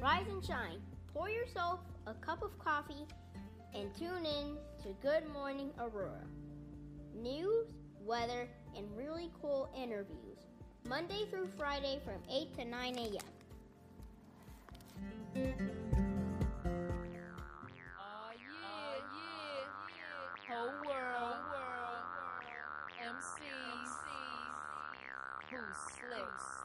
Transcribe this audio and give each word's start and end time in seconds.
Rise 0.00 0.26
and 0.30 0.42
shine. 0.42 0.80
Pour 1.12 1.28
yourself 1.28 1.80
a 2.06 2.14
cup 2.14 2.42
of 2.42 2.58
coffee 2.58 3.06
and 3.74 3.94
tune 3.94 4.24
in 4.24 4.56
to 4.82 4.94
Good 5.02 5.28
Morning 5.30 5.70
Aurora. 5.78 6.24
News, 7.14 7.66
weather, 8.00 8.48
and 8.74 8.86
really 8.96 9.30
cool 9.42 9.68
interviews. 9.76 10.38
Monday 10.88 11.26
through 11.28 11.50
Friday 11.58 12.00
from 12.02 12.14
8 12.30 12.54
to 12.56 12.64
9 12.64 12.96
a.m. 12.96 13.10
Oh 15.36 15.52
ah, 17.98 18.30
yeah, 18.32 18.96
yeah, 20.48 20.56
whole 20.56 20.72
world, 20.86 21.36
MCs, 23.04 23.92
who's 25.50 25.76
slick, 25.92 26.59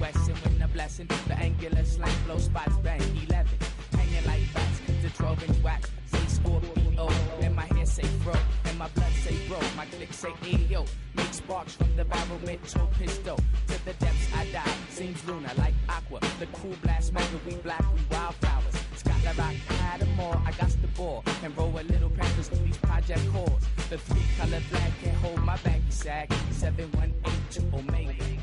Wesson 0.00 0.34
with 0.44 0.62
a 0.62 0.68
blessing. 0.68 1.08
The 1.26 1.34
angular 1.34 1.84
slang, 1.84 2.14
blow 2.26 2.38
spots, 2.38 2.76
bang, 2.78 3.00
11. 3.28 3.46
Hanging 3.92 4.26
like 4.26 4.54
bats, 4.54 4.80
the 5.02 5.10
12 5.10 5.48
inch 5.48 5.62
wax. 5.62 5.90
Say 6.06 6.26
Scorpio, 6.26 7.08
and 7.40 7.54
my 7.54 7.66
hair 7.74 7.86
say 7.86 8.04
fro, 8.22 8.34
and 8.64 8.78
my 8.78 8.88
blood 8.88 9.12
say 9.24 9.36
bro. 9.46 9.58
My 9.76 9.86
click 9.86 10.12
say 10.12 10.30
ayo. 10.30 10.86
Make 11.14 11.32
sparks 11.32 11.74
from 11.74 11.94
the 11.96 12.02
environmental 12.02 12.86
pistol. 12.98 13.36
To 13.68 13.84
the 13.84 13.92
depths 13.94 14.28
I 14.34 14.46
dive. 14.52 14.86
Seems 14.90 15.24
lunar 15.26 15.50
like 15.58 15.74
aqua. 15.88 16.20
The 16.38 16.46
cool 16.46 16.74
blast 16.82 17.12
mega, 17.12 17.26
we 17.46 17.54
black, 17.56 17.84
we 17.94 18.00
wildflowers. 18.10 18.74
Scotland 18.96 19.38
Rock, 19.38 19.54
I 19.70 19.72
had 19.74 20.00
them 20.00 20.20
all. 20.20 20.40
I 20.46 20.52
got 20.52 20.70
the 20.70 20.88
ball. 20.96 21.24
And 21.42 21.56
roll 21.56 21.72
a 21.78 21.82
little 21.82 22.10
panthers 22.10 22.48
to 22.48 22.56
these 22.56 22.78
project 22.78 23.20
calls. 23.32 23.62
The 23.90 23.98
three 23.98 24.22
color 24.38 24.60
flag 24.60 24.92
can't 25.02 25.16
hold 25.16 25.38
my 25.44 25.56
baggy 25.58 25.90
sack. 25.90 26.32
718 26.52 27.72
Omega. 27.74 27.88
Black 27.88 27.98
motion 27.98 28.20
is 28.20 28.28
ocean. 28.28 28.37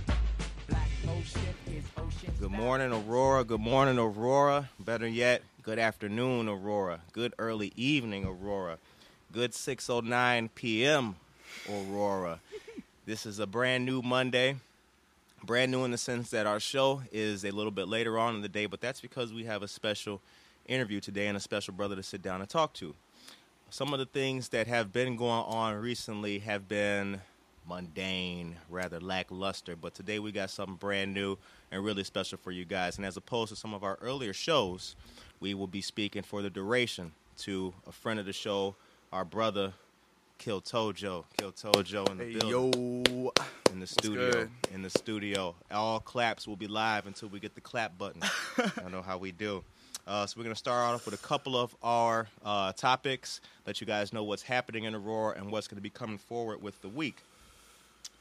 Good 2.39 2.51
morning, 2.51 2.91
Aurora. 2.91 3.43
Good 3.43 3.61
morning, 3.61 3.97
Aurora. 3.97 4.69
Better 4.79 5.07
yet, 5.07 5.41
good 5.63 5.79
afternoon, 5.79 6.47
Aurora. 6.47 7.01
Good 7.13 7.33
early 7.39 7.73
evening, 7.75 8.25
Aurora. 8.25 8.77
Good 9.31 9.51
6:09 9.51 10.49
p.m., 10.55 11.15
Aurora. 11.69 12.39
This 13.05 13.25
is 13.25 13.39
a 13.39 13.47
brand 13.47 13.85
new 13.85 14.01
Monday. 14.01 14.57
Brand 15.43 15.71
new 15.71 15.83
in 15.83 15.91
the 15.91 15.97
sense 15.97 16.29
that 16.31 16.45
our 16.47 16.59
show 16.59 17.01
is 17.11 17.45
a 17.45 17.51
little 17.51 17.71
bit 17.71 17.87
later 17.87 18.17
on 18.17 18.35
in 18.35 18.41
the 18.41 18.49
day, 18.49 18.65
but 18.65 18.81
that's 18.81 19.01
because 19.01 19.33
we 19.33 19.43
have 19.45 19.63
a 19.63 19.67
special 19.67 20.21
interview 20.67 20.99
today 20.99 21.27
and 21.27 21.37
a 21.37 21.39
special 21.39 21.73
brother 21.73 21.95
to 21.95 22.03
sit 22.03 22.21
down 22.21 22.41
and 22.41 22.49
talk 22.49 22.73
to. 22.73 22.95
Some 23.69 23.93
of 23.93 23.99
the 23.99 24.05
things 24.05 24.49
that 24.49 24.67
have 24.67 24.93
been 24.93 25.15
going 25.15 25.43
on 25.45 25.75
recently 25.75 26.39
have 26.39 26.67
been 26.67 27.21
mundane, 27.67 28.55
rather 28.69 28.99
lackluster, 28.99 29.75
but 29.75 29.93
today 29.93 30.19
we 30.19 30.31
got 30.31 30.49
something 30.49 30.75
brand 30.75 31.13
new 31.13 31.37
and 31.71 31.83
really 31.83 32.03
special 32.03 32.37
for 32.37 32.51
you 32.51 32.65
guys. 32.65 32.97
And 32.97 33.05
as 33.05 33.17
opposed 33.17 33.49
to 33.49 33.55
some 33.55 33.73
of 33.73 33.83
our 33.83 33.97
earlier 34.01 34.33
shows, 34.33 34.95
we 35.39 35.53
will 35.53 35.67
be 35.67 35.81
speaking 35.81 36.23
for 36.23 36.41
the 36.41 36.49
duration 36.49 37.11
to 37.39 37.73
a 37.87 37.91
friend 37.91 38.19
of 38.19 38.25
the 38.25 38.33
show, 38.33 38.75
our 39.11 39.25
brother, 39.25 39.73
Kill 40.37 40.61
Tojo. 40.61 41.23
Kill 41.37 41.51
Tojo 41.51 42.09
in 42.11 42.17
the 42.17 42.25
Hey, 42.25 42.33
building 42.33 43.05
yo. 43.05 43.31
in 43.71 43.79
the 43.79 43.87
studio. 43.87 44.49
In 44.73 44.81
the 44.81 44.89
studio. 44.89 45.55
All 45.71 45.99
claps 45.99 46.47
will 46.47 46.55
be 46.57 46.67
live 46.67 47.07
until 47.07 47.29
we 47.29 47.39
get 47.39 47.55
the 47.55 47.61
clap 47.61 47.97
button. 47.97 48.21
I 48.85 48.89
know 48.89 49.01
how 49.01 49.17
we 49.17 49.31
do. 49.31 49.63
Uh, 50.07 50.25
so 50.25 50.37
we're 50.37 50.43
going 50.43 50.53
to 50.53 50.59
start 50.59 50.93
off 50.93 51.05
with 51.05 51.15
a 51.15 51.25
couple 51.25 51.57
of 51.57 51.75
our 51.81 52.27
uh, 52.43 52.71
topics, 52.73 53.41
let 53.65 53.81
you 53.81 53.87
guys 53.87 54.13
know 54.13 54.23
what's 54.23 54.43
happening 54.43 54.83
in 54.83 54.93
Aurora 54.93 55.35
and 55.35 55.49
what's 55.51 55.67
going 55.67 55.77
to 55.77 55.81
be 55.81 55.89
coming 55.89 56.19
forward 56.19 56.61
with 56.61 56.79
the 56.81 56.89
week. 56.89 57.23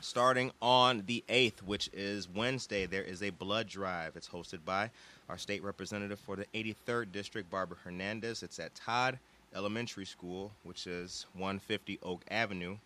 Starting 0.04 0.52
on 0.60 1.02
the 1.06 1.24
8th, 1.30 1.62
which 1.62 1.88
is 1.94 2.28
Wednesday, 2.28 2.84
there 2.84 3.02
is 3.02 3.22
a 3.22 3.30
blood 3.30 3.66
drive. 3.66 4.16
It's 4.16 4.28
hosted 4.28 4.58
by 4.62 4.90
our 5.30 5.38
state 5.38 5.62
representative 5.64 6.20
for 6.20 6.36
the 6.36 6.44
83rd 6.52 7.10
District, 7.10 7.48
Barbara 7.50 7.78
Hernandez. 7.82 8.42
It's 8.42 8.58
at 8.58 8.74
Todd 8.74 9.18
Elementary 9.56 10.04
School, 10.04 10.52
which 10.62 10.86
is 10.86 11.24
150 11.32 12.00
Oak 12.02 12.22
Avenue 12.30 12.76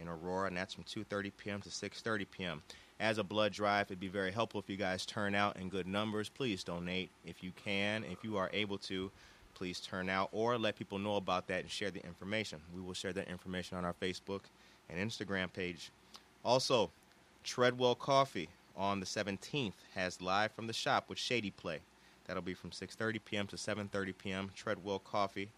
in 0.00 0.06
Aurora, 0.06 0.46
and 0.46 0.56
that's 0.56 0.72
from 0.72 0.84
2:30 0.84 1.32
p.m. 1.36 1.60
to 1.60 1.70
6:30 1.70 2.26
p.m. 2.30 2.62
As 3.00 3.18
a 3.18 3.24
blood 3.24 3.52
drive, 3.52 3.88
it'd 3.88 3.98
be 3.98 4.06
very 4.06 4.30
helpful 4.30 4.60
if 4.60 4.70
you 4.70 4.76
guys 4.76 5.04
turn 5.04 5.34
out 5.34 5.56
in 5.56 5.70
good 5.70 5.88
numbers. 5.88 6.28
Please 6.28 6.62
donate 6.62 7.10
if 7.26 7.42
you 7.42 7.50
can, 7.64 8.04
if 8.04 8.22
you 8.22 8.36
are 8.36 8.48
able 8.52 8.78
to. 8.78 9.10
Please 9.54 9.80
turn 9.80 10.08
out 10.08 10.28
or 10.30 10.56
let 10.56 10.76
people 10.76 11.00
know 11.00 11.16
about 11.16 11.48
that 11.48 11.62
and 11.62 11.70
share 11.70 11.90
the 11.90 12.06
information. 12.06 12.60
We 12.72 12.80
will 12.80 12.94
share 12.94 13.12
that 13.14 13.26
information 13.26 13.76
on 13.76 13.84
our 13.84 13.94
Facebook 13.94 14.42
and 14.88 15.10
Instagram 15.10 15.52
page. 15.52 15.90
Also, 16.44 16.90
Treadwell 17.44 17.94
Coffee 17.94 18.48
on 18.76 19.00
the 19.00 19.06
17th 19.06 19.74
has 19.94 20.20
live 20.20 20.52
from 20.52 20.66
the 20.66 20.72
shop 20.72 21.08
with 21.08 21.18
Shady 21.18 21.50
Play. 21.50 21.80
That'll 22.26 22.42
be 22.42 22.54
from 22.54 22.70
6:30 22.70 23.20
p.m. 23.24 23.46
to 23.48 23.56
7:30 23.56 24.14
p.m. 24.16 24.50
Treadwell 24.54 25.00
Coffee 25.00 25.50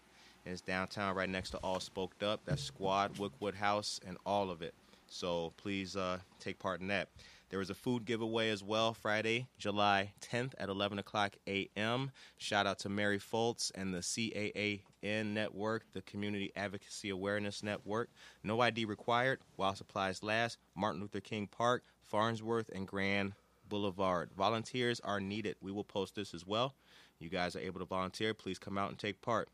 is 0.45 0.59
downtown, 0.61 1.15
right 1.15 1.29
next 1.29 1.51
to 1.51 1.57
All 1.57 1.79
Spoked 1.79 2.23
Up. 2.23 2.41
That's 2.45 2.63
Squad, 2.63 3.17
Woodwood 3.17 3.55
House, 3.55 3.99
and 4.05 4.17
all 4.25 4.49
of 4.49 4.61
it. 4.61 4.73
So 5.07 5.53
please 5.57 5.95
uh, 5.95 6.17
take 6.39 6.59
part 6.59 6.81
in 6.81 6.87
that. 6.87 7.07
There 7.49 7.61
is 7.61 7.69
a 7.69 7.75
food 7.75 8.05
giveaway 8.05 8.49
as 8.49 8.63
well 8.63 8.93
Friday, 8.93 9.47
July 9.57 10.13
10th 10.21 10.53
at 10.57 10.69
11 10.69 10.97
o'clock 10.97 11.35
a.m. 11.47 12.11
Shout 12.37 12.65
out 12.65 12.79
to 12.79 12.89
Mary 12.89 13.19
Foltz 13.19 13.71
and 13.75 13.93
the 13.93 13.99
CAAN 13.99 15.33
Network, 15.33 15.85
the 15.93 16.01
Community 16.01 16.51
Advocacy 16.55 17.09
Awareness 17.09 17.61
Network. 17.61 18.09
No 18.43 18.59
ID 18.61 18.85
required 18.85 19.39
while 19.55 19.75
supplies 19.75 20.23
last. 20.23 20.57
Martin 20.75 21.01
Luther 21.01 21.19
King 21.19 21.47
Park, 21.47 21.83
Farnsworth, 22.01 22.69
and 22.73 22.87
Grand 22.87 23.33
Boulevard. 23.69 24.31
Volunteers 24.35 24.99
are 25.01 25.19
needed. 25.19 25.55
We 25.61 25.71
will 25.71 25.83
post 25.83 26.15
this 26.15 26.33
as 26.33 26.45
well. 26.45 26.73
You 27.19 27.29
guys 27.29 27.55
are 27.55 27.59
able 27.59 27.79
to 27.79 27.85
volunteer. 27.85 28.33
Please 28.33 28.59
come 28.59 28.77
out 28.77 28.89
and 28.89 28.97
take 28.97 29.21
part. 29.21 29.49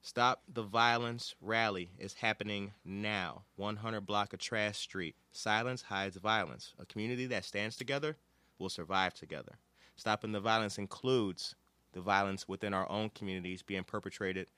Stop 0.00 0.42
the 0.52 0.62
Violence 0.62 1.34
rally 1.40 1.90
is 1.98 2.14
happening 2.14 2.72
now. 2.84 3.42
100 3.56 4.00
block 4.02 4.32
of 4.32 4.38
Trash 4.38 4.78
Street. 4.78 5.16
Silence 5.32 5.82
hides 5.82 6.16
violence. 6.16 6.72
A 6.78 6.86
community 6.86 7.26
that 7.26 7.44
stands 7.44 7.76
together 7.76 8.16
will 8.58 8.68
survive 8.68 9.14
together. 9.14 9.58
Stopping 9.96 10.32
the 10.32 10.40
violence 10.40 10.78
includes 10.78 11.56
the 11.92 12.00
violence 12.00 12.46
within 12.46 12.72
our 12.72 12.88
own 12.90 13.10
communities 13.10 13.62
being 13.62 13.84
perpetrated 13.84 14.48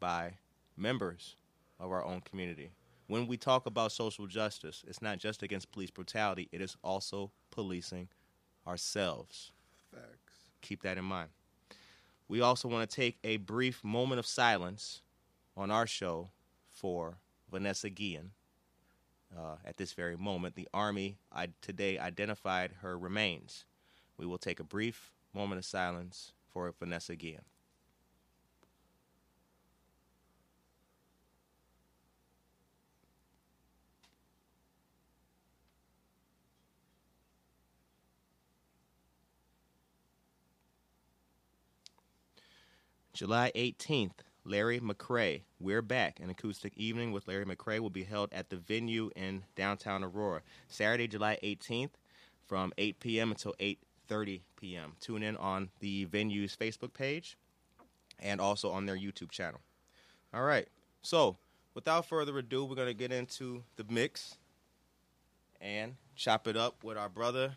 by 0.00 0.34
members 0.76 1.36
of 1.78 1.90
our 1.90 2.04
own 2.04 2.20
community. 2.20 2.72
When 3.06 3.26
we 3.26 3.36
talk 3.36 3.66
about 3.66 3.92
social 3.92 4.26
justice, 4.26 4.84
it's 4.86 5.02
not 5.02 5.18
just 5.18 5.42
against 5.42 5.72
police 5.72 5.90
brutality, 5.90 6.48
it 6.52 6.60
is 6.60 6.76
also 6.82 7.32
policing 7.50 8.08
ourselves. 8.66 9.52
Facts. 9.92 10.34
Keep 10.60 10.82
that 10.82 10.98
in 10.98 11.04
mind. 11.04 11.30
We 12.30 12.42
also 12.42 12.68
want 12.68 12.88
to 12.88 12.96
take 12.96 13.18
a 13.24 13.38
brief 13.38 13.82
moment 13.82 14.20
of 14.20 14.26
silence 14.26 15.02
on 15.56 15.72
our 15.72 15.84
show 15.84 16.30
for 16.68 17.18
Vanessa 17.50 17.90
Guillen. 17.90 18.30
Uh, 19.36 19.56
at 19.64 19.78
this 19.78 19.94
very 19.94 20.16
moment, 20.16 20.54
the 20.54 20.68
Army 20.72 21.16
today 21.60 21.98
identified 21.98 22.70
her 22.82 22.96
remains. 22.96 23.64
We 24.16 24.26
will 24.26 24.38
take 24.38 24.60
a 24.60 24.64
brief 24.64 25.10
moment 25.34 25.58
of 25.58 25.64
silence 25.64 26.30
for 26.52 26.72
Vanessa 26.78 27.16
Guillen. 27.16 27.42
July 43.20 43.52
18th 43.54 44.12
Larry 44.46 44.80
McCray. 44.80 45.42
We're 45.60 45.82
back. 45.82 46.20
An 46.20 46.30
acoustic 46.30 46.72
evening 46.78 47.12
with 47.12 47.28
Larry 47.28 47.44
McCray 47.44 47.78
will 47.78 47.90
be 47.90 48.04
held 48.04 48.32
at 48.32 48.48
the 48.48 48.56
venue 48.56 49.10
in 49.14 49.44
downtown 49.56 50.02
Aurora, 50.02 50.40
Saturday, 50.68 51.06
July 51.06 51.36
18th, 51.42 51.90
from 52.46 52.72
8 52.78 52.98
p.m. 52.98 53.30
until 53.30 53.54
8:30 53.60 54.40
p.m. 54.58 54.94
Tune 55.02 55.22
in 55.22 55.36
on 55.36 55.68
the 55.80 56.06
venue's 56.06 56.56
Facebook 56.56 56.94
page 56.94 57.36
and 58.18 58.40
also 58.40 58.70
on 58.70 58.86
their 58.86 58.96
YouTube 58.96 59.30
channel. 59.30 59.60
All 60.32 60.44
right. 60.44 60.68
So, 61.02 61.36
without 61.74 62.06
further 62.06 62.38
ado, 62.38 62.64
we're 62.64 62.74
gonna 62.74 62.94
get 62.94 63.12
into 63.12 63.64
the 63.76 63.84
mix 63.90 64.38
and 65.60 65.96
chop 66.16 66.48
it 66.48 66.56
up 66.56 66.82
with 66.82 66.96
our 66.96 67.10
brother, 67.10 67.56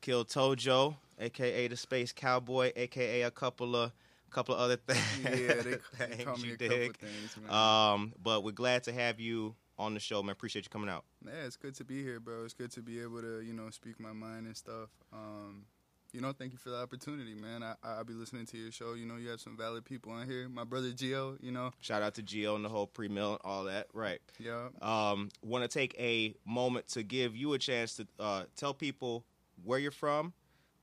Kill 0.00 0.24
Tojo, 0.24 0.96
aka 1.20 1.68
the 1.68 1.76
Space 1.76 2.12
Cowboy, 2.12 2.72
aka 2.74 3.20
a 3.20 3.30
couple 3.30 3.76
of 3.76 3.92
couple 4.36 4.54
of 4.54 4.60
other 4.60 4.76
things. 4.88 5.40
Yeah, 5.40 5.54
they, 5.62 6.06
things 6.06 6.24
call 6.24 6.36
me 6.36 6.48
you 6.48 6.54
a 6.54 6.58
couple 6.58 6.76
things, 6.76 7.36
man. 7.42 7.50
Um, 7.50 8.12
but 8.22 8.44
we're 8.44 8.52
glad 8.52 8.84
to 8.84 8.92
have 8.92 9.18
you 9.18 9.54
on 9.78 9.94
the 9.94 10.00
show, 10.00 10.22
man. 10.22 10.32
Appreciate 10.32 10.66
you 10.66 10.68
coming 10.70 10.90
out. 10.90 11.04
yeah, 11.24 11.32
it's 11.46 11.56
good 11.56 11.74
to 11.76 11.84
be 11.84 12.02
here, 12.02 12.20
bro. 12.20 12.44
It's 12.44 12.54
good 12.54 12.70
to 12.72 12.82
be 12.82 13.00
able 13.00 13.22
to, 13.22 13.40
you 13.40 13.54
know, 13.54 13.70
speak 13.70 13.98
my 13.98 14.12
mind 14.12 14.46
and 14.46 14.56
stuff. 14.56 14.90
Um, 15.12 15.64
you 16.12 16.20
know, 16.20 16.32
thank 16.32 16.52
you 16.52 16.58
for 16.58 16.70
the 16.70 16.76
opportunity, 16.76 17.34
man. 17.34 17.62
I 17.62 17.74
I'll 17.82 18.04
be 18.04 18.12
listening 18.14 18.46
to 18.46 18.56
your 18.58 18.70
show. 18.72 18.94
You 18.94 19.06
know, 19.06 19.16
you 19.16 19.28
have 19.30 19.40
some 19.40 19.56
valid 19.56 19.84
people 19.84 20.12
on 20.12 20.26
here. 20.26 20.48
My 20.48 20.64
brother 20.64 20.88
Gio, 20.90 21.36
you 21.42 21.50
know, 21.52 21.72
Shout 21.80 22.02
out 22.02 22.14
to 22.14 22.22
Gio 22.22 22.56
and 22.56 22.64
the 22.64 22.68
whole 22.68 22.86
pre-mill 22.86 23.32
and 23.32 23.40
all 23.44 23.64
that. 23.64 23.88
Right. 23.92 24.20
yeah. 24.38 24.68
Um, 24.80 25.30
want 25.42 25.64
to 25.64 25.68
take 25.68 25.94
a 25.98 26.34
moment 26.46 26.88
to 26.88 27.02
give 27.02 27.34
you 27.36 27.52
a 27.54 27.58
chance 27.58 27.96
to 27.96 28.06
uh, 28.18 28.44
tell 28.56 28.72
people 28.72 29.24
where 29.64 29.78
you're 29.78 29.90
from, 29.90 30.32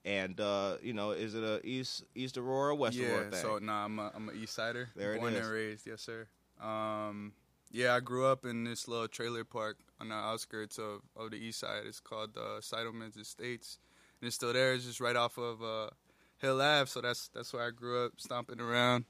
and 0.05 0.39
uh, 0.39 0.77
you 0.81 0.93
know, 0.93 1.11
is 1.11 1.35
it 1.35 1.43
a 1.43 1.65
East 1.65 2.03
East 2.15 2.37
Aurora, 2.37 2.75
West 2.75 2.97
yeah, 2.97 3.07
Aurora 3.07 3.31
thing? 3.31 3.41
so 3.41 3.57
nah, 3.59 3.85
I'm 3.85 3.99
a, 3.99 4.11
I'm 4.15 4.29
a 4.29 4.33
East 4.33 4.53
Sider. 4.53 4.89
There 4.95 5.17
born 5.17 5.33
is. 5.33 5.39
and 5.39 5.49
raised, 5.49 5.87
yes 5.87 6.01
sir. 6.01 6.27
Um, 6.61 7.33
yeah, 7.71 7.95
I 7.95 7.99
grew 7.99 8.25
up 8.25 8.45
in 8.45 8.63
this 8.63 8.87
little 8.87 9.07
trailer 9.07 9.43
park 9.43 9.77
on 9.99 10.09
the 10.09 10.15
outskirts 10.15 10.77
of, 10.77 11.01
of 11.15 11.31
the 11.31 11.37
East 11.37 11.59
Side. 11.59 11.83
It's 11.85 11.99
called 11.99 12.37
uh, 12.37 12.59
Seidelman's 12.61 13.17
Estates, 13.17 13.79
and 14.21 14.27
it's 14.27 14.35
still 14.35 14.53
there. 14.53 14.73
It's 14.73 14.85
just 14.85 14.99
right 14.99 15.15
off 15.15 15.37
of 15.37 15.63
uh, 15.63 15.89
Hill 16.37 16.61
Ave, 16.61 16.89
so 16.89 17.01
that's 17.01 17.29
that's 17.29 17.53
where 17.53 17.65
I 17.65 17.71
grew 17.71 18.05
up, 18.05 18.13
stomping 18.17 18.59
around, 18.59 19.05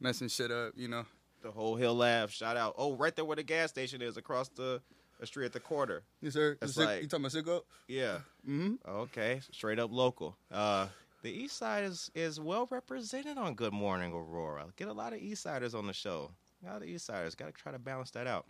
messing 0.00 0.28
shit 0.28 0.50
up, 0.50 0.72
you 0.76 0.88
know. 0.88 1.04
the 1.42 1.50
whole 1.50 1.76
Hill 1.76 1.94
Lab. 1.94 2.30
Shout 2.30 2.56
out. 2.56 2.74
Oh, 2.78 2.94
right 2.94 3.14
there 3.14 3.24
where 3.24 3.36
the 3.36 3.42
gas 3.42 3.70
station 3.70 4.02
is, 4.02 4.16
across 4.16 4.48
the, 4.48 4.80
the 5.20 5.26
street 5.26 5.46
at 5.46 5.52
the 5.52 5.60
corner. 5.60 6.02
Yes 6.20 6.32
sir. 6.32 6.56
Like- 6.60 7.02
you 7.02 7.08
talking 7.08 7.24
about 7.26 7.32
Sicko? 7.32 7.62
Yeah. 7.86 8.18
Mm-hmm. 8.48 8.74
Okay. 8.88 9.40
Straight 9.52 9.78
up 9.78 9.92
local. 9.92 10.36
Uh, 10.50 10.88
the 11.22 11.30
East 11.30 11.56
Side 11.58 11.84
is 11.84 12.10
is 12.14 12.40
well 12.40 12.66
represented 12.70 13.36
on 13.38 13.54
Good 13.54 13.72
Morning 13.72 14.12
Aurora. 14.12 14.66
Get 14.76 14.88
a 14.88 14.92
lot 14.92 15.12
of 15.12 15.20
East 15.20 15.42
Siders 15.42 15.74
on 15.74 15.86
the 15.86 15.92
show. 15.92 16.30
A 16.64 16.72
lot 16.72 16.82
of 16.82 16.88
East 16.88 17.06
Siders. 17.06 17.34
Got 17.34 17.46
to 17.46 17.52
try 17.52 17.72
to 17.72 17.78
balance 17.78 18.10
that 18.12 18.26
out. 18.26 18.46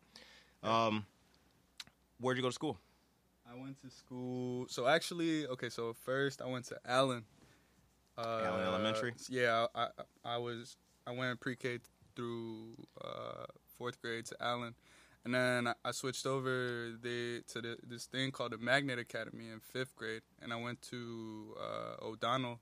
Um, 0.63 1.05
where'd 2.21 2.37
you 2.37 2.43
go 2.43 2.49
to 2.49 2.55
school? 2.55 2.79
I 3.51 3.61
went 3.61 3.81
to 3.83 3.91
school. 3.91 4.67
So 4.69 4.87
actually, 4.87 5.47
okay. 5.49 5.69
So 5.69 5.93
first, 6.05 6.41
I 6.41 6.47
went 6.47 6.67
to 6.67 6.79
Allen. 6.85 7.25
Uh, 8.17 8.43
Allen 8.45 8.67
Elementary? 8.67 9.15
Yeah, 9.29 9.67
I, 9.75 9.89
I 10.25 10.37
was 10.39 10.77
I 11.07 11.13
went 11.13 11.41
pre-K 11.41 11.79
through 12.15 12.75
uh, 13.03 13.47
fourth 13.79 14.01
grade 14.03 14.27
to 14.27 14.37
Allen, 14.41 14.75
and 15.25 15.35
then 15.35 15.75
I, 15.85 15.91
switched 15.93 16.27
over 16.27 16.93
the 17.01 17.43
to 17.49 17.61
the, 17.61 17.77
this 17.87 18.07
thing 18.07 18.31
called 18.31 18.53
the 18.53 18.59
Magnet 18.59 18.99
Academy 18.99 19.49
in 19.49 19.61
fifth 19.61 19.95
grade, 19.95 20.23
and 20.41 20.53
I 20.53 20.57
went 20.57 20.81
to 20.83 21.55
uh, 21.61 22.05
O'Donnell, 22.05 22.61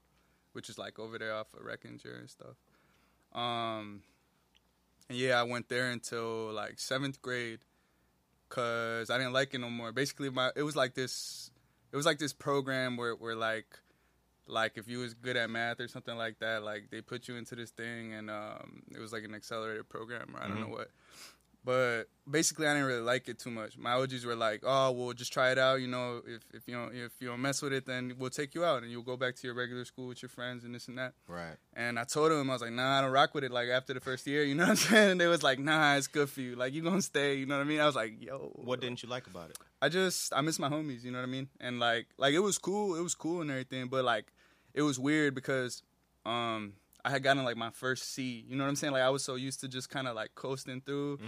which 0.52 0.68
is 0.68 0.78
like 0.78 0.98
over 0.98 1.18
there 1.18 1.34
off 1.34 1.54
of 1.54 1.60
Reckinger 1.60 2.18
and 2.18 2.28
stuff. 2.28 2.56
Um, 3.32 4.02
and 5.08 5.18
yeah, 5.18 5.40
I 5.40 5.44
went 5.44 5.68
there 5.68 5.90
until 5.90 6.52
like 6.52 6.80
seventh 6.80 7.22
grade, 7.22 7.60
cause 8.48 9.08
I 9.08 9.18
didn't 9.18 9.34
like 9.34 9.54
it 9.54 9.58
no 9.58 9.70
more. 9.70 9.92
Basically, 9.92 10.30
my 10.30 10.50
it 10.56 10.62
was 10.62 10.74
like 10.74 10.94
this, 10.94 11.52
it 11.92 11.96
was 11.96 12.06
like 12.06 12.18
this 12.18 12.32
program 12.32 12.96
where 12.96 13.14
where 13.14 13.36
like, 13.36 13.78
like 14.48 14.72
if 14.76 14.88
you 14.88 14.98
was 14.98 15.14
good 15.14 15.36
at 15.36 15.48
math 15.48 15.78
or 15.78 15.86
something 15.86 16.16
like 16.16 16.40
that, 16.40 16.64
like 16.64 16.90
they 16.90 17.02
put 17.02 17.28
you 17.28 17.36
into 17.36 17.54
this 17.54 17.70
thing, 17.70 18.14
and 18.14 18.28
um, 18.30 18.82
it 18.92 18.98
was 18.98 19.12
like 19.12 19.22
an 19.22 19.34
accelerated 19.34 19.88
program 19.88 20.34
or 20.34 20.42
I 20.42 20.48
don't 20.48 20.60
know 20.60 20.66
what. 20.66 20.90
But 21.68 22.04
basically, 22.30 22.66
I 22.66 22.72
didn't 22.72 22.88
really 22.88 23.02
like 23.02 23.28
it 23.28 23.38
too 23.38 23.50
much. 23.50 23.76
My 23.76 23.92
OGs 23.92 24.24
were 24.24 24.34
like, 24.34 24.62
"Oh, 24.64 24.90
well, 24.90 25.12
just 25.12 25.34
try 25.34 25.50
it 25.52 25.58
out. 25.58 25.82
You 25.82 25.86
know, 25.86 26.22
if 26.26 26.42
if 26.54 26.66
you 26.66 26.74
don't 26.74 26.94
if 26.94 27.12
you 27.20 27.28
don't 27.28 27.42
mess 27.42 27.60
with 27.60 27.74
it, 27.74 27.84
then 27.84 28.14
we'll 28.18 28.30
take 28.30 28.54
you 28.54 28.64
out 28.64 28.82
and 28.82 28.90
you'll 28.90 29.02
go 29.02 29.18
back 29.18 29.36
to 29.36 29.46
your 29.46 29.54
regular 29.54 29.84
school 29.84 30.06
with 30.08 30.22
your 30.22 30.30
friends 30.30 30.64
and 30.64 30.74
this 30.74 30.88
and 30.88 30.96
that." 30.96 31.12
Right. 31.26 31.56
And 31.74 31.98
I 31.98 32.04
told 32.04 32.32
them, 32.32 32.48
I 32.48 32.54
was 32.54 32.62
like, 32.62 32.72
nah, 32.72 33.00
I 33.00 33.02
don't 33.02 33.10
rock 33.10 33.34
with 33.34 33.44
it. 33.44 33.50
Like 33.50 33.68
after 33.68 33.92
the 33.92 34.00
first 34.00 34.26
year, 34.26 34.44
you 34.48 34.54
know 34.54 34.62
what 34.62 34.70
I'm 34.70 34.76
saying? 34.76 35.10
And 35.10 35.20
they 35.20 35.26
was 35.26 35.42
like, 35.42 35.58
nah, 35.58 35.96
it's 35.96 36.06
good 36.06 36.30
for 36.30 36.40
you. 36.40 36.56
Like 36.56 36.72
you 36.72 36.80
gonna 36.80 37.02
stay, 37.02 37.34
you 37.34 37.44
know 37.44 37.58
what 37.58 37.66
I 37.66 37.68
mean? 37.68 37.80
I 37.80 37.84
was 37.84 37.96
like, 37.96 38.14
yo. 38.18 38.50
What 38.54 38.80
didn't 38.80 39.02
you 39.02 39.10
like 39.10 39.26
about 39.26 39.50
it? 39.50 39.58
I 39.82 39.90
just 39.90 40.32
I 40.34 40.40
miss 40.40 40.58
my 40.58 40.70
homies, 40.70 41.04
you 41.04 41.10
know 41.10 41.18
what 41.18 41.28
I 41.28 41.30
mean? 41.30 41.48
And 41.60 41.78
like 41.78 42.06
like 42.16 42.32
it 42.32 42.38
was 42.38 42.56
cool, 42.56 42.94
it 42.94 43.02
was 43.02 43.14
cool 43.14 43.42
and 43.42 43.50
everything, 43.50 43.88
but 43.88 44.06
like 44.06 44.32
it 44.72 44.80
was 44.80 44.98
weird 44.98 45.34
because 45.34 45.82
um 46.24 46.72
I 47.04 47.10
had 47.10 47.22
gotten 47.22 47.44
like 47.44 47.56
my 47.56 47.70
first 47.70 48.12
C, 48.12 48.44
you 48.48 48.56
know 48.56 48.64
what 48.64 48.68
I'm 48.68 48.76
saying? 48.76 48.92
Like 48.92 49.02
I 49.02 49.08
was 49.10 49.24
so 49.24 49.36
used 49.36 49.60
to 49.60 49.68
just 49.68 49.88
kind 49.88 50.08
of 50.08 50.14
like 50.16 50.34
coasting 50.34 50.80
through, 50.80 51.18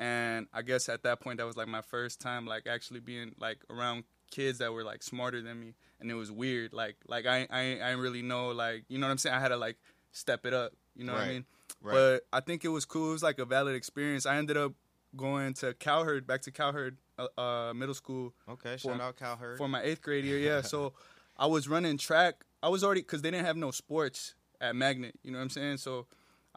and 0.00 0.46
I 0.52 0.62
guess 0.62 0.88
at 0.88 1.02
that 1.04 1.20
point 1.20 1.38
that 1.38 1.46
was 1.46 1.56
like 1.56 1.68
my 1.68 1.82
first 1.82 2.20
time 2.20 2.46
like 2.46 2.66
actually 2.66 3.00
being 3.00 3.34
like 3.38 3.58
around 3.70 4.04
kids 4.30 4.58
that 4.58 4.72
were 4.72 4.82
like 4.82 5.02
smarter 5.02 5.42
than 5.42 5.60
me, 5.60 5.74
and 6.00 6.10
it 6.10 6.14
was 6.14 6.32
weird. 6.32 6.72
Like 6.72 6.96
like 7.06 7.26
I 7.26 7.46
I 7.50 7.60
I 7.60 7.74
didn't 7.90 8.00
really 8.00 8.22
know 8.22 8.48
like 8.48 8.84
you 8.88 8.98
know 8.98 9.06
what 9.06 9.12
I'm 9.12 9.18
saying? 9.18 9.36
I 9.36 9.40
had 9.40 9.48
to 9.48 9.56
like 9.56 9.76
step 10.12 10.46
it 10.46 10.54
up, 10.54 10.72
you 10.96 11.04
know 11.04 11.12
what 11.12 11.22
I 11.22 11.28
mean? 11.28 11.44
Right. 11.82 11.92
But 11.94 12.22
I 12.32 12.40
think 12.40 12.64
it 12.64 12.68
was 12.68 12.84
cool. 12.84 13.10
It 13.10 13.12
was 13.12 13.22
like 13.22 13.38
a 13.38 13.44
valid 13.44 13.76
experience. 13.76 14.26
I 14.26 14.36
ended 14.36 14.56
up 14.56 14.72
going 15.16 15.54
to 15.54 15.74
Cowherd, 15.74 16.26
back 16.26 16.40
to 16.42 16.50
Cowherd 16.50 16.96
uh, 17.18 17.26
uh, 17.40 17.74
Middle 17.74 17.94
School 17.94 18.32
Okay. 18.48 18.72
For- 18.76 18.90
Shout 18.92 19.00
out 19.00 19.16
Cowherd. 19.16 19.58
for 19.58 19.68
my 19.68 19.82
eighth 19.82 20.02
grade 20.02 20.24
year. 20.24 20.38
Yeah, 20.38 20.62
so 20.62 20.94
I 21.36 21.46
was 21.46 21.68
running 21.68 21.98
track. 21.98 22.44
I 22.62 22.68
was 22.68 22.82
already 22.84 23.02
because 23.02 23.22
they 23.22 23.30
didn't 23.30 23.46
have 23.46 23.56
no 23.56 23.70
sports 23.70 24.34
at 24.60 24.74
Magnet. 24.76 25.14
You 25.22 25.30
know 25.32 25.38
what 25.38 25.44
I'm 25.44 25.50
saying? 25.50 25.76
So 25.78 26.06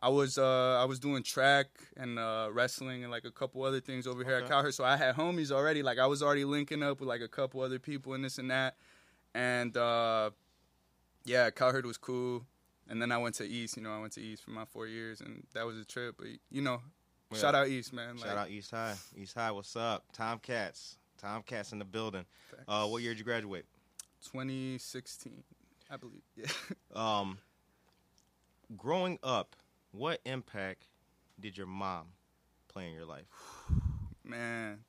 I 0.03 0.09
was 0.09 0.37
uh, 0.37 0.81
I 0.81 0.83
was 0.83 0.99
doing 0.99 1.23
track 1.23 1.67
and 1.95 2.19
uh, 2.19 2.49
wrestling 2.51 3.03
and 3.03 3.09
like 3.11 3.23
a 3.23 3.31
couple 3.31 3.63
other 3.63 3.79
things 3.79 4.05
over 4.05 4.21
here 4.25 4.35
at. 4.35 4.49
Cowherd. 4.49 4.73
So 4.73 4.83
I 4.83 4.97
had 4.97 5.15
homies 5.15 5.49
already. 5.49 5.81
Like 5.81 5.97
I 5.97 6.07
was 6.07 6.21
already 6.21 6.43
linking 6.43 6.83
up 6.83 6.99
with 6.99 7.07
like 7.07 7.21
a 7.21 7.27
couple 7.29 7.61
other 7.61 7.79
people 7.79 8.13
and 8.13 8.21
this 8.25 8.37
and 8.37 8.51
that. 8.51 8.75
And 9.33 9.77
uh, 9.77 10.31
yeah, 11.23 11.49
Cowherd 11.51 11.85
was 11.85 11.97
cool. 11.97 12.45
And 12.89 13.01
then 13.01 13.13
I 13.13 13.17
went 13.17 13.35
to 13.35 13.47
East. 13.47 13.77
You 13.77 13.83
know, 13.83 13.95
I 13.95 14.01
went 14.01 14.11
to 14.13 14.21
East 14.21 14.43
for 14.43 14.51
my 14.51 14.65
four 14.65 14.87
years, 14.87 15.21
and 15.21 15.47
that 15.53 15.65
was 15.65 15.77
a 15.77 15.85
trip. 15.85 16.15
But 16.17 16.27
you 16.51 16.61
know, 16.61 16.81
Yeah. 17.31 17.37
shout 17.37 17.55
out 17.55 17.69
East, 17.69 17.93
man. 17.93 18.17
Shout 18.17 18.27
Like, 18.27 18.37
out 18.37 18.49
East 18.49 18.71
High. 18.71 18.95
East 19.15 19.33
High, 19.35 19.51
what's 19.51 19.73
up? 19.77 20.03
Tomcats. 20.11 20.97
Tomcats 21.17 21.71
in 21.71 21.79
the 21.79 21.85
building. 21.85 22.25
Uh, 22.67 22.85
what 22.87 23.01
year 23.01 23.11
did 23.13 23.19
you 23.19 23.23
graduate? 23.23 23.65
2016, 24.25 25.43
I 25.89 25.95
believe. 25.95 26.23
Yeah. 26.35 26.47
Um, 26.93 27.37
growing 28.77 29.17
up, 29.23 29.55
what 29.93 30.19
impact 30.25 30.87
did 31.39 31.57
your 31.57 31.67
mom 31.67 32.07
play 32.67 32.87
in 32.87 32.93
your 32.93 33.05
life? 33.05 33.25
man 34.25 34.79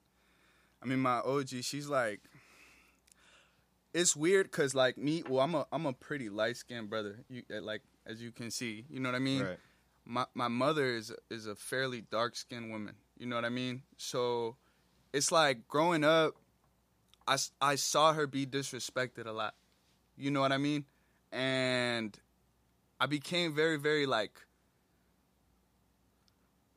i 0.83 0.87
mean 0.87 0.99
my 1.01 1.19
og 1.19 1.49
she's 1.49 1.89
like 1.89 2.21
it's 3.93 4.15
weird 4.17 4.51
because 4.51 4.75
like 4.75 4.97
me 4.97 5.23
well 5.29 5.41
i'm 5.41 5.55
a 5.55 5.67
i'm 5.73 5.87
a 5.87 5.93
pretty 5.93 6.29
light-skinned 6.29 6.89
brother 6.89 7.19
you 7.29 7.43
uh, 7.55 7.61
like 7.61 7.83
as 8.07 8.23
you 8.23 8.31
can 8.31 8.51
see 8.51 8.85
you 8.89 9.01
know 9.01 9.09
what 9.09 9.17
i 9.17 9.19
mean 9.19 9.43
Right. 9.43 9.59
my 10.05 10.25
my 10.35 10.49
mother 10.49 10.85
is 10.87 11.13
is 11.31 11.47
a 11.47 11.55
fairly 11.57 12.03
dark-skinned 12.11 12.71
woman 12.71 12.95
you 13.19 13.27
know 13.27 13.35
what 13.37 13.45
i 13.45 13.49
mean 13.49 13.83
so 13.97 14.57
it's 15.13 15.31
like 15.33 15.67
growing 15.69 16.05
up 16.05 16.35
I 17.27 17.39
I 17.61 17.75
saw 17.77 18.13
her 18.13 18.27
be 18.27 18.47
disrespected 18.47 19.27
a 19.27 19.33
lot 19.33 19.55
you 20.17 20.31
know 20.31 20.41
what 20.41 20.53
i 20.53 20.59
mean 20.59 20.85
and 21.33 22.17
i 23.01 23.07
became 23.07 23.53
very 23.55 23.79
very 23.79 24.07
like 24.07 24.33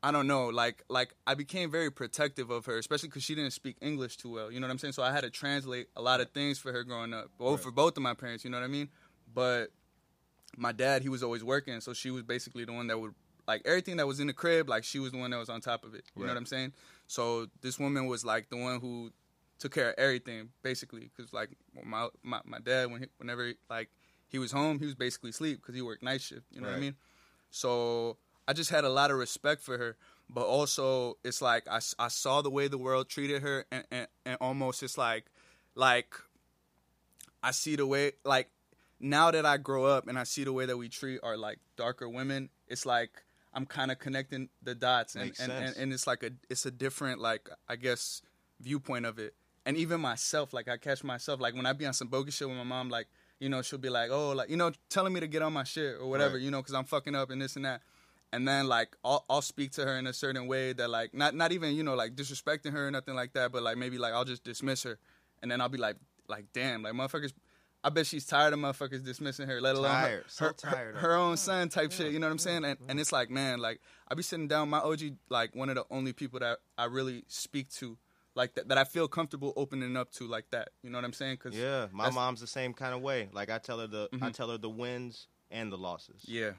I 0.04 0.12
don't 0.12 0.28
know, 0.28 0.48
like 0.48 0.84
like 0.90 1.16
I 1.26 1.34
became 1.34 1.72
very 1.72 1.90
protective 1.92 2.50
of 2.52 2.66
her, 2.68 2.78
especially 2.78 3.10
because 3.10 3.24
she 3.24 3.34
didn't 3.36 3.52
speak 3.52 3.78
English 3.82 4.18
too 4.18 4.32
well. 4.32 4.52
You 4.52 4.60
know 4.60 4.68
what 4.68 4.72
I'm 4.72 4.78
saying? 4.78 4.94
So 4.94 5.02
I 5.04 5.12
had 5.12 5.22
to 5.22 5.30
translate 5.30 5.88
a 5.96 6.02
lot 6.02 6.22
of 6.22 6.30
things 6.32 6.60
for 6.60 6.72
her 6.72 6.84
growing 6.84 7.14
up, 7.14 7.30
well, 7.40 7.54
Right. 7.54 7.60
for 7.60 7.72
both 7.72 7.98
of 7.98 8.04
my 8.04 8.14
parents. 8.14 8.44
You 8.44 8.52
know 8.52 8.58
what 8.60 8.64
I 8.64 8.68
mean? 8.68 8.90
But 9.34 9.72
my 10.56 10.72
dad, 10.72 11.02
he 11.02 11.10
was 11.10 11.24
always 11.24 11.44
working, 11.44 11.82
so 11.82 11.94
she 11.94 12.12
was 12.12 12.24
basically 12.24 12.64
the 12.66 12.74
one 12.74 12.88
that 12.88 13.00
would 13.00 13.14
like 13.48 13.62
everything 13.66 13.98
that 13.98 14.06
was 14.08 14.20
in 14.20 14.28
the 14.28 14.34
crib. 14.34 14.70
Like 14.70 14.84
she 14.84 15.00
was 15.00 15.12
the 15.12 15.18
one 15.18 15.32
that 15.32 15.38
was 15.38 15.50
on 15.50 15.62
top 15.62 15.84
of 15.84 15.94
it. 15.96 16.04
You 16.16 16.22
Right. 16.22 16.28
know 16.28 16.34
what 16.34 16.38
I'm 16.40 16.46
saying? 16.46 16.74
So 17.08 17.48
this 17.62 17.80
woman 17.80 18.06
was 18.06 18.24
like 18.24 18.50
the 18.50 18.58
one 18.58 18.80
who 18.80 19.12
took 19.58 19.74
care 19.74 19.90
of 19.90 19.96
everything, 19.98 20.50
basically. 20.62 21.10
Because 21.16 21.34
like 21.34 21.50
my, 21.84 22.08
my 22.24 22.42
my 22.46 22.60
dad, 22.60 22.92
when 22.92 23.02
he, 23.02 23.08
whenever 23.18 23.54
like 23.70 23.90
he 24.28 24.38
was 24.38 24.52
home, 24.52 24.78
he 24.80 24.86
was 24.86 24.96
basically 24.96 25.32
asleep 25.32 25.60
because 25.62 25.74
he 25.74 25.82
worked 25.82 26.04
night 26.04 26.22
shift. 26.22 26.46
You 26.52 26.62
know 26.62 26.68
what 26.68 26.78
I 26.78 26.80
mean? 26.80 26.96
So 27.50 28.18
I 28.48 28.54
just 28.54 28.70
had 28.70 28.84
a 28.86 28.90
lot 28.90 29.12
of 29.12 29.18
respect 29.18 29.62
for 29.62 29.78
her. 29.78 29.98
But 30.30 30.46
also, 30.46 31.18
it's 31.24 31.42
like 31.42 31.68
I, 31.70 31.80
I 31.98 32.10
saw 32.10 32.42
the 32.42 32.50
way 32.50 32.68
the 32.68 32.78
world 32.78 33.08
treated 33.08 33.42
her, 33.44 33.66
and, 33.72 33.86
and, 33.92 34.08
and 34.26 34.38
almost 34.42 34.84
it's 34.84 34.98
like, 34.98 35.26
like, 35.74 36.14
I 37.42 37.52
see 37.52 37.76
the 37.76 37.86
way, 37.88 38.14
like, 38.26 38.50
now 39.00 39.32
that 39.32 39.46
I 39.46 39.58
grow 39.58 39.86
up 39.86 40.08
and 40.08 40.18
I 40.20 40.24
see 40.24 40.44
the 40.44 40.52
way 40.52 40.66
that 40.66 40.76
we 40.78 40.90
treat 40.90 41.20
our, 41.24 41.38
like, 41.38 41.60
darker 41.78 42.10
women, 42.10 42.50
it's 42.68 42.86
like, 42.86 43.12
I'm 43.54 43.66
kind 43.66 43.90
of 43.92 44.00
connecting 44.00 44.50
the 44.62 44.76
dots, 44.76 45.16
and 45.16 45.32
and, 45.40 45.52
and 45.52 45.78
and 45.78 45.94
it's 45.94 46.06
like 46.06 46.22
a 46.22 46.30
it's 46.48 46.68
a 46.68 46.72
different 46.72 47.20
like 47.20 47.50
I 47.68 47.76
guess 47.76 48.22
viewpoint 48.60 49.06
of 49.08 49.18
it, 49.18 49.34
and 49.66 49.76
even 49.78 50.00
myself, 50.00 50.54
like 50.54 50.68
I 50.68 50.78
catch 50.78 51.04
myself 51.04 51.40
like 51.40 51.56
when 51.56 51.66
I 51.66 51.74
be 51.74 51.86
on 51.88 51.94
some 51.94 52.08
bogus 52.08 52.36
shit 52.36 52.48
with 52.48 52.58
my 52.58 52.64
mom, 52.64 52.90
like 52.90 53.08
you 53.40 53.50
know 53.50 53.64
she'll 53.64 53.80
be 53.80 53.90
like, 53.90 54.12
oh, 54.12 54.32
like 54.34 54.50
you 54.52 54.58
know 54.58 54.74
telling 54.90 55.12
me 55.12 55.22
to 55.22 55.28
get 55.28 55.42
on 55.42 55.54
my 55.54 55.64
shit 55.64 55.96
or 55.96 56.08
whatever, 56.08 56.36
Right. 56.36 56.44
you 56.44 56.52
know, 56.52 56.60
because 56.62 56.76
I'm 56.76 56.84
fucking 56.84 57.16
up 57.16 57.32
and 57.32 57.42
this 57.42 57.56
and 57.56 57.66
that. 57.66 57.82
And 58.34 58.48
then 58.48 58.68
like 58.68 58.96
I'll, 59.06 59.24
I'll 59.30 59.42
speak 59.42 59.72
to 59.74 59.86
her 59.86 59.98
in 59.98 60.06
a 60.08 60.14
certain 60.14 60.48
way 60.48 60.74
that 60.74 60.90
like 60.90 61.14
not 61.14 61.34
not 61.34 61.52
even 61.54 61.76
you 61.76 61.84
know 61.84 61.96
like 61.96 62.16
disrespecting 62.16 62.72
her 62.74 62.88
or 62.88 62.92
nothing 62.92 63.16
like 63.16 63.34
that, 63.34 63.52
but 63.52 63.64
like 63.64 63.78
maybe 63.78 63.98
like 63.98 64.14
I'll 64.14 64.26
just 64.26 64.44
dismiss 64.44 64.84
her, 64.84 65.00
and 65.42 65.50
then 65.50 65.62
I'll 65.62 65.70
be 65.70 65.78
like 65.78 65.96
like 66.28 66.46
damn 66.54 66.84
like 66.84 66.94
motherfuckers. 66.94 67.34
I 67.84 67.90
bet 67.90 68.06
she's 68.06 68.26
tired 68.26 68.52
of 68.54 68.60
motherfuckers 68.60 69.06
dismissing 69.06 69.48
her, 69.48 69.62
let 69.62 69.76
alone 69.76 69.92
her- 69.96 70.02
Tired, 70.08 70.24
so 70.28 70.46
her, 70.46 70.54
tired 70.54 70.96
her, 70.96 71.00
her 71.02 71.14
it. 71.14 71.18
own 71.20 71.36
mm, 71.36 71.38
son 71.38 71.70
type 71.70 71.92
mm, 71.92 71.94
shit. 71.98 72.12
You 72.12 72.20
know 72.20 72.28
what 72.28 72.32
I'm 72.32 72.38
mm, 72.38 72.42
saying? 72.42 72.66
And 72.66 72.78
and 72.90 73.00
it's 73.00 73.14
like 73.14 73.30
man, 73.30 73.60
like 73.60 73.80
I 74.10 74.16
be 74.16 74.24
sitting 74.24 74.48
down. 74.50 74.68
My 74.70 74.80
OG 74.80 75.02
like 75.30 75.56
one 75.56 75.70
of 75.70 75.76
the 75.76 75.86
only 75.90 76.12
people 76.12 76.40
that 76.42 76.58
I 76.78 76.86
really 76.86 77.24
speak 77.28 77.70
to 77.76 77.98
like 78.36 78.56
that 78.56 78.68
that 78.68 78.78
I 78.78 78.84
feel 78.84 79.08
comfortable 79.08 79.54
opening 79.56 79.96
up 79.96 80.12
to 80.14 80.28
like 80.28 80.50
that. 80.52 80.70
You 80.84 80.90
know 80.90 80.98
what 80.98 81.06
I'm 81.06 81.14
saying? 81.14 81.38
Cause 81.38 81.56
Yeah, 81.56 81.88
my 81.94 82.10
mom's 82.10 82.42
the 82.42 82.48
same 82.48 82.74
kind 82.74 82.94
of 82.94 83.02
way. 83.02 83.30
Like 83.32 83.50
I 83.50 83.58
tell 83.58 83.80
her 83.80 83.88
the 83.88 84.10
I 84.14 84.18
Mhm. 84.18 84.34
tell 84.34 84.50
her 84.50 84.58
the 84.58 84.70
wins 84.70 85.28
and 85.50 85.72
the 85.72 85.78
losses. 85.78 86.24
yeah, 86.26 86.52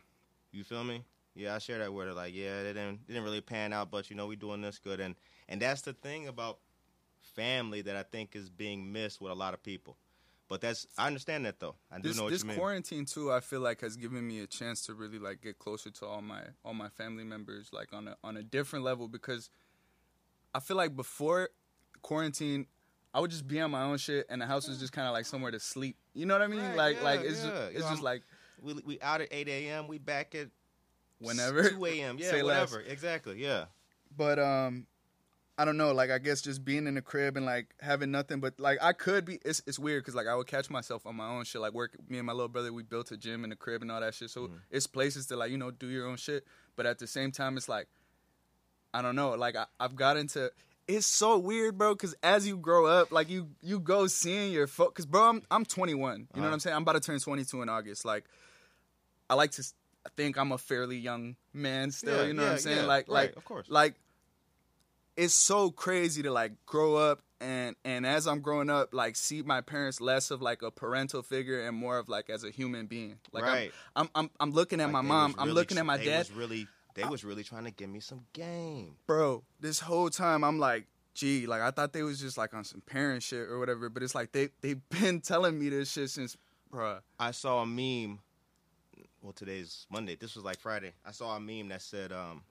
You 0.50 0.64
feel 0.64 0.82
me? 0.82 1.04
Yeah, 1.38 1.54
I 1.54 1.58
share 1.58 1.78
that 1.78 1.92
with 1.92 2.08
her. 2.08 2.12
Like, 2.14 2.34
yeah, 2.34 2.60
it 2.60 2.74
didn't 2.74 3.00
it 3.06 3.12
didn't 3.12 3.22
really 3.22 3.40
pan 3.40 3.72
out, 3.72 3.90
but 3.90 4.10
you 4.10 4.16
know 4.16 4.26
we're 4.26 4.36
doing 4.36 4.60
this 4.60 4.78
good, 4.78 5.00
and 5.00 5.14
and 5.48 5.62
that's 5.62 5.82
the 5.82 5.92
thing 5.92 6.26
about 6.26 6.58
family 7.34 7.82
that 7.82 7.94
I 7.96 8.02
think 8.02 8.34
is 8.34 8.50
being 8.50 8.92
missed 8.92 9.20
with 9.20 9.30
a 9.30 9.34
lot 9.34 9.54
of 9.54 9.62
people. 9.62 9.96
But 10.48 10.60
that's 10.60 10.86
I 10.96 11.06
understand 11.06 11.44
that 11.46 11.60
though. 11.60 11.76
I 11.92 11.98
do 11.98 12.08
this 12.08 12.16
know 12.16 12.24
what 12.24 12.32
this 12.32 12.42
you 12.42 12.48
mean. 12.48 12.58
quarantine 12.58 13.04
too, 13.04 13.30
I 13.30 13.40
feel 13.40 13.60
like 13.60 13.82
has 13.82 13.96
given 13.96 14.26
me 14.26 14.40
a 14.40 14.46
chance 14.46 14.84
to 14.86 14.94
really 14.94 15.18
like 15.18 15.40
get 15.42 15.58
closer 15.58 15.90
to 15.90 16.06
all 16.06 16.22
my 16.22 16.40
all 16.64 16.74
my 16.74 16.88
family 16.88 17.24
members, 17.24 17.68
like 17.72 17.92
on 17.92 18.08
a 18.08 18.16
on 18.24 18.36
a 18.36 18.42
different 18.42 18.84
level 18.84 19.06
because 19.08 19.50
I 20.54 20.60
feel 20.60 20.76
like 20.76 20.96
before 20.96 21.50
quarantine. 22.02 22.66
I 23.14 23.20
would 23.20 23.30
just 23.30 23.48
be 23.48 23.58
on 23.58 23.70
my 23.70 23.84
own 23.84 23.96
shit, 23.96 24.26
and 24.28 24.40
the 24.40 24.46
house 24.46 24.68
was 24.68 24.78
just 24.78 24.92
kind 24.92 25.08
of 25.08 25.14
like 25.14 25.24
somewhere 25.24 25.50
to 25.50 25.58
sleep. 25.58 25.96
You 26.12 26.26
know 26.26 26.34
what 26.34 26.42
I 26.42 26.46
mean? 26.46 26.60
Right, 26.60 26.76
like, 26.76 26.96
yeah, 26.98 27.02
like 27.02 27.20
it's 27.20 27.42
yeah. 27.42 27.50
just, 27.50 27.72
You 27.72 27.78
it's 27.78 27.84
know, 27.86 27.90
just 27.90 28.02
like 28.02 28.22
we 28.60 28.74
we 28.84 29.00
out 29.00 29.22
at 29.22 29.28
eight 29.30 29.48
a.m. 29.48 29.88
We 29.88 29.96
back 29.96 30.34
at 30.34 30.48
whenever 31.18 31.68
two 31.70 31.84
a.m. 31.86 32.16
Yeah, 32.20 32.30
Say 32.30 32.42
less. 32.42 32.70
whatever. 32.70 32.88
Exactly. 32.90 33.42
Yeah. 33.42 33.66
but 34.16 34.38
um 34.38 34.86
i 35.60 35.64
don't 35.64 35.76
know 35.76 35.90
like 35.92 36.08
i 36.10 36.18
guess 36.18 36.40
just 36.40 36.64
being 36.64 36.86
in 36.86 36.94
the 36.94 37.02
crib 37.02 37.36
and 37.36 37.44
like 37.44 37.74
having 37.80 38.10
nothing 38.12 38.38
but 38.38 38.58
like 38.60 38.78
i 38.80 38.92
could 38.92 39.24
be 39.24 39.40
it's, 39.44 39.60
it's 39.66 39.76
weird 39.78 40.02
because 40.02 40.14
like 40.14 40.28
i 40.28 40.34
would 40.34 40.46
catch 40.46 40.70
myself 40.70 41.04
on 41.04 41.16
my 41.16 41.28
own 41.28 41.42
shit 41.44 41.60
like 41.60 41.72
work 41.74 41.96
me 42.08 42.16
and 42.18 42.26
my 42.26 42.32
little 42.32 42.48
brother 42.48 42.72
we 42.72 42.84
built 42.84 43.10
a 43.10 43.16
gym 43.16 43.42
in 43.42 43.50
the 43.50 43.56
crib 43.56 43.82
and 43.82 43.90
all 43.90 44.00
that 44.00 44.14
shit 44.14 44.30
so 44.30 44.42
Mm-hmm. 44.42 44.54
it's 44.70 44.86
places 44.86 45.26
to 45.26 45.36
like 45.36 45.50
you 45.50 45.58
know 45.58 45.72
do 45.72 45.88
your 45.88 46.06
own 46.06 46.16
shit 46.16 46.44
but 46.76 46.86
at 46.86 46.98
the 47.00 47.08
same 47.08 47.32
time 47.32 47.56
it's 47.56 47.68
like 47.68 47.88
i 48.94 49.02
don't 49.02 49.16
know 49.16 49.30
like 49.30 49.56
I, 49.56 49.66
i've 49.80 49.96
got 49.96 50.16
into 50.16 50.50
it's 50.86 51.06
so 51.06 51.36
weird 51.38 51.76
bro 51.76 51.92
because 51.94 52.14
as 52.22 52.46
you 52.46 52.56
grow 52.56 52.86
up 52.86 53.10
like 53.10 53.28
you 53.28 53.48
you 53.60 53.80
go 53.80 54.06
seeing 54.06 54.52
your 54.52 54.68
fo 54.68 54.86
because 54.86 55.06
bro 55.06 55.28
I'm, 55.28 55.42
I'm 55.50 55.64
21 55.64 55.98
you 55.98 56.06
know 56.18 56.42
what 56.42 56.44
Uh-huh. 56.46 56.52
i'm 56.54 56.60
saying 56.60 56.76
i'm 56.76 56.82
about 56.82 56.92
to 56.94 57.00
turn 57.00 57.18
22 57.18 57.62
in 57.62 57.68
august 57.68 58.04
like 58.04 58.24
i 59.28 59.34
like 59.34 59.50
to 59.52 59.64
s- 60.08 60.14
think 60.16 60.36
i'm 60.36 60.52
a 60.52 60.58
fairly 60.58 60.96
young 60.98 61.36
man 61.52 61.90
still 61.90 62.22
Yeah, 62.22 62.26
you 62.28 62.32
know 62.34 62.42
what 62.44 62.52
i'm 62.52 62.58
saying 62.58 62.76
yeah, 62.78 62.86
like 62.86 63.08
right, 63.08 63.28
like 63.28 63.36
of 63.36 63.44
course. 63.44 63.66
like 63.68 63.94
it's 65.16 65.34
so 65.34 65.70
crazy 65.70 66.22
to 66.22 66.30
like 66.32 66.52
grow 66.66 66.94
up 66.96 67.22
and 67.40 67.74
and 67.84 68.04
as 68.06 68.26
I'm 68.26 68.40
growing 68.40 68.68
up, 68.70 68.92
like 68.92 69.14
see 69.16 69.42
my 69.42 69.60
parents 69.60 70.00
less 70.00 70.30
of 70.32 70.42
like 70.42 70.62
a 70.62 70.70
parental 70.72 71.22
figure 71.22 71.66
and 71.66 71.76
more 71.76 71.98
of 71.98 72.08
like 72.08 72.30
as 72.30 72.42
a 72.44 72.50
human 72.50 72.86
being. 72.86 73.18
Like 73.32 73.44
I'm- 73.44 73.70
I'm, 73.96 74.08
I'm 74.14 74.30
I'm 74.40 74.50
looking 74.52 74.80
at 74.80 74.84
Like, 74.86 74.92
my 74.92 75.00
mom, 75.02 75.32
was 75.32 75.40
I'm 75.40 75.50
looking 75.50 75.78
at 75.78 75.86
my 75.86 75.96
they 75.98 76.04
dad, 76.06 76.18
Was 76.18 76.32
really, 76.32 76.66
they 76.94 77.04
was 77.04 77.24
really 77.24 77.44
trying 77.44 77.64
to 77.64 77.70
give 77.70 77.90
me 77.90 78.00
some 78.00 78.26
game. 78.32 78.96
bro. 79.06 79.44
This 79.60 79.78
whole 79.80 80.10
time 80.10 80.42
I'm 80.44 80.58
like, 80.58 80.86
gee, 81.14 81.46
like 81.46 81.60
I 81.62 81.70
thought 81.70 81.92
they 81.92 82.02
was 82.02 82.20
just 82.20 82.38
like 82.38 82.54
on 82.54 82.64
some 82.64 82.80
parent 82.80 83.22
shit 83.24 83.40
or 83.48 83.58
whatever, 83.60 83.88
but 83.88 84.02
it's 84.04 84.14
like 84.16 84.32
they 84.32 84.48
they've 84.60 84.80
been 85.00 85.20
telling 85.20 85.58
me 85.58 85.68
this 85.68 85.90
shit 85.92 86.10
since, 86.10 86.36
bruh. 86.72 87.00
I 87.20 87.30
saw 87.32 87.62
a 87.62 87.66
meme. 87.66 88.18
Well, 89.22 89.32
today's 89.32 89.86
Monday. 89.90 90.14
This 90.14 90.36
was 90.36 90.44
like 90.44 90.60
Friday. 90.60 90.92
I 91.04 91.10
saw 91.10 91.36
a 91.36 91.40
meme 91.40 91.68
that 91.68 91.82
said, 91.82 92.12
um, 92.12 92.42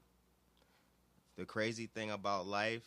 "The 1.37 1.45
crazy 1.45 1.87
thing 1.87 2.11
about 2.11 2.45
life 2.45 2.85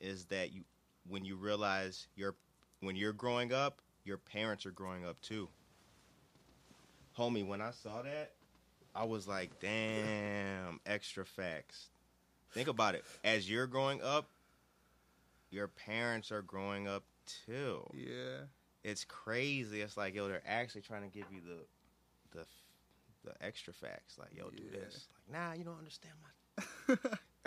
is 0.00 0.26
that 0.26 0.52
you, 0.52 0.64
when 1.06 1.24
you 1.24 1.36
realize 1.36 2.08
you're, 2.16 2.36
when 2.80 2.96
you're 2.96 3.12
growing 3.12 3.52
up, 3.52 3.82
your 4.04 4.16
parents 4.16 4.64
are 4.64 4.70
growing 4.70 5.04
up 5.04 5.20
too." 5.20 5.48
Homie, 7.18 7.46
when 7.46 7.60
I 7.60 7.72
saw 7.72 8.02
that, 8.02 8.32
I 8.94 9.04
was 9.04 9.28
like, 9.28 9.60
"Damn, 9.60 10.80
extra 10.86 11.26
facts." 11.26 11.90
Think 12.52 12.68
about 12.68 12.94
it. 12.94 13.04
As 13.22 13.50
you're 13.50 13.66
growing 13.66 14.00
up, 14.00 14.30
your 15.50 15.68
parents 15.68 16.32
are 16.32 16.42
growing 16.42 16.88
up 16.88 17.04
too 17.26 17.86
Yeah. 17.92 18.46
it's 18.82 19.04
crazy. 19.04 19.82
It's 19.82 19.98
like, 19.98 20.14
yo, 20.14 20.28
they're 20.28 20.42
actually 20.46 20.80
trying 20.80 21.02
to 21.02 21.08
give 21.08 21.30
you 21.30 21.42
the 21.42 21.66
the 22.30 22.46
the 23.24 23.32
extra 23.44 23.72
facts. 23.72 24.18
Like, 24.18 24.30
yo, 24.36 24.50
do 24.50 24.64
this. 24.70 25.06
Like, 25.30 25.40
nah, 25.40 25.52
you 25.54 25.64
don't 25.64 25.78
understand 25.78 26.14
my. 26.22 26.96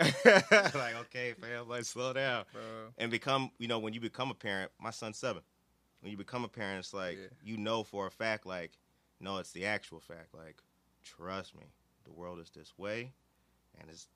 like, 0.74 0.96
okay, 1.02 1.34
fam, 1.40 1.68
like 1.68 1.84
slow 1.84 2.12
down 2.12 2.44
Bro. 2.52 2.62
and 2.98 3.10
become. 3.10 3.50
You 3.58 3.68
know, 3.68 3.78
when 3.78 3.92
you 3.92 4.00
become 4.00 4.30
a 4.30 4.34
parent, 4.34 4.70
my 4.80 4.90
son's 4.90 5.18
seven. 5.18 5.42
When 6.00 6.10
you 6.10 6.16
become 6.18 6.44
a 6.44 6.48
parent, 6.48 6.80
it's 6.80 6.92
like 6.94 7.16
Yeah. 7.18 7.28
you 7.44 7.56
know 7.56 7.84
for 7.84 8.06
a 8.06 8.10
fact, 8.10 8.46
like, 8.46 8.72
no, 9.20 9.38
it's 9.38 9.52
the 9.52 9.66
actual 9.66 10.00
fact. 10.00 10.34
Like, 10.34 10.56
trust 11.02 11.54
me, 11.54 11.64
the 12.04 12.10
world 12.12 12.40
is 12.40 12.50
this 12.50 12.76
way, 12.76 13.12
and 13.80 13.88
it's 13.88 14.08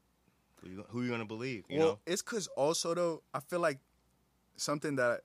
who 0.61 0.69
you, 0.71 0.85
who 0.89 1.03
you 1.03 1.11
gonna 1.11 1.25
believe. 1.25 1.65
You 1.69 1.79
well, 1.79 1.87
know, 1.89 1.99
it's 2.07 2.23
cause 2.23 2.49
also 2.57 2.95
though 2.95 3.23
I 3.33 3.41
feel 3.41 3.61
like 3.61 3.79
something 4.57 4.97
that, 4.97 5.21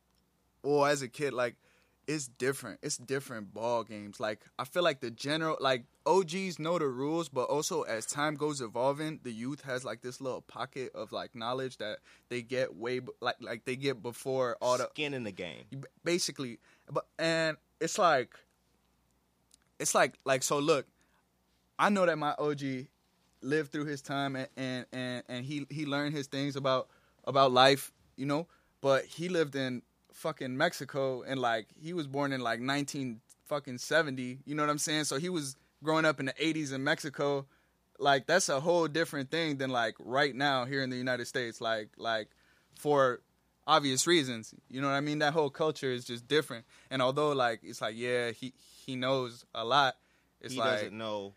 well, 0.64 0.86
as 0.86 1.02
a 1.02 1.08
kid, 1.08 1.34
like 1.34 1.56
it's 2.12 2.28
different. 2.28 2.80
It's 2.82 2.98
different 2.98 3.54
ball 3.54 3.84
games. 3.84 4.20
Like 4.20 4.42
I 4.60 4.66
feel 4.66 4.84
like 4.84 5.00
the 5.00 5.12
general, 5.12 5.58
like 5.62 5.86
OGs 6.06 6.60
know 6.60 6.78
the 6.78 6.88
rules, 6.88 7.30
but 7.30 7.44
also 7.44 7.84
as 7.84 8.06
time 8.06 8.36
goes 8.36 8.60
evolving, 8.60 9.22
the 9.24 9.32
youth 9.32 9.62
has 9.62 9.86
like 9.86 10.02
this 10.02 10.20
little 10.20 10.42
pocket 10.42 10.92
of 10.94 11.12
like 11.14 11.36
knowledge 11.36 11.78
that 11.78 12.00
they 12.30 12.42
get 12.42 12.76
way 12.76 13.00
like 13.22 13.38
like 13.40 13.64
they 13.66 13.76
get 13.78 14.02
before 14.04 14.58
all 14.62 14.78
the 14.78 14.90
skin 14.90 15.14
in 15.14 15.24
the 15.24 15.32
game. 15.32 15.64
basically 16.04 16.60
but 16.92 17.06
and 17.18 17.58
it's 17.80 17.98
like 17.98 18.36
it's 19.80 19.96
like 19.96 20.16
like 20.26 20.44
so 20.44 20.60
look 20.60 20.86
i 21.80 21.90
know 21.90 22.06
that 22.06 22.18
my 22.18 22.34
og 22.38 22.62
lived 23.42 23.72
through 23.72 23.86
his 23.86 24.02
time 24.02 24.36
and 24.36 24.48
and 24.58 24.86
and, 24.92 25.24
and 25.30 25.46
he 25.46 25.66
he 25.70 25.86
learned 25.86 26.14
his 26.14 26.28
things 26.28 26.56
about 26.56 26.90
about 27.26 27.52
life 27.52 27.92
you 28.18 28.26
know 28.26 28.48
but 28.82 29.06
he 29.06 29.30
lived 29.30 29.56
in 29.56 29.82
fucking 30.14 30.56
mexico 30.56 31.22
and 31.24 31.40
like 31.40 31.68
he 31.80 31.94
was 31.94 32.08
born 32.08 32.34
in 32.34 32.42
like 32.42 32.60
19 32.60 33.22
fucking 33.46 33.78
70 33.78 34.40
you 34.46 34.56
know 34.56 34.64
what 34.64 34.70
i'm 34.70 34.78
saying 34.78 35.04
so 35.04 35.18
he 35.18 35.30
was 35.30 35.56
growing 35.84 36.06
up 36.06 36.20
in 36.20 36.26
the 36.28 36.34
80s 36.34 36.74
in 36.74 36.84
mexico 36.84 37.46
like 38.00 38.28
that's 38.28 38.50
a 38.50 38.60
whole 38.60 38.88
different 38.88 39.32
thing 39.32 39.58
than 39.58 39.70
like 39.70 39.96
right 40.00 40.36
now 40.36 40.66
here 40.66 40.84
in 40.84 40.90
the 40.90 40.98
united 40.98 41.26
states 41.26 41.62
like 41.62 41.90
like 41.98 42.30
for 42.78 43.22
obvious 43.68 44.08
reasons. 44.08 44.54
You 44.70 44.82
know 44.82 44.88
what 44.88 44.94
I 44.94 45.02
mean? 45.02 45.20
That 45.20 45.34
whole 45.34 45.50
culture 45.50 45.92
is 45.92 46.06
just 46.06 46.28
different. 46.28 46.66
And 46.90 47.02
although 47.02 47.32
like 47.32 47.62
it's 47.64 47.82
like 47.82 47.96
yeah, 47.98 48.32
he 48.32 48.54
he 48.86 48.96
knows 48.96 49.46
a 49.54 49.64
lot. 49.64 49.96
It's 50.42 50.54
he 50.54 50.60
like 50.60 50.72
doesn't 50.72 50.98
know 50.98 51.34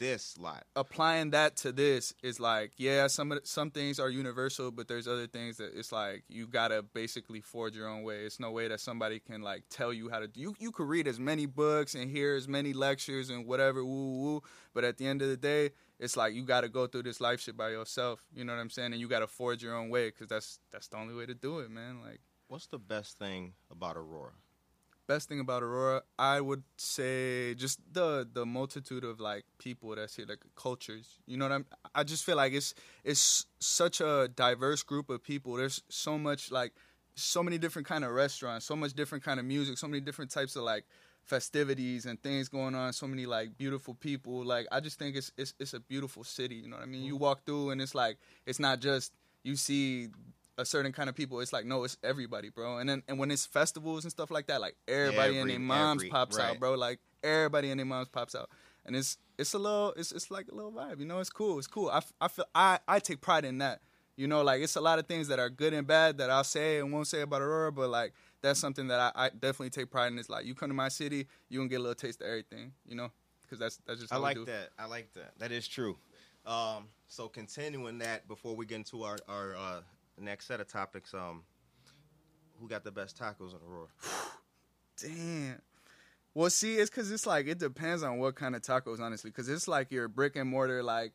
this 0.00 0.36
lot. 0.38 0.64
applying 0.74 1.30
that 1.30 1.56
to 1.58 1.70
this 1.70 2.12
is 2.22 2.40
like 2.40 2.72
yeah, 2.76 3.06
some 3.06 3.38
some 3.44 3.70
things 3.70 4.00
are 4.00 4.10
universal, 4.10 4.72
but 4.72 4.88
there's 4.88 5.06
other 5.06 5.28
things 5.28 5.58
that 5.58 5.70
it's 5.78 5.92
like 5.92 6.24
you 6.28 6.48
gotta 6.48 6.82
basically 6.82 7.40
forge 7.40 7.76
your 7.76 7.88
own 7.88 8.02
way. 8.02 8.24
It's 8.24 8.40
no 8.40 8.50
way 8.50 8.66
that 8.66 8.80
somebody 8.80 9.20
can 9.20 9.42
like 9.42 9.62
tell 9.70 9.92
you 9.92 10.10
how 10.10 10.18
to 10.18 10.26
do. 10.26 10.40
You 10.40 10.56
you 10.58 10.72
could 10.72 10.88
read 10.88 11.06
as 11.06 11.20
many 11.20 11.46
books 11.46 11.94
and 11.94 12.10
hear 12.10 12.34
as 12.34 12.48
many 12.48 12.72
lectures 12.72 13.30
and 13.30 13.46
whatever 13.46 13.84
woo 13.84 14.18
woo, 14.18 14.42
but 14.74 14.82
at 14.82 14.98
the 14.98 15.06
end 15.06 15.22
of 15.22 15.28
the 15.28 15.36
day. 15.36 15.70
It's 16.02 16.16
like 16.16 16.32
you 16.32 16.46
got 16.46 16.62
to 16.62 16.70
go 16.70 16.86
through 16.86 17.02
this 17.02 17.20
life 17.20 17.40
shit 17.42 17.58
by 17.58 17.68
yourself. 17.68 18.24
You 18.34 18.42
know 18.42 18.54
what 18.54 18.60
I'm 18.62 18.70
saying? 18.70 18.92
And 18.92 19.00
you 19.02 19.06
got 19.06 19.18
to 19.18 19.26
forge 19.26 19.62
your 19.62 19.74
own 19.74 19.90
way 19.90 20.08
because 20.08 20.28
that's 20.28 20.58
that's 20.72 20.88
the 20.88 20.96
only 20.96 21.14
way 21.14 21.26
to 21.26 21.34
do 21.34 21.58
it, 21.58 21.70
man. 21.70 22.00
Like 22.02 22.20
What's 22.50 22.66
the 22.66 22.80
best 22.80 23.16
thing 23.16 23.52
about 23.70 23.96
Aurora? 23.96 24.32
Best 25.10 25.28
thing 25.28 25.40
about 25.40 25.64
Aurora, 25.64 26.02
I 26.20 26.40
would 26.40 26.62
say 26.76 27.54
just 27.54 27.80
the 27.92 28.28
the 28.32 28.46
multitude 28.46 29.02
of 29.02 29.18
like 29.18 29.44
people 29.58 29.96
that's 29.96 30.14
here, 30.14 30.26
like 30.28 30.38
cultures. 30.54 31.18
You 31.26 31.36
know 31.36 31.46
what 31.46 31.52
I'm? 31.52 31.66
I 31.92 32.04
just 32.04 32.24
feel 32.24 32.36
like 32.36 32.52
it's 32.52 32.74
it's 33.02 33.46
such 33.58 34.00
a 34.00 34.28
diverse 34.36 34.84
group 34.84 35.10
of 35.10 35.20
people. 35.24 35.56
There's 35.56 35.82
so 35.88 36.16
much 36.16 36.52
like 36.52 36.72
so 37.16 37.42
many 37.42 37.58
different 37.58 37.88
kind 37.88 38.04
of 38.04 38.12
restaurants, 38.12 38.66
so 38.66 38.76
much 38.76 38.92
different 38.92 39.24
kind 39.24 39.40
of 39.40 39.46
music, 39.46 39.78
so 39.78 39.88
many 39.88 40.00
different 40.00 40.30
types 40.30 40.54
of 40.54 40.62
like 40.62 40.84
festivities 41.24 42.06
and 42.06 42.22
things 42.22 42.48
going 42.48 42.76
on. 42.76 42.92
So 42.92 43.08
many 43.08 43.26
like 43.26 43.58
beautiful 43.58 43.94
people. 43.94 44.44
Like 44.44 44.68
I 44.70 44.78
just 44.78 44.96
think 44.96 45.16
it's 45.16 45.32
it's 45.36 45.54
it's 45.58 45.74
a 45.74 45.80
beautiful 45.80 46.22
city. 46.22 46.54
You 46.54 46.68
know 46.68 46.76
what 46.76 46.84
I 46.84 46.86
mean? 46.94 47.02
You 47.02 47.16
mm. 47.16 47.26
walk 47.26 47.44
through 47.44 47.70
and 47.70 47.82
it's 47.82 47.96
like 47.96 48.18
it's 48.46 48.60
not 48.60 48.78
just 48.78 49.12
you 49.42 49.56
see 49.56 50.10
a 50.60 50.64
certain 50.64 50.92
kind 50.92 51.08
of 51.08 51.14
people. 51.16 51.40
It's 51.40 51.52
like 51.52 51.64
no, 51.66 51.84
it's 51.84 51.96
everybody, 52.04 52.50
bro. 52.50 52.78
And 52.78 52.88
then 52.88 53.02
and 53.08 53.18
when 53.18 53.30
it's 53.30 53.46
festivals 53.46 54.04
and 54.04 54.10
stuff 54.10 54.30
like 54.30 54.46
that, 54.46 54.60
like 54.60 54.76
everybody 54.86 55.38
and 55.38 55.50
their 55.50 55.58
moms 55.58 56.02
every- 56.02 56.10
pops 56.10 56.38
out, 56.38 56.58
bro. 56.60 56.74
Like 56.74 57.00
everybody 57.22 57.70
and 57.70 57.78
their 57.78 57.86
moms 57.86 58.08
pops 58.08 58.34
out. 58.34 58.48
and 58.86 58.96
it's 58.96 59.18
it's 59.38 59.54
a 59.54 59.58
little 59.58 59.92
it's 59.96 60.12
it's 60.12 60.30
like 60.30 60.48
a 60.50 60.54
little 60.54 60.72
vibe. 60.72 61.00
You 61.00 61.06
know, 61.06 61.18
it's 61.20 61.30
cool. 61.30 61.58
It's 61.58 61.66
cool. 61.66 61.88
I, 61.90 62.00
I 62.20 62.28
feel 62.28 62.46
I 62.54 62.78
I 62.86 62.98
take 63.00 63.20
pride 63.20 63.44
in 63.44 63.58
that. 63.58 63.80
You 64.16 64.26
know, 64.28 64.42
like 64.42 64.60
it's 64.60 64.76
a 64.76 64.80
lot 64.82 64.98
of 64.98 65.06
things 65.06 65.28
that 65.28 65.38
are 65.38 65.48
good 65.48 65.72
and 65.72 65.86
bad 65.86 66.18
that 66.18 66.28
I'll 66.30 66.44
say 66.44 66.78
and 66.78 66.92
won't 66.92 67.06
say 67.06 67.22
about 67.22 67.40
Aurora, 67.40 67.72
but 67.72 67.88
like 67.88 68.12
that's 68.42 68.60
something 68.60 68.88
that 68.88 69.00
I, 69.00 69.26
I 69.26 69.28
definitely 69.30 69.70
take 69.70 69.90
pride 69.90 70.12
in. 70.12 70.18
It's 70.18 70.28
like 70.28 70.44
you 70.44 70.54
come 70.54 70.68
to 70.68 70.74
my 70.74 70.88
city, 70.88 71.26
you 71.48 71.58
gonna 71.58 71.68
get 71.70 71.76
a 71.76 71.82
little 71.82 71.94
taste 71.94 72.20
of 72.20 72.26
everything. 72.26 72.72
You 72.86 72.96
know, 72.96 73.10
because 73.42 73.58
that's 73.58 73.78
that's 73.86 74.00
just 74.00 74.12
I 74.12 74.16
like 74.18 74.36
do. 74.36 74.44
that. 74.46 74.70
I 74.78 74.84
like 74.86 75.12
that. 75.14 75.38
That 75.38 75.52
is 75.52 75.66
true. 75.66 75.96
Um, 76.46 76.88
so 77.06 77.28
continuing 77.28 77.98
that 77.98 78.26
before 78.28 78.54
we 78.56 78.66
get 78.66 78.76
into 78.76 79.02
our 79.04 79.18
our 79.28 79.56
uh, 79.56 79.80
next 80.20 80.46
set 80.46 80.60
of 80.60 80.68
topics, 80.68 81.14
um, 81.14 81.42
who 82.60 82.68
got 82.68 82.84
the 82.84 82.90
best 82.90 83.18
tacos 83.18 83.50
in 83.52 83.58
Aurora? 83.66 83.88
Damn. 85.02 85.60
Well, 86.34 86.50
see, 86.50 86.76
it's 86.76 86.90
because 86.90 87.10
it's 87.10 87.26
like 87.26 87.46
it 87.48 87.58
depends 87.58 88.02
on 88.02 88.18
what 88.18 88.34
kind 88.36 88.54
of 88.54 88.62
tacos, 88.62 89.00
honestly. 89.00 89.30
Because 89.30 89.48
it's 89.48 89.66
like 89.66 89.90
your 89.90 90.08
brick 90.08 90.36
and 90.36 90.48
mortar, 90.48 90.82
like 90.82 91.12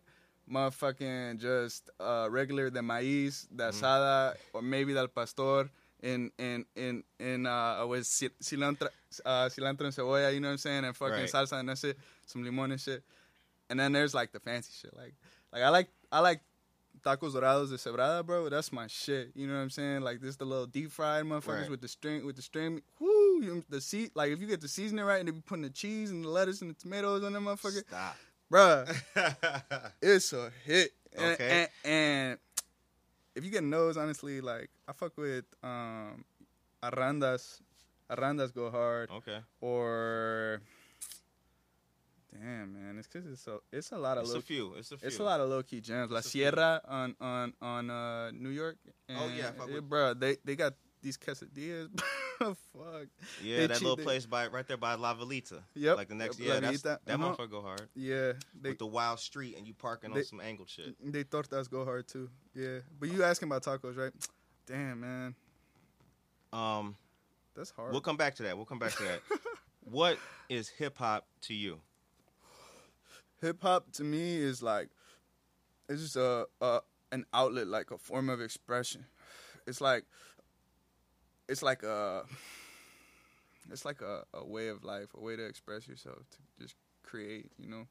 motherfucking 0.52 1.40
just 1.40 1.90
uh, 2.00 2.28
regular 2.30 2.70
de 2.70 2.82
maíz, 2.82 3.48
de 3.56 3.64
Mm-hmm. 3.64 3.84
asada, 3.86 4.36
or 4.54 4.62
maybe 4.62 4.94
del 4.94 5.08
pastor 5.08 5.70
in 6.04 6.32
in 6.38 6.66
in 6.76 7.04
in 7.20 7.46
uh 7.48 7.86
with 7.88 8.04
cilantro, 8.04 8.90
uh, 9.26 9.46
cilantro 9.50 9.82
and 9.86 9.94
cebolla. 9.94 10.34
You 10.34 10.40
know 10.42 10.50
what 10.50 10.52
I'm 10.54 10.58
saying? 10.58 10.84
And 10.86 10.96
fucking 10.96 11.16
Right. 11.16 11.30
salsa 11.30 11.60
and 11.60 11.70
that 11.70 11.78
shit, 11.78 11.98
some 12.26 12.44
limon 12.44 12.72
and 12.72 12.82
shit. 12.82 13.04
And 13.70 13.80
then 13.80 13.94
there's 13.94 14.14
like 14.14 14.32
the 14.34 14.40
fancy 14.40 14.74
shit, 14.80 14.96
like 14.96 15.14
like 15.54 15.64
I 15.64 15.70
like 15.70 15.90
I 16.12 16.20
like 16.20 16.42
tacos 17.06 17.34
dorados 17.34 17.70
de 17.70 17.78
cebrada, 17.78 18.26
bro. 18.26 18.50
That's 18.50 18.72
my 18.74 18.88
shit. 18.88 19.32
You 19.36 19.48
know 19.48 19.54
what 19.54 19.60
I'm 19.62 19.70
saying? 19.70 20.02
Like 20.02 20.20
this, 20.22 20.36
the 20.38 20.46
little 20.46 20.66
deep 20.66 20.92
fried 20.92 21.24
motherfuckers 21.26 21.62
Right. 21.62 21.70
with 21.70 21.82
the 21.82 21.88
string, 21.88 22.26
with 22.26 22.36
the 22.36 22.42
string. 22.42 22.82
Whoo, 23.00 23.42
you, 23.44 23.64
the 23.70 23.80
seat. 23.80 24.12
Like 24.16 24.32
if 24.32 24.42
you 24.42 24.48
get 24.48 24.62
the 24.62 24.68
seasoning 24.68 25.06
right 25.06 25.20
and 25.20 25.28
they 25.28 25.32
be 25.32 25.42
putting 25.42 25.64
the 25.64 25.70
cheese 25.70 26.10
and 26.12 26.24
the 26.26 26.30
lettuce 26.30 26.62
and 26.62 26.70
the 26.72 26.74
tomatoes 26.76 27.24
on 27.24 27.34
that 27.34 27.40
motherfucker, 27.40 27.84
Stop. 27.88 28.16
bruh, 28.52 29.92
it's 30.02 30.34
a 30.34 30.52
hit. 30.66 30.92
And, 31.18 31.34
Okay. 31.34 31.68
And, 31.86 31.92
and 31.94 32.40
if 33.36 33.46
you 33.46 33.52
get 33.52 33.70
those, 33.70 33.98
honestly, 33.98 34.42
like 34.42 34.70
I 34.88 34.94
fuck 34.94 35.18
with 35.18 35.46
um, 35.64 36.26
Arandas. 36.84 37.62
Arandas 38.12 38.54
go 38.54 38.70
hard. 38.70 39.10
okay. 39.10 39.40
Or 39.62 40.62
damn 42.40 42.74
man, 42.74 42.98
it's 42.98 43.08
because 43.08 43.28
it's 43.32 43.48
a 43.48 43.60
it's 43.72 43.92
a 43.92 43.98
lot 43.98 44.18
of 44.18 44.24
It's 44.24 44.30
little 44.30 44.40
a 44.42 44.46
few. 44.46 44.74
It's 44.78 44.92
a 44.92 44.98
few. 44.98 45.08
it's 45.08 45.20
a 45.20 45.24
lot 45.24 45.40
of 45.40 45.50
low 45.50 45.64
key 45.64 45.82
gems. 45.82 46.12
La 46.12 46.18
It's 46.18 46.28
a 46.28 46.32
few. 46.32 46.42
Sierra 46.42 46.82
on 46.88 47.16
on 47.22 47.54
on 47.62 47.90
uh, 47.90 48.32
New 48.32 48.50
York. 48.50 48.78
Oh, 49.10 49.30
yeah, 49.36 49.52
And, 49.60 49.90
bro. 49.90 50.14
They 50.14 50.38
they 50.44 50.56
got 50.56 50.74
these 51.02 51.18
quesadillas. 51.18 51.90
Fuck. 52.40 52.56
Yeah, 53.42 53.58
They 53.58 53.68
that 53.68 53.74
cheat- 53.76 53.82
little 53.84 53.96
they- 53.96 54.04
place 54.04 54.26
by 54.26 54.48
right 54.48 54.68
there 54.68 54.76
by 54.78 54.96
La 54.96 55.16
Velita. 55.16 55.62
Yep. 55.76 55.98
Like 55.98 56.10
the 56.10 56.16
next, 56.16 56.40
yeah, 56.40 56.60
that's, 56.60 56.82
that 56.82 57.00
uh-huh. 57.08 57.18
motherfucker 57.18 57.50
go 57.50 57.62
hard. 57.62 57.88
Yeah. 57.96 58.34
They 58.60 58.70
With 58.70 58.80
the 58.80 58.88
wild 58.88 59.20
street 59.20 59.56
and 59.58 59.66
you 59.68 59.74
parking 59.74 60.12
on 60.12 60.24
some 60.24 60.42
angled 60.42 60.70
shit. 60.70 60.96
they 61.02 61.24
tortas 61.24 61.70
go 61.70 61.86
hard 61.86 62.08
too. 62.08 62.30
Yeah. 62.54 62.80
But 63.00 63.10
you 63.10 63.24
asking 63.24 63.48
about 63.50 63.64
tacos, 63.64 63.96
right? 63.98 64.12
Damn 64.68 65.00
man, 65.00 65.36
Um, 66.52 66.96
that's 67.56 67.70
hard. 67.70 67.92
we'll 67.92 68.02
come 68.02 68.18
back 68.18 68.36
to 68.36 68.44
that. 68.44 68.58
We'll 68.58 68.66
come 68.66 68.80
back 68.80 68.96
to 68.98 69.04
that. 69.04 69.22
what 69.84 70.18
is 70.50 70.68
hip 70.70 70.98
hop 70.98 71.28
to 71.44 71.54
you? 71.54 71.80
Hip 73.46 73.62
hop 73.62 73.92
to 73.94 74.04
me 74.04 74.38
is 74.38 74.64
like 74.64 74.90
it's 75.88 76.02
just 76.02 76.16
a, 76.16 76.48
a 76.62 76.80
an 77.12 77.26
outlet, 77.32 77.68
like 77.68 77.92
a 77.92 77.98
form 78.00 78.28
of 78.28 78.42
expression. 78.42 79.06
It's 79.68 79.80
like 79.80 80.06
it's 81.48 81.62
like 81.62 81.84
a 81.84 82.24
it's 83.72 83.86
like 83.86 84.02
a, 84.02 84.24
a 84.34 84.44
way 84.44 84.70
of 84.70 84.84
life, 84.84 85.10
a 85.16 85.22
way 85.22 85.36
to 85.36 85.46
express 85.46 85.88
yourself, 85.88 86.18
to 86.32 86.64
just 86.64 86.76
create, 87.04 87.52
you 87.60 87.70
know. 87.70 87.86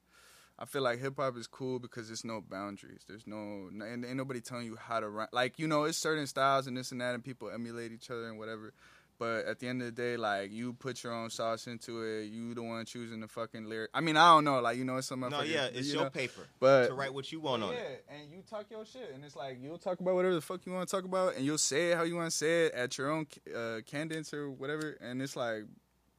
I 0.58 0.64
feel 0.64 0.82
like 0.82 1.00
hip 1.00 1.14
hop 1.18 1.36
is 1.36 1.46
cool 1.46 1.78
because 1.78 2.08
there's 2.08 2.24
no 2.24 2.40
boundaries. 2.40 3.04
There's 3.06 3.26
no 3.26 3.68
and 3.70 4.04
ain't 4.04 4.16
nobody 4.16 4.40
telling 4.40 4.66
you 4.66 4.74
how 4.74 4.98
to 4.98 5.08
run. 5.08 5.28
Like 5.32 5.60
you 5.60 5.68
know, 5.68 5.84
it's 5.84 5.98
certain 5.98 6.26
styles 6.26 6.66
and 6.66 6.76
this 6.76 6.90
and 6.90 7.00
that, 7.00 7.14
and 7.14 7.22
people 7.22 7.48
emulate 7.48 7.92
each 7.92 8.10
other 8.10 8.28
and 8.28 8.40
whatever. 8.40 8.72
But 9.18 9.46
at 9.46 9.60
the 9.60 9.68
end 9.68 9.80
of 9.80 9.86
the 9.86 9.92
day, 9.92 10.16
like 10.16 10.50
you 10.52 10.72
put 10.72 11.04
your 11.04 11.12
own 11.12 11.30
sauce 11.30 11.66
into 11.68 12.02
it. 12.02 12.24
You 12.24 12.52
the 12.54 12.62
one 12.62 12.84
choosing 12.84 13.20
the 13.20 13.28
fucking 13.28 13.64
lyric. 13.66 13.90
I 13.94 14.00
mean, 14.00 14.16
I 14.16 14.34
don't 14.34 14.44
know. 14.44 14.60
Like 14.60 14.76
you 14.76 14.84
know, 14.84 14.96
it's 14.96 15.06
some 15.06 15.20
No, 15.20 15.42
yeah, 15.42 15.66
it's 15.72 15.86
you 15.88 15.94
your 15.94 16.04
know, 16.04 16.10
paper 16.10 16.42
but 16.58 16.88
to 16.88 16.94
write 16.94 17.14
what 17.14 17.30
you 17.30 17.38
want 17.40 17.62
on 17.62 17.74
it. 17.74 18.02
yeah, 18.08 18.16
and 18.16 18.32
you 18.32 18.42
talk 18.42 18.66
your 18.70 18.84
shit, 18.84 19.12
and 19.14 19.24
it's 19.24 19.36
like 19.36 19.58
you'll 19.62 19.78
talk 19.78 20.00
about 20.00 20.14
whatever 20.16 20.34
the 20.34 20.40
fuck 20.40 20.66
you 20.66 20.72
want 20.72 20.88
to 20.88 20.96
talk 20.96 21.04
about, 21.04 21.36
and 21.36 21.44
you'll 21.44 21.58
say 21.58 21.92
it 21.92 21.96
how 21.96 22.02
you 22.02 22.16
want 22.16 22.30
to 22.30 22.36
say 22.36 22.66
it 22.66 22.72
at 22.74 22.98
your 22.98 23.10
own 23.10 23.26
uh, 23.56 23.78
cadence 23.86 24.34
or 24.34 24.50
whatever. 24.50 24.96
And 25.00 25.22
it's 25.22 25.36
like, 25.36 25.62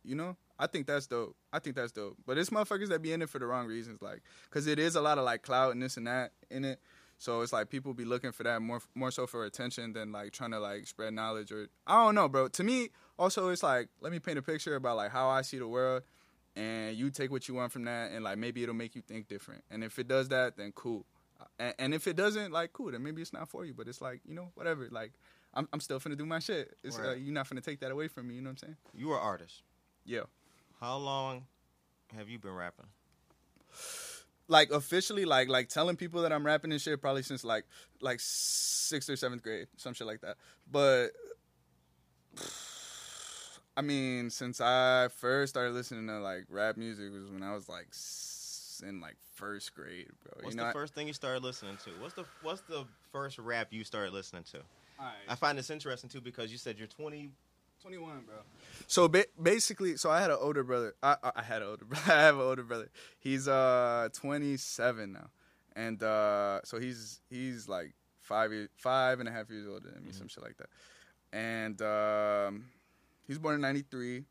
you 0.03 0.15
know, 0.15 0.37
I 0.57 0.67
think 0.67 0.87
that's 0.87 1.05
dope. 1.07 1.35
I 1.51 1.59
think 1.59 1.75
that's 1.75 1.91
dope. 1.91 2.15
But 2.25 2.37
it's 2.37 2.49
motherfuckers 2.49 2.87
that 2.89 3.01
be 3.01 3.11
in 3.11 3.21
it 3.21 3.29
for 3.29 3.39
the 3.39 3.45
wrong 3.45 3.67
reasons, 3.67 4.01
like, 4.01 4.21
cause 4.51 4.67
it 4.67 4.79
is 4.79 4.95
a 4.95 5.01
lot 5.01 5.17
of 5.17 5.25
like 5.25 5.41
clout 5.41 5.73
and 5.73 5.81
this 5.81 5.97
and 5.97 6.07
that 6.07 6.31
in 6.49 6.63
it. 6.63 6.79
So 7.17 7.41
it's 7.41 7.53
like 7.53 7.69
people 7.69 7.93
be 7.93 8.05
looking 8.05 8.31
for 8.31 8.43
that 8.43 8.61
more 8.61 8.81
more 8.93 9.11
so 9.11 9.25
for 9.27 9.45
attention 9.45 9.93
than 9.93 10.11
like 10.11 10.31
trying 10.33 10.51
to 10.51 10.59
like 10.59 10.85
spread 10.87 11.13
knowledge 11.13 11.51
or 11.51 11.67
I 11.87 12.03
don't 12.05 12.15
know, 12.15 12.27
bro. 12.27 12.47
To 12.49 12.63
me, 12.63 12.89
also 13.17 13.49
it's 13.49 13.63
like 13.63 13.87
let 14.01 14.11
me 14.11 14.19
paint 14.19 14.37
a 14.37 14.41
picture 14.41 14.75
about 14.75 14.97
like 14.97 15.11
how 15.11 15.29
I 15.29 15.41
see 15.41 15.57
the 15.57 15.67
world 15.67 16.03
and 16.57 16.95
you 16.95 17.09
take 17.09 17.31
what 17.31 17.47
you 17.47 17.53
want 17.53 17.71
from 17.71 17.83
that 17.85 18.11
and 18.11 18.23
like 18.23 18.37
maybe 18.37 18.63
it'll 18.63 18.75
make 18.75 18.95
you 18.95 19.01
think 19.01 19.27
different 19.27 19.61
and 19.69 19.83
if 19.83 19.99
it 19.99 20.07
does 20.07 20.29
that 20.29 20.55
then 20.55 20.71
cool 20.73 21.05
and, 21.59 21.73
and 21.77 21.93
if 21.93 22.07
it 22.07 22.15
doesn't 22.15 22.53
like 22.53 22.71
cool 22.71 22.91
then 22.91 23.03
maybe 23.03 23.21
it's 23.21 23.33
not 23.33 23.49
for 23.49 23.65
you 23.65 23.73
but 23.73 23.89
it's 23.89 23.99
like 24.01 24.21
you 24.25 24.33
know 24.33 24.47
whatever 24.55 24.87
like 24.89 25.11
i'm, 25.53 25.67
I'm 25.73 25.81
still 25.81 25.99
finna 25.99 26.17
do 26.17 26.25
my 26.25 26.39
shit 26.39 26.77
it's 26.81 26.97
Right. 26.97 27.09
uh, 27.09 27.13
you're 27.15 27.33
not 27.33 27.49
finna 27.49 27.61
take 27.61 27.81
that 27.81 27.91
away 27.91 28.07
from 28.07 28.29
me 28.29 28.35
you 28.35 28.41
know 28.41 28.47
what 28.51 28.63
i'm 28.63 28.67
saying 28.69 28.77
You 28.93 29.11
are 29.11 29.17
an 29.19 29.23
artist. 29.25 29.63
yeah 30.05 30.21
How 30.79 30.95
long 30.95 31.43
have 32.15 32.29
you 32.29 32.39
been 32.39 32.53
rapping? 32.55 32.85
Like 34.47 34.71
officially 34.71 35.25
like 35.25 35.49
like 35.49 35.69
telling 35.69 35.95
people 35.95 36.21
that 36.21 36.31
i'm 36.31 36.45
rapping 36.45 36.71
and 36.71 36.81
shit 36.81 37.01
probably 37.01 37.23
since 37.23 37.43
like 37.43 37.65
like 38.01 38.19
sixth 38.19 39.09
or 39.09 39.15
seventh 39.15 39.41
grade 39.41 39.67
some 39.77 39.93
shit 39.93 40.05
like 40.07 40.21
that 40.21 40.37
but 40.71 41.07
i 43.75 43.81
mean 43.81 44.29
since 44.29 44.61
i 44.61 45.07
first 45.17 45.51
started 45.51 45.73
listening 45.73 46.07
to 46.07 46.19
like 46.19 46.45
rap 46.49 46.77
music 46.77 47.11
was 47.11 47.29
when 47.31 47.43
i 47.43 47.53
was 47.53 47.67
like 47.67 47.87
in 48.87 48.99
like 49.01 49.15
first 49.35 49.73
grade 49.75 50.09
bro 50.23 50.33
What's 50.41 50.53
you 50.53 50.57
know 50.57 50.63
the 50.63 50.69
I- 50.69 50.73
first 50.73 50.93
thing 50.93 51.07
you 51.07 51.13
started 51.13 51.43
listening 51.43 51.77
to? 51.85 51.91
What's 52.01 52.13
the 52.13 52.25
What's 52.41 52.61
the 52.61 52.85
first 53.11 53.37
rap 53.39 53.67
you 53.71 53.83
started 53.83 54.13
listening 54.13 54.43
to? 54.51 54.57
Alright. 54.99 55.15
I 55.27 55.35
find 55.35 55.57
this 55.57 55.69
interesting 55.69 56.09
too 56.09 56.21
because 56.21 56.51
you 56.51 56.57
said 56.57 56.77
you're 56.77 56.87
20. 56.87 57.29
21, 57.85 58.21
bro. 58.25 58.35
So 58.87 59.07
ba- 59.07 59.25
basically, 59.41 59.95
so 59.97 60.09
I 60.09 60.19
had 60.19 60.31
an 60.31 60.37
older 60.39 60.63
brother. 60.63 60.95
I, 61.03 61.17
I 61.35 61.43
had 61.43 61.61
an 61.61 61.67
older 61.67 61.85
brother. 61.85 62.11
I 62.11 62.21
have 62.23 62.35
an 62.35 62.41
older 62.41 62.63
brother. 62.63 62.89
He's 63.19 63.47
uh 63.47 64.09
27 64.13 65.13
now, 65.13 65.29
and 65.75 66.01
uh 66.01 66.61
so 66.63 66.79
he's 66.79 67.21
he's 67.29 67.69
like 67.69 67.93
five 68.21 68.51
years, 68.51 68.69
five 68.75 69.19
and 69.19 69.29
a 69.29 69.31
half 69.31 69.51
years 69.51 69.67
older 69.67 69.91
than 69.91 70.03
me, 70.03 70.11
some 70.13 70.27
shit 70.27 70.43
like 70.43 70.57
that. 70.57 70.69
And 71.31 71.79
um, 71.83 72.65
he's 73.27 73.37
born 73.37 73.53
in 73.53 73.61
'93. 73.61 74.23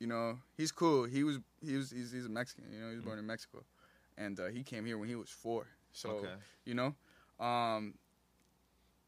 You 0.00 0.06
know, 0.08 0.38
he's 0.56 0.72
cool. 0.72 1.04
He 1.04 1.22
was 1.22 1.38
he 1.64 1.76
was 1.76 1.90
he's, 1.92 2.10
he's 2.10 2.26
a 2.26 2.28
Mexican. 2.28 2.64
You 2.72 2.80
know, 2.80 2.88
he 2.88 2.96
was 2.96 3.04
born 3.04 3.20
in 3.20 3.26
Mexico, 3.26 3.62
and 4.18 4.38
uh, 4.40 4.46
he 4.46 4.64
came 4.64 4.84
here 4.84 4.98
when 4.98 5.08
he 5.08 5.14
was 5.14 5.30
four. 5.30 5.68
So 5.92 6.10
Okay. 6.10 6.34
you 6.64 6.74
know, 6.74 6.94
um, 7.44 7.94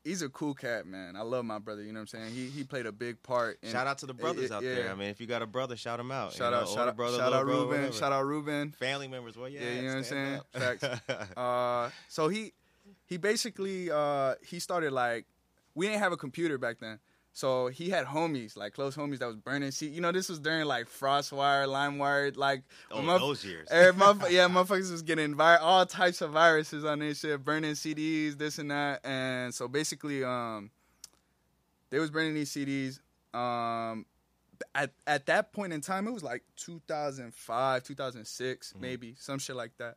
he's 0.09 0.23
a 0.23 0.29
cool 0.29 0.55
cat, 0.55 0.87
man. 0.87 1.17
I 1.17 1.23
love 1.23 1.45
my 1.45 1.59
brother. 1.59 1.83
You 1.83 1.93
know 1.93 2.01
what 2.01 2.13
I'm 2.15 2.21
saying? 2.21 2.35
He 2.35 2.47
he 2.47 2.65
played 2.65 2.87
a 2.87 2.93
big 2.93 3.23
part. 3.23 3.59
In, 3.63 3.71
Shout 3.71 3.87
out 3.87 3.99
to 3.99 4.07
the 4.07 4.15
brothers 4.15 4.51
yeah, 4.51 4.57
out 4.57 4.63
yeah. 4.63 4.75
there. 4.75 4.91
I 4.91 4.95
mean, 4.95 5.09
if 5.09 5.21
you 5.21 5.27
got 5.27 5.43
a 5.43 5.47
brother, 5.47 5.77
shout 5.77 6.01
him 6.01 6.11
out. 6.11 6.33
Shout 6.33 6.53
You 6.53 6.59
know, 6.59 6.63
out, 6.63 6.69
shout 6.69 6.89
out, 6.89 6.97
brother, 6.97 7.19
shout 7.19 7.33
out 7.33 7.45
brother, 7.45 7.61
Ruben, 7.61 7.69
whatever. 7.81 7.93
shout 7.93 8.13
out 8.13 8.25
Ruben. 8.25 8.73
family 8.73 9.09
members. 9.09 9.37
Well, 9.37 9.49
yeah, 9.49 9.61
Yeah, 9.61 9.71
you 9.73 9.83
know 9.83 9.89
what 9.89 9.97
I'm 9.97 10.05
saying? 10.05 10.41
Facts. 10.53 10.85
Uh, 11.37 11.91
so 12.09 12.29
he 12.29 12.53
he 13.07 13.17
basically 13.17 13.91
uh 13.91 14.35
he 14.47 14.59
started 14.59 14.93
like 14.93 15.27
we 15.75 15.87
didn't 15.87 16.01
have 16.01 16.13
a 16.13 16.17
computer 16.17 16.59
back 16.59 16.79
then. 16.81 16.99
So 17.33 17.69
he 17.69 17.89
had 17.91 18.07
homies, 18.07 18.57
like 18.57 18.73
close 18.75 18.97
homies 18.97 19.19
that 19.21 19.27
was 19.27 19.37
burning 19.37 19.71
C 19.71 19.87
You 19.89 20.01
know, 20.01 20.11
this 20.11 20.29
was 20.29 20.41
during 20.41 20.65
like 20.67 20.87
Frostwire, 20.89 21.67
LimeWire, 21.69 22.37
like 22.37 22.63
Oh, 22.91 23.01
motherf- 23.01 23.21
those 23.21 23.45
years. 23.45 23.69
every 23.71 24.01
motherf- 24.01 24.31
yeah, 24.31 24.49
motherfuckers 24.49 24.91
was 24.91 25.03
getting 25.03 25.35
vi- 25.37 25.57
all 25.59 25.87
types 25.87 26.21
of 26.21 26.33
viruses 26.33 26.85
on 26.85 26.99
this 26.99 27.21
shit, 27.21 27.45
burning 27.45 27.73
CDs, 27.75 28.37
this 28.39 28.59
and 28.59 28.71
that. 28.73 29.01
And 29.05 29.55
so 29.55 29.69
basically, 29.69 30.25
um, 30.25 30.71
they 31.91 31.99
was 32.01 32.11
burning 32.11 32.35
these 32.35 32.51
CDs. 32.51 32.99
Um, 33.39 34.05
at 34.75 34.91
at 35.07 35.27
that 35.27 35.53
point 35.53 35.73
in 35.73 35.81
time, 35.81 36.09
it 36.09 36.13
was 36.13 36.25
like 36.25 36.43
2005, 36.57 37.85
2006, 37.85 38.75
maybe 38.81 39.15
some 39.17 39.39
shit 39.39 39.55
like 39.55 39.77
that. 39.79 39.97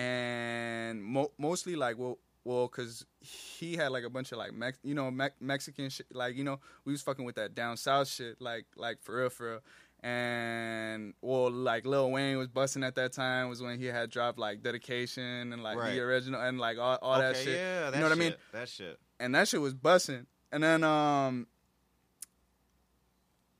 And 0.00 1.02
mo- 1.02 1.32
mostly 1.38 1.74
like 1.74 1.98
well, 1.98 2.18
well, 2.46 2.68
cause 2.68 3.04
he 3.20 3.76
had 3.76 3.88
like 3.90 4.04
a 4.04 4.08
bunch 4.10 4.30
of 4.32 4.38
like 4.38 4.54
Mex- 4.54 4.78
you 4.84 4.94
know 4.94 5.10
Me- 5.10 5.28
Mexican 5.40 5.90
shit. 5.90 6.06
Like 6.12 6.36
you 6.36 6.44
know, 6.44 6.60
we 6.84 6.92
was 6.92 7.02
fucking 7.02 7.24
with 7.24 7.34
that 7.34 7.54
down 7.54 7.76
south 7.76 8.08
shit. 8.08 8.40
Like 8.40 8.66
like 8.76 9.02
for 9.02 9.16
real, 9.16 9.30
for 9.30 9.50
real. 9.50 9.60
And 10.02 11.14
well, 11.22 11.50
like 11.50 11.84
Lil 11.84 12.10
Wayne 12.12 12.38
was 12.38 12.46
busting 12.48 12.84
at 12.84 12.94
that 12.94 13.12
time 13.12 13.48
was 13.48 13.60
when 13.60 13.78
he 13.80 13.86
had 13.86 14.10
dropped 14.10 14.38
like 14.38 14.62
Dedication 14.62 15.52
and 15.52 15.62
like 15.62 15.76
Right. 15.76 15.94
the 15.94 16.00
original 16.00 16.40
and 16.40 16.60
like 16.60 16.78
all, 16.78 16.98
all 17.02 17.14
okay, 17.16 17.22
that 17.32 17.36
shit. 17.36 17.56
yeah, 17.56 17.90
that 17.90 17.94
you 17.94 18.00
know 18.00 18.08
what 18.08 18.16
I 18.16 18.20
mean? 18.20 18.34
That 18.52 18.68
shit. 18.68 18.98
and 19.18 19.34
that 19.34 19.48
shit 19.48 19.60
was 19.60 19.74
busting. 19.74 20.26
And 20.52 20.62
then 20.62 20.84
um 20.84 21.48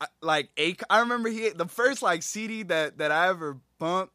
I, 0.01 0.07
like 0.21 0.51
a 0.59 0.77
I 0.91 1.01
remember 1.01 1.29
he 1.31 1.49
the 1.49 1.67
first 1.67 2.03
like 2.03 2.23
CD 2.23 2.63
that 2.65 2.99
that 2.99 3.11
I 3.11 3.29
ever 3.29 3.59
bumped 3.79 4.13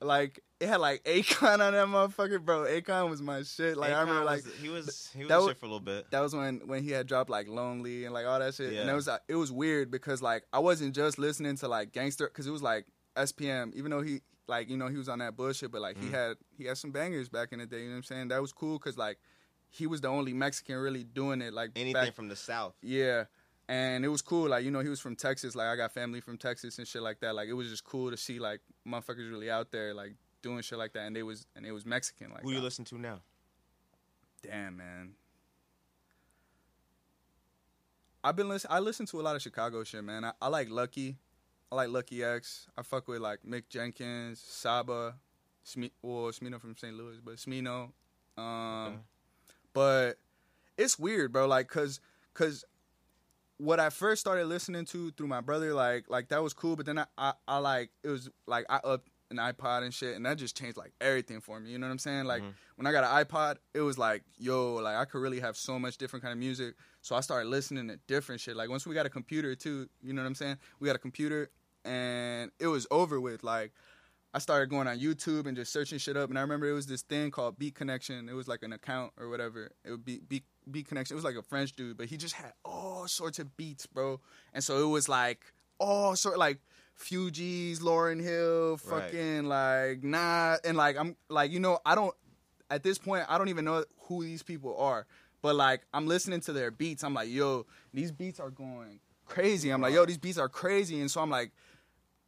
like 0.00 0.40
it 0.60 0.68
had 0.68 0.80
like 0.80 1.04
Akon 1.04 1.60
on 1.60 1.72
that 1.74 1.86
motherfucker, 1.86 2.42
bro. 2.42 2.64
Akon 2.64 3.10
was 3.10 3.20
my 3.20 3.42
shit. 3.42 3.76
Like 3.76 3.92
I 3.92 4.00
remember, 4.00 4.22
Akon 4.22 4.24
like 4.24 4.44
was- 4.44 4.54
he 4.62 4.68
was 4.68 5.10
he 5.14 5.18
was 5.20 5.28
that 5.28 5.36
was- 5.38 5.46
shit 5.48 5.58
for 5.58 5.66
a 5.66 5.68
little 5.68 5.80
bit. 5.80 6.10
that 6.10 6.20
was 6.20 6.34
when 6.34 6.60
when 6.66 6.82
he 6.82 6.90
had 6.90 7.06
dropped 7.06 7.28
like 7.30 7.48
Lonely 7.48 8.04
and 8.04 8.14
like 8.14 8.26
all 8.26 8.38
that 8.38 8.54
shit. 8.54 8.72
And 8.72 8.88
it 8.88 8.94
was 8.94 9.08
uh, 9.08 9.18
it 9.28 9.34
was 9.36 9.52
weird 9.52 9.90
because 9.90 10.22
like 10.22 10.44
I 10.52 10.58
wasn't 10.58 10.94
just 10.94 11.18
listening 11.18 11.56
to 11.56 11.68
like 11.68 11.92
gangster 11.92 12.26
because 12.28 12.46
it 12.46 12.50
was 12.52 12.62
like 12.62 12.86
SPM. 13.16 13.74
Even 13.74 13.90
though 13.90 14.02
he 14.02 14.20
like 14.48 14.68
you 14.70 14.76
know 14.76 14.88
he 14.88 14.96
was 14.96 15.08
on 15.08 15.18
that 15.18 15.36
bullshit, 15.36 15.70
but 15.72 15.80
like 15.82 15.98
he 15.98 16.06
Mhm. 16.08 16.12
had 16.12 16.36
he 16.56 16.64
had 16.64 16.78
some 16.78 16.90
bangers 16.92 17.28
back 17.28 17.52
in 17.52 17.58
the 17.58 17.66
day. 17.66 17.80
You 17.80 17.84
know 17.86 17.90
what 17.92 17.96
I'm 17.98 18.02
saying? 18.04 18.28
That 18.28 18.40
was 18.40 18.52
cool 18.52 18.78
because 18.78 18.96
like 18.96 19.18
he 19.68 19.86
was 19.86 20.00
the 20.00 20.08
only 20.08 20.32
Mexican 20.32 20.76
really 20.76 21.04
doing 21.04 21.42
it. 21.42 21.52
Like 21.52 21.70
Anything 21.76 21.92
back, 21.92 22.14
from 22.14 22.28
the 22.28 22.36
south. 22.36 22.74
yeah. 22.82 23.24
And 23.68 24.04
it 24.04 24.08
was 24.08 24.22
cool, 24.22 24.48
like 24.48 24.64
you 24.64 24.70
know, 24.70 24.78
he 24.78 24.88
was 24.88 25.00
from 25.00 25.16
Texas. 25.16 25.56
Like 25.56 25.66
I 25.66 25.74
got 25.74 25.90
family 25.92 26.20
from 26.20 26.38
Texas 26.38 26.78
and 26.78 26.86
shit 26.86 27.02
like 27.02 27.18
that. 27.20 27.34
Like 27.34 27.48
it 27.48 27.52
was 27.52 27.68
just 27.68 27.82
cool 27.84 28.12
to 28.12 28.16
see 28.16 28.38
like 28.38 28.60
motherfuckers 28.86 29.28
really 29.28 29.50
out 29.50 29.72
there, 29.72 29.92
like 29.92 30.14
doing 30.46 30.62
shit 30.62 30.78
like 30.78 30.92
that. 30.92 31.06
And 31.06 31.16
they 31.16 31.22
was 31.24 31.46
and 31.56 31.66
it 31.66 31.72
was 31.72 31.84
Mexican. 31.84 32.30
Like 32.30 32.42
Who 32.42 32.52
you 32.52 32.58
uh, 32.58 32.62
listen 32.62 32.84
to 32.86 32.98
now? 32.98 33.18
Damn, 34.42 34.76
man. 34.76 35.10
I've 38.22 38.36
been 38.36 38.48
listen. 38.48 38.70
I 38.72 38.78
listen 38.78 39.06
to 39.06 39.20
a 39.20 39.22
lot 39.22 39.36
of 39.36 39.42
Chicago 39.42 39.82
shit, 39.84 40.02
man. 40.04 40.24
I, 40.24 40.32
I 40.40 40.48
like 40.48 40.68
Lucki. 40.68 41.16
I 41.70 41.74
like 41.74 41.88
Lucki 41.88 42.22
Eck$. 42.24 42.66
I 42.76 42.82
fuck 42.82 43.08
with 43.08 43.20
like 43.20 43.40
Mick 43.48 43.64
Jenkins, 43.68 44.40
Saba, 44.40 45.14
Sme- 45.64 45.90
well, 46.02 46.30
Smino 46.32 46.60
from 46.60 46.76
St. 46.76 46.94
Louis, 46.96 47.18
but 47.24 47.36
Smino. 47.36 47.90
Um, 48.38 48.44
Okay. 48.86 48.96
but 49.72 50.18
it's 50.78 50.98
weird, 50.98 51.32
bro. 51.32 51.46
Like, 51.46 51.68
cause, 51.68 52.00
cause 52.34 52.64
what 53.58 53.80
I 53.80 53.90
first 53.90 54.20
started 54.20 54.46
listening 54.46 54.84
to 54.86 55.10
through 55.12 55.26
my 55.28 55.40
brother, 55.40 55.72
like, 55.74 56.04
like 56.08 56.28
that 56.28 56.42
was 56.42 56.52
cool. 56.52 56.76
But 56.76 56.86
then 56.86 56.98
I, 56.98 57.06
I, 57.18 57.32
I 57.48 57.58
like 57.58 57.90
it 58.04 58.08
was 58.08 58.28
like 58.46 58.66
I 58.68 58.80
upped 58.84 59.08
an 59.30 59.38
iPod 59.38 59.82
and 59.82 59.92
shit, 59.92 60.14
and 60.16 60.24
that 60.24 60.36
just 60.38 60.56
changed 60.56 60.76
like 60.76 60.92
everything 61.00 61.40
for 61.40 61.58
me. 61.58 61.70
You 61.70 61.78
know 61.78 61.86
what 61.86 61.92
I'm 61.92 61.98
saying? 61.98 62.24
Like 62.26 62.42
Mhm. 62.42 62.52
when 62.76 62.86
I 62.86 62.92
got 62.92 63.04
an 63.04 63.24
iPod, 63.24 63.56
it 63.74 63.80
was 63.80 63.98
like, 63.98 64.22
yo, 64.38 64.74
like 64.74 64.96
I 64.96 65.04
could 65.04 65.20
really 65.20 65.40
have 65.40 65.56
so 65.56 65.78
much 65.78 65.96
different 65.98 66.22
kind 66.22 66.32
of 66.32 66.38
music. 66.38 66.74
So 67.02 67.16
I 67.16 67.20
started 67.20 67.48
listening 67.48 67.88
to 67.88 67.96
different 68.06 68.40
shit. 68.40 68.56
Like 68.56 68.68
once 68.68 68.86
we 68.86 68.94
got 68.94 69.06
a 69.06 69.10
computer 69.10 69.54
too, 69.56 69.88
you 70.02 70.12
know 70.12 70.22
what 70.22 70.28
I'm 70.28 70.34
saying? 70.34 70.58
We 70.80 70.86
got 70.86 70.96
a 70.96 71.00
computer, 71.00 71.50
and 71.84 72.50
it 72.58 72.66
was 72.68 72.86
over 72.90 73.20
with. 73.20 73.42
Like 73.42 73.72
I 74.34 74.38
started 74.38 74.68
going 74.68 74.86
on 74.86 74.98
YouTube 74.98 75.46
and 75.46 75.56
just 75.56 75.72
searching 75.72 75.98
shit 75.98 76.16
up. 76.16 76.28
And 76.28 76.38
I 76.38 76.42
remember 76.42 76.68
it 76.68 76.72
was 76.74 76.86
this 76.86 77.02
thing 77.02 77.30
called 77.30 77.58
Beat 77.58 77.74
Connection. 77.74 78.28
It 78.28 78.34
was 78.34 78.46
like 78.48 78.62
an 78.62 78.72
account 78.72 79.12
or 79.16 79.28
whatever. 79.30 79.70
It 79.84 79.90
would 79.92 80.04
be 80.04 80.18
Beat, 80.28 80.44
Beat 80.70 80.86
Connection. 80.88 81.14
It 81.14 81.16
was 81.16 81.24
like 81.24 81.36
a 81.36 81.42
French 81.42 81.72
dude, 81.72 81.96
but 81.96 82.06
he 82.06 82.16
just 82.18 82.34
had 82.34 82.52
all 82.64 83.08
sorts 83.08 83.38
of 83.38 83.56
beats, 83.56 83.86
bro. 83.86 84.20
And 84.52 84.62
so 84.62 84.84
it 84.86 84.90
was 84.90 85.08
like 85.08 85.40
all 85.78 86.16
sort 86.16 86.38
like 86.38 86.58
Fugees, 86.98 87.80
Lauryn 87.80 88.22
Hill, 88.22 88.78
Right. 88.84 89.02
fucking 89.04 89.44
like 89.44 90.02
nah, 90.02 90.56
and 90.64 90.76
like 90.76 90.96
I'm 90.98 91.16
like 91.28 91.50
you 91.50 91.60
know 91.60 91.78
I 91.84 91.94
don't 91.94 92.14
at 92.70 92.82
this 92.82 92.98
point 92.98 93.24
I 93.28 93.38
don't 93.38 93.48
even 93.48 93.64
know 93.64 93.84
who 94.02 94.24
these 94.24 94.42
people 94.42 94.76
are, 94.78 95.06
but 95.42 95.54
like 95.56 95.82
I'm 95.92 96.06
listening 96.06 96.40
to 96.40 96.52
their 96.52 96.70
beats. 96.70 97.04
I'm 97.04 97.14
like 97.14 97.28
yo, 97.28 97.66
these 97.92 98.10
beats 98.12 98.40
are 98.40 98.50
going 98.50 99.00
crazy. 99.26 99.70
I'm 99.70 99.80
like 99.80 99.94
yo, 99.94 100.04
these 100.06 100.18
beats 100.18 100.38
are 100.38 100.48
crazy, 100.48 101.00
and 101.00 101.10
so 101.10 101.20
I'm 101.20 101.30
like. 101.30 101.52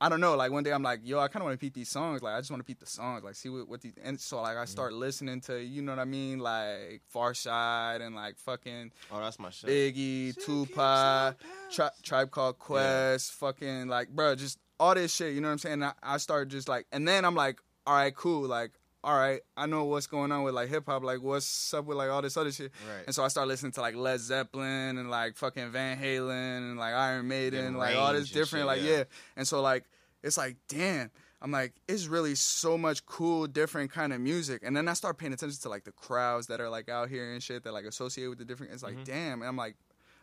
I 0.01 0.09
don't 0.09 0.21
know. 0.21 0.37
Like 0.37 0.53
one 0.53 0.63
day, 0.63 0.73
I'm 0.73 0.83
like, 0.83 1.01
yo, 1.03 1.19
I 1.19 1.29
kind 1.29 1.43
of 1.43 1.47
want 1.47 1.55
to 1.55 1.65
peep 1.65 1.75
these 1.75 1.89
songs. 1.89 2.23
Like 2.23 2.35
I 2.35 2.39
just 2.39 2.51
want 2.51 2.61
to 2.61 2.65
peep 2.65 2.79
the 2.79 2.87
songs. 2.87 3.25
Like 3.25 3.35
see 3.35 3.49
what 3.49 3.69
what 3.69 3.81
these. 3.81 3.95
And 4.03 4.21
so 4.21 4.41
like 4.41 4.57
I 4.57 4.61
mm-hmm. 4.61 4.67
start 4.67 4.93
listening 4.93 5.41
to, 5.43 5.61
you 5.61 5.83
know 5.83 5.93
what 5.93 5.99
I 5.99 6.05
mean, 6.05 6.39
like 6.39 7.03
Pharcyde 7.13 8.01
and 8.01 8.15
like 8.15 8.39
fucking 8.39 8.93
Oh, 9.11 9.21
that's 9.21 9.39
my 9.39 9.51
shit. 9.51 9.71
Biggie, 9.71 10.35
Shit 10.35 10.45
Tupac, 10.45 11.37
Tri- 11.71 11.91
Tribe 12.03 12.31
Called 12.31 12.59
Quest, 12.59 13.33
fucking 13.33 13.89
like, 13.89 14.09
bro, 14.11 14.35
just 14.35 14.59
all 14.79 14.95
this 14.95 15.15
shit. 15.15 15.35
You 15.35 15.41
know 15.41 15.49
what 15.49 15.53
I'm 15.53 15.59
saying? 15.59 15.83
I, 15.83 15.93
I 16.03 16.17
started 16.19 16.51
just 16.51 16.69
like, 16.69 16.87
and 16.93 17.07
then 17.07 17.25
I'm 17.25 17.35
like, 17.35 17.61
all 17.87 17.95
right, 17.95 18.15
cool. 18.15 18.47
Like, 18.47 18.73
all 19.05 19.17
right, 19.17 19.41
I 19.57 19.67
know 19.67 19.85
what's 19.85 20.07
going 20.09 20.33
on 20.33 20.43
with 20.43 20.55
like 20.55 20.69
hip 20.69 20.85
hop. 20.87 21.05
Like, 21.05 21.23
what's 21.23 21.73
up 21.73 21.85
with 21.85 21.97
like 21.97 22.11
all 22.11 22.21
this 22.23 22.37
other 22.37 22.51
shit? 22.51 22.73
Right. 22.89 23.05
And 23.07 23.15
so 23.15 23.23
I 23.25 23.29
started 23.29 23.49
listening 23.49 23.73
to 23.73 23.81
like 23.81 23.95
Led 23.95 24.19
Zeppelin 24.21 24.99
and 24.99 25.09
like 25.11 25.37
fucking 25.37 25.71
Van 25.71 25.97
Halen 25.99 26.59
and 26.71 26.79
like 26.79 26.95
Iron 26.95 27.29
Maiden, 27.29 27.61
Getting 27.61 27.77
like 27.77 27.97
all 27.97 28.13
this 28.13 28.29
different, 28.31 28.63
shit, 28.63 28.67
like 28.67 28.83
yeah. 28.83 28.97
yeah. 28.99 29.05
And 29.37 29.47
so 29.47 29.61
like 29.63 29.85
it's 30.23 30.37
like, 30.37 30.57
damn. 30.69 31.11
I'm 31.41 31.53
like, 31.53 31.73
it's 31.87 32.09
really 32.09 32.35
so 32.35 32.77
much 32.77 33.07
cool, 33.07 33.47
different 33.47 33.93
kind 33.93 34.13
of 34.13 34.21
music. 34.21 34.63
And 34.65 34.77
then 34.77 34.89
I 34.89 34.95
start 34.95 35.19
paying 35.19 35.33
attention 35.33 35.61
to 35.63 35.69
like 35.69 35.85
the 35.85 35.93
crowds 35.93 36.49
that 36.49 36.61
are 36.61 36.69
like 36.69 36.89
out 36.89 37.09
here 37.09 37.33
and 37.33 37.41
shit 37.41 37.63
that 37.63 37.73
like 37.73 37.85
associate 37.85 38.27
with 38.27 38.39
the 38.39 38.45
different. 38.45 38.73
It's 38.73 38.83
like, 38.83 38.97
Mhm. 38.97 39.05
damn. 39.05 39.43
And 39.43 39.49
I'm 39.49 39.57
like, 39.57 39.77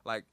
like, 0.04 0.26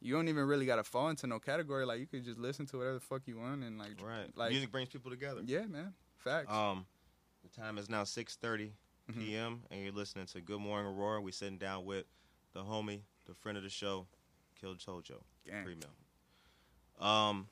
you 0.00 0.14
don't 0.14 0.28
even 0.28 0.44
really 0.46 0.66
gotta 0.66 0.84
fall 0.84 1.08
into 1.08 1.26
no 1.26 1.40
category. 1.40 1.84
Like, 1.84 1.98
you 1.98 2.06
could 2.06 2.24
just 2.24 2.38
listen 2.38 2.64
to 2.66 2.76
whatever 2.78 2.94
the 2.94 3.00
fuck 3.00 3.22
you 3.26 3.38
want 3.38 3.64
and 3.64 3.76
like, 3.76 4.00
Right. 4.00 4.28
like, 4.36 4.50
Music 4.52 4.70
brings 4.70 4.88
people 4.90 5.10
together. 5.10 5.42
yeah, 5.44 5.66
man, 5.66 5.92
facts. 6.18 6.46
Um, 6.52 6.86
the 7.42 7.48
time 7.48 7.78
is 7.78 7.88
now 7.88 8.02
6:30 8.04 8.72
Mhm. 9.08 9.14
p.m. 9.14 9.62
and 9.70 9.82
you're 9.82 9.92
listening 9.92 10.26
to 10.26 10.40
Good 10.40 10.60
Morning 10.60 10.86
Aurora. 10.92 11.20
We're 11.20 11.32
sitting 11.32 11.58
down 11.58 11.84
with 11.84 12.06
the 12.52 12.62
homie, 12.62 13.02
the 13.26 13.34
friend 13.34 13.56
of 13.58 13.64
the 13.64 13.70
show, 13.70 14.06
Kill 14.60 14.74
Tojo. 14.76 15.22
Um, 16.98 17.48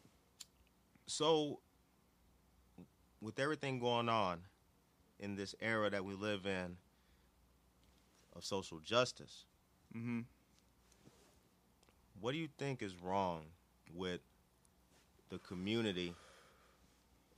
so 1.06 1.60
with 3.20 3.38
everything 3.40 3.78
going 3.80 4.08
on 4.08 4.44
in 5.18 5.34
this 5.34 5.54
era 5.60 5.90
that 5.90 6.04
we 6.04 6.14
live 6.14 6.46
in 6.46 6.76
of 8.34 8.44
social 8.44 8.78
justice, 8.80 9.44
Mm-hmm. 9.94 10.20
what 12.20 12.32
do 12.32 12.38
you 12.38 12.48
think 12.58 12.82
is 12.82 12.94
wrong 12.96 13.46
with 13.94 14.20
the 15.30 15.38
community 15.38 16.14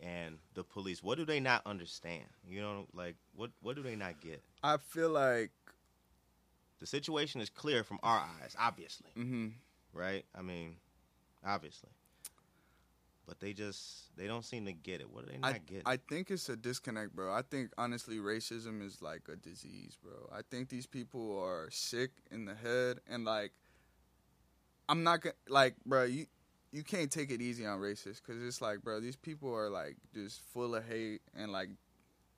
and 0.02 0.38
the 0.54 0.64
police? 0.64 1.02
What 1.02 1.18
do 1.18 1.24
they 1.24 1.40
not 1.40 1.62
understand? 1.66 2.24
You 2.48 2.60
know, 2.60 2.86
like 2.94 3.16
what 3.34 3.50
what 3.62 3.76
do 3.76 3.82
they 3.82 3.96
not 3.96 4.20
get? 4.20 4.42
I 4.62 4.76
feel 4.78 5.10
like, 5.10 5.50
The 6.80 6.86
situation 6.86 7.42
is 7.42 7.50
clear 7.50 7.84
from 7.84 7.98
our 8.02 8.18
eyes, 8.18 8.56
obviously, 8.58 9.10
mm-hmm. 9.16 9.48
right? 9.92 10.24
I 10.34 10.40
mean, 10.40 10.76
obviously. 11.46 11.90
But 13.26 13.38
they 13.38 13.52
just 13.52 14.16
they 14.16 14.26
don't 14.26 14.44
seem 14.44 14.64
to 14.64 14.72
get 14.72 15.00
it. 15.00 15.08
What 15.10 15.26
do 15.26 15.32
they 15.32 15.38
not 15.38 15.54
I, 15.54 15.58
get? 15.58 15.82
I 15.86 15.98
think 15.98 16.30
it's 16.30 16.48
a 16.48 16.56
disconnect, 16.56 17.14
bro. 17.14 17.32
I 17.32 17.42
think 17.42 17.70
honestly, 17.78 18.16
racism 18.16 18.84
is 18.84 19.02
like 19.02 19.28
a 19.32 19.36
disease, 19.36 19.96
bro. 20.02 20.28
I 20.32 20.40
think 20.50 20.68
these 20.68 20.86
people 20.86 21.38
are 21.38 21.68
sick 21.70 22.10
in 22.30 22.46
the 22.46 22.54
head, 22.54 22.98
and 23.08 23.24
like, 23.24 23.52
I'm 24.88 25.04
not 25.04 25.20
gonna 25.20 25.34
like, 25.48 25.74
bro. 25.86 26.04
You 26.04 26.26
you 26.72 26.82
can't 26.84 27.10
take 27.10 27.30
it 27.30 27.40
easy 27.42 27.66
on 27.66 27.80
racists 27.80 28.20
because 28.24 28.42
it's 28.42 28.60
like, 28.60 28.82
bro, 28.82 29.00
these 29.00 29.16
people 29.16 29.52
are 29.54 29.68
like 29.70 29.96
just 30.14 30.40
full 30.52 30.74
of 30.74 30.84
hate, 30.86 31.20
and 31.34 31.50
like, 31.52 31.68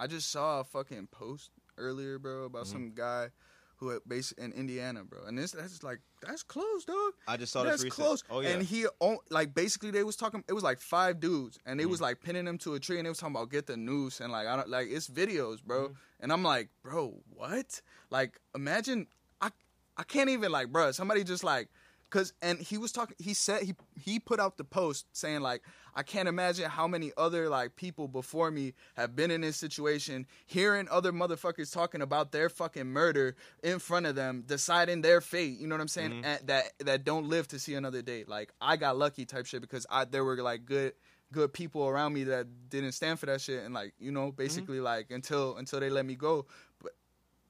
I 0.01 0.07
just 0.07 0.31
saw 0.31 0.61
a 0.61 0.64
fucking 0.64 1.09
post 1.09 1.51
earlier, 1.79 2.18
bro, 2.18 2.45
about 2.45 2.64
Mhm. 2.64 2.73
some 2.73 2.92
guy 2.95 3.31
who 3.77 3.88
had 3.88 4.01
based 4.07 4.33
in 4.38 4.53
Indiana, 4.53 5.03
bro, 5.05 5.25
and 5.25 5.37
this 5.37 5.51
that's 5.53 5.83
like 5.83 6.01
that's 6.23 6.42
close, 6.45 6.85
dog. 6.85 7.12
I 7.27 7.37
just 7.37 7.53
saw 7.53 7.64
That's 7.64 7.79
this 7.79 7.85
recent. 7.85 7.95
close. 8.07 8.23
Oh 8.31 8.40
yeah. 8.40 8.51
And 8.51 8.62
he 8.62 8.87
own, 9.01 9.18
like 9.31 9.55
basically 9.55 9.90
they 9.90 10.05
was 10.05 10.14
talking. 10.16 10.45
It 10.49 10.53
was 10.53 10.62
like 10.62 10.81
five 10.81 11.18
dudes, 11.18 11.59
and 11.66 11.79
they 11.81 11.87
was 11.87 11.97
Mm-hmm. 11.99 12.05
like 12.05 12.21
pinning 12.21 12.47
him 12.47 12.59
to 12.59 12.75
a 12.75 12.81
tree, 12.81 12.99
and 12.99 13.07
they 13.07 13.11
was 13.11 13.18
talking 13.18 13.35
about 13.35 13.51
get 13.51 13.66
the 13.66 13.77
noose, 13.77 14.21
and 14.21 14.31
like 14.33 14.47
I 14.47 14.55
don't 14.57 14.68
like 14.68 14.88
it's 14.88 15.09
videos, 15.09 15.62
bro. 15.62 15.88
Mhm. 15.88 15.97
And 16.21 16.33
I'm 16.33 16.45
like, 16.45 16.68
bro, 16.83 17.21
what? 17.35 17.81
Like 18.09 18.38
imagine 18.55 19.09
I 19.40 19.51
I 19.97 20.05
can't 20.05 20.31
even 20.31 20.53
like, 20.53 20.68
bro. 20.73 20.92
Somebody 20.92 21.23
just 21.25 21.42
like. 21.45 21.68
Cause 22.12 22.35
and 22.42 22.59
he 22.59 22.77
was 22.77 22.92
talking. 22.92 23.16
He 23.18 23.33
said 23.33 23.62
he 23.62 23.75
he 23.98 24.18
put 24.18 24.38
out 24.38 24.59
the 24.59 24.64
post 24.64 25.07
saying 25.12 25.40
like 25.40 25.62
I 25.94 26.03
can't 26.03 26.29
imagine 26.29 26.68
how 26.68 26.87
many 26.87 27.11
other 27.16 27.48
like 27.48 27.75
people 27.75 28.07
before 28.07 28.51
me 28.51 28.75
have 28.98 29.16
been 29.16 29.31
in 29.31 29.40
this 29.40 29.57
situation, 29.57 30.27
hearing 30.44 30.88
other 30.90 31.11
motherfuckers 31.11 31.72
talking 31.72 32.03
about 32.03 32.31
their 32.31 32.51
fucking 32.51 32.87
murder 32.87 33.35
in 33.62 33.79
front 33.79 34.05
of 34.05 34.14
them, 34.14 34.44
deciding 34.46 35.01
their 35.01 35.22
fate. 35.22 35.59
You 35.59 35.66
know 35.66 35.75
what 35.75 35.81
I'm 35.81 35.88
saying? 35.88 36.11
Mhm. 36.11 36.25
And 36.27 36.46
that 36.48 36.72
that 36.81 37.05
don't 37.05 37.31
live 37.31 37.48
to 37.48 37.59
see 37.59 37.75
another 37.77 38.03
day. 38.03 38.25
Like 38.29 38.53
I 38.61 38.77
got 38.77 38.98
lucky 38.98 39.25
type 39.25 39.46
shit 39.46 39.62
because 39.62 39.87
I 39.88 40.05
there 40.05 40.22
were 40.22 40.37
like 40.37 40.66
good 40.66 40.92
good 41.33 41.55
people 41.55 41.88
around 41.88 42.12
me 42.12 42.25
that 42.25 42.46
didn't 42.68 42.92
stand 42.92 43.18
for 43.18 43.25
that 43.25 43.40
shit 43.40 43.64
and 43.64 43.72
like 43.72 43.94
you 43.98 44.12
know 44.12 44.33
basically 44.33 44.81
like 44.81 45.11
until 45.11 45.57
until 45.57 45.81
they 45.81 45.88
let 45.88 46.05
me 46.05 46.14
go. 46.14 46.44
But 46.83 46.92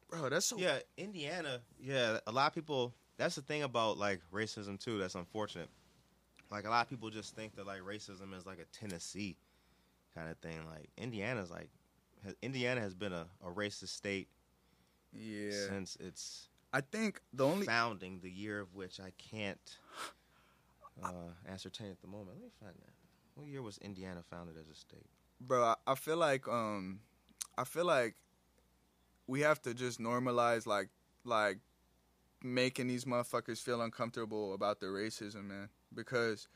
bro, 0.09 0.29
that's 0.29 0.47
so 0.47 0.57
Yeah, 0.57 0.79
Indiana. 0.97 1.63
Yeah, 1.81 2.21
a 2.29 2.31
lot 2.31 2.47
of 2.47 2.55
people. 2.55 2.95
That's 3.19 3.35
the 3.35 3.43
thing 3.43 3.63
about 3.63 3.99
like 3.99 4.21
racism 4.33 4.79
too. 4.79 4.99
That's 4.99 5.15
unfortunate. 5.15 5.69
Like 6.51 6.67
a 6.67 6.71
lot 6.71 6.85
of 6.85 6.91
people 6.91 7.11
just 7.11 7.35
think 7.35 7.57
that 7.57 7.67
like 7.67 7.81
racism 7.81 8.35
is 8.37 8.47
like 8.47 8.59
a 8.59 8.65
Tennessee 8.77 9.37
kind 10.15 10.31
of 10.31 10.39
thing. 10.39 10.59
Like 10.69 10.91
Indiana's 10.97 11.51
like 11.51 11.71
ha- 12.25 12.35
Indiana 12.43 12.81
has 12.81 12.95
been 12.95 13.13
a, 13.13 13.27
a 13.45 13.51
racist 13.51 13.89
state 13.89 14.29
yeah. 15.13 15.51
since 15.69 15.97
its 15.97 16.49
I 16.73 16.81
think 16.81 17.21
the 17.35 17.47
only 17.47 17.67
founding, 17.67 18.21
the 18.23 18.31
year 18.31 18.61
of 18.61 18.75
which 18.75 18.99
I 18.99 19.13
can't 19.19 19.79
uh, 21.03 21.33
ascertain 21.49 21.91
at 21.91 22.01
the 22.01 22.09
moment. 22.09 22.31
Let 22.37 22.43
me 22.43 22.51
find 22.61 22.75
that. 22.75 22.93
What 23.35 23.47
year 23.49 23.63
was 23.63 23.79
Indiana 23.79 24.23
founded 24.31 24.57
as 24.59 24.69
a 24.69 24.75
state? 24.75 25.07
bro 25.47 25.65
I- 25.65 25.93
i 25.93 25.95
feel 25.95 26.17
like 26.17 26.47
um 26.49 27.01
i 27.59 27.65
feel 27.65 27.85
like 27.85 28.15
we 29.27 29.41
have 29.41 29.61
to 29.63 29.75
just 29.75 30.01
normalize 30.01 30.67
like 30.67 30.89
like 31.25 31.59
making 32.45 32.89
these 32.89 33.05
motherfuckers 33.05 33.59
feel 33.59 33.81
uncomfortable 33.81 34.55
about 34.55 34.81
their 34.81 34.91
racism 34.91 35.45
man. 35.45 35.69
Because 35.95 36.49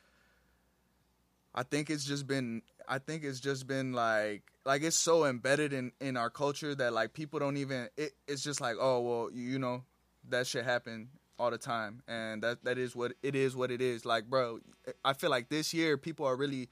i 1.55 1.63
think 1.63 1.89
it's 1.89 2.05
just 2.05 2.27
been 2.27 2.63
I 2.89 2.99
think 2.99 3.25
it's 3.25 3.41
just 3.41 3.67
been 3.67 3.93
like 3.93 4.43
like 4.65 4.83
it's 4.83 4.97
so 4.97 5.25
embedded 5.25 5.73
in 5.73 5.93
in 6.01 6.17
our 6.17 6.31
culture 6.31 6.75
that 6.75 6.93
like 6.93 7.13
people 7.13 7.39
don't 7.41 7.57
even 7.57 7.89
it, 7.97 8.13
it's 8.29 8.43
just 8.43 8.61
like 8.61 8.77
oh 8.79 9.01
well 9.01 9.31
you, 9.33 9.43
you 9.51 9.59
know 9.59 9.83
that 10.29 10.47
shit 10.47 10.65
happen 10.65 11.09
all 11.39 11.51
the 11.51 11.59
time. 11.59 12.03
And 12.09 12.43
that 12.43 12.65
that 12.65 12.79
is 12.79 12.97
what 12.97 13.13
it 13.23 13.35
is 13.35 13.55
what 13.55 13.71
it 13.71 13.81
is. 13.81 14.05
Like 14.05 14.27
bro 14.27 14.61
I 15.05 15.13
feel 15.13 15.31
like 15.31 15.49
this 15.49 15.75
year 15.75 15.97
people 15.97 16.27
are 16.27 16.37
really 16.37 16.69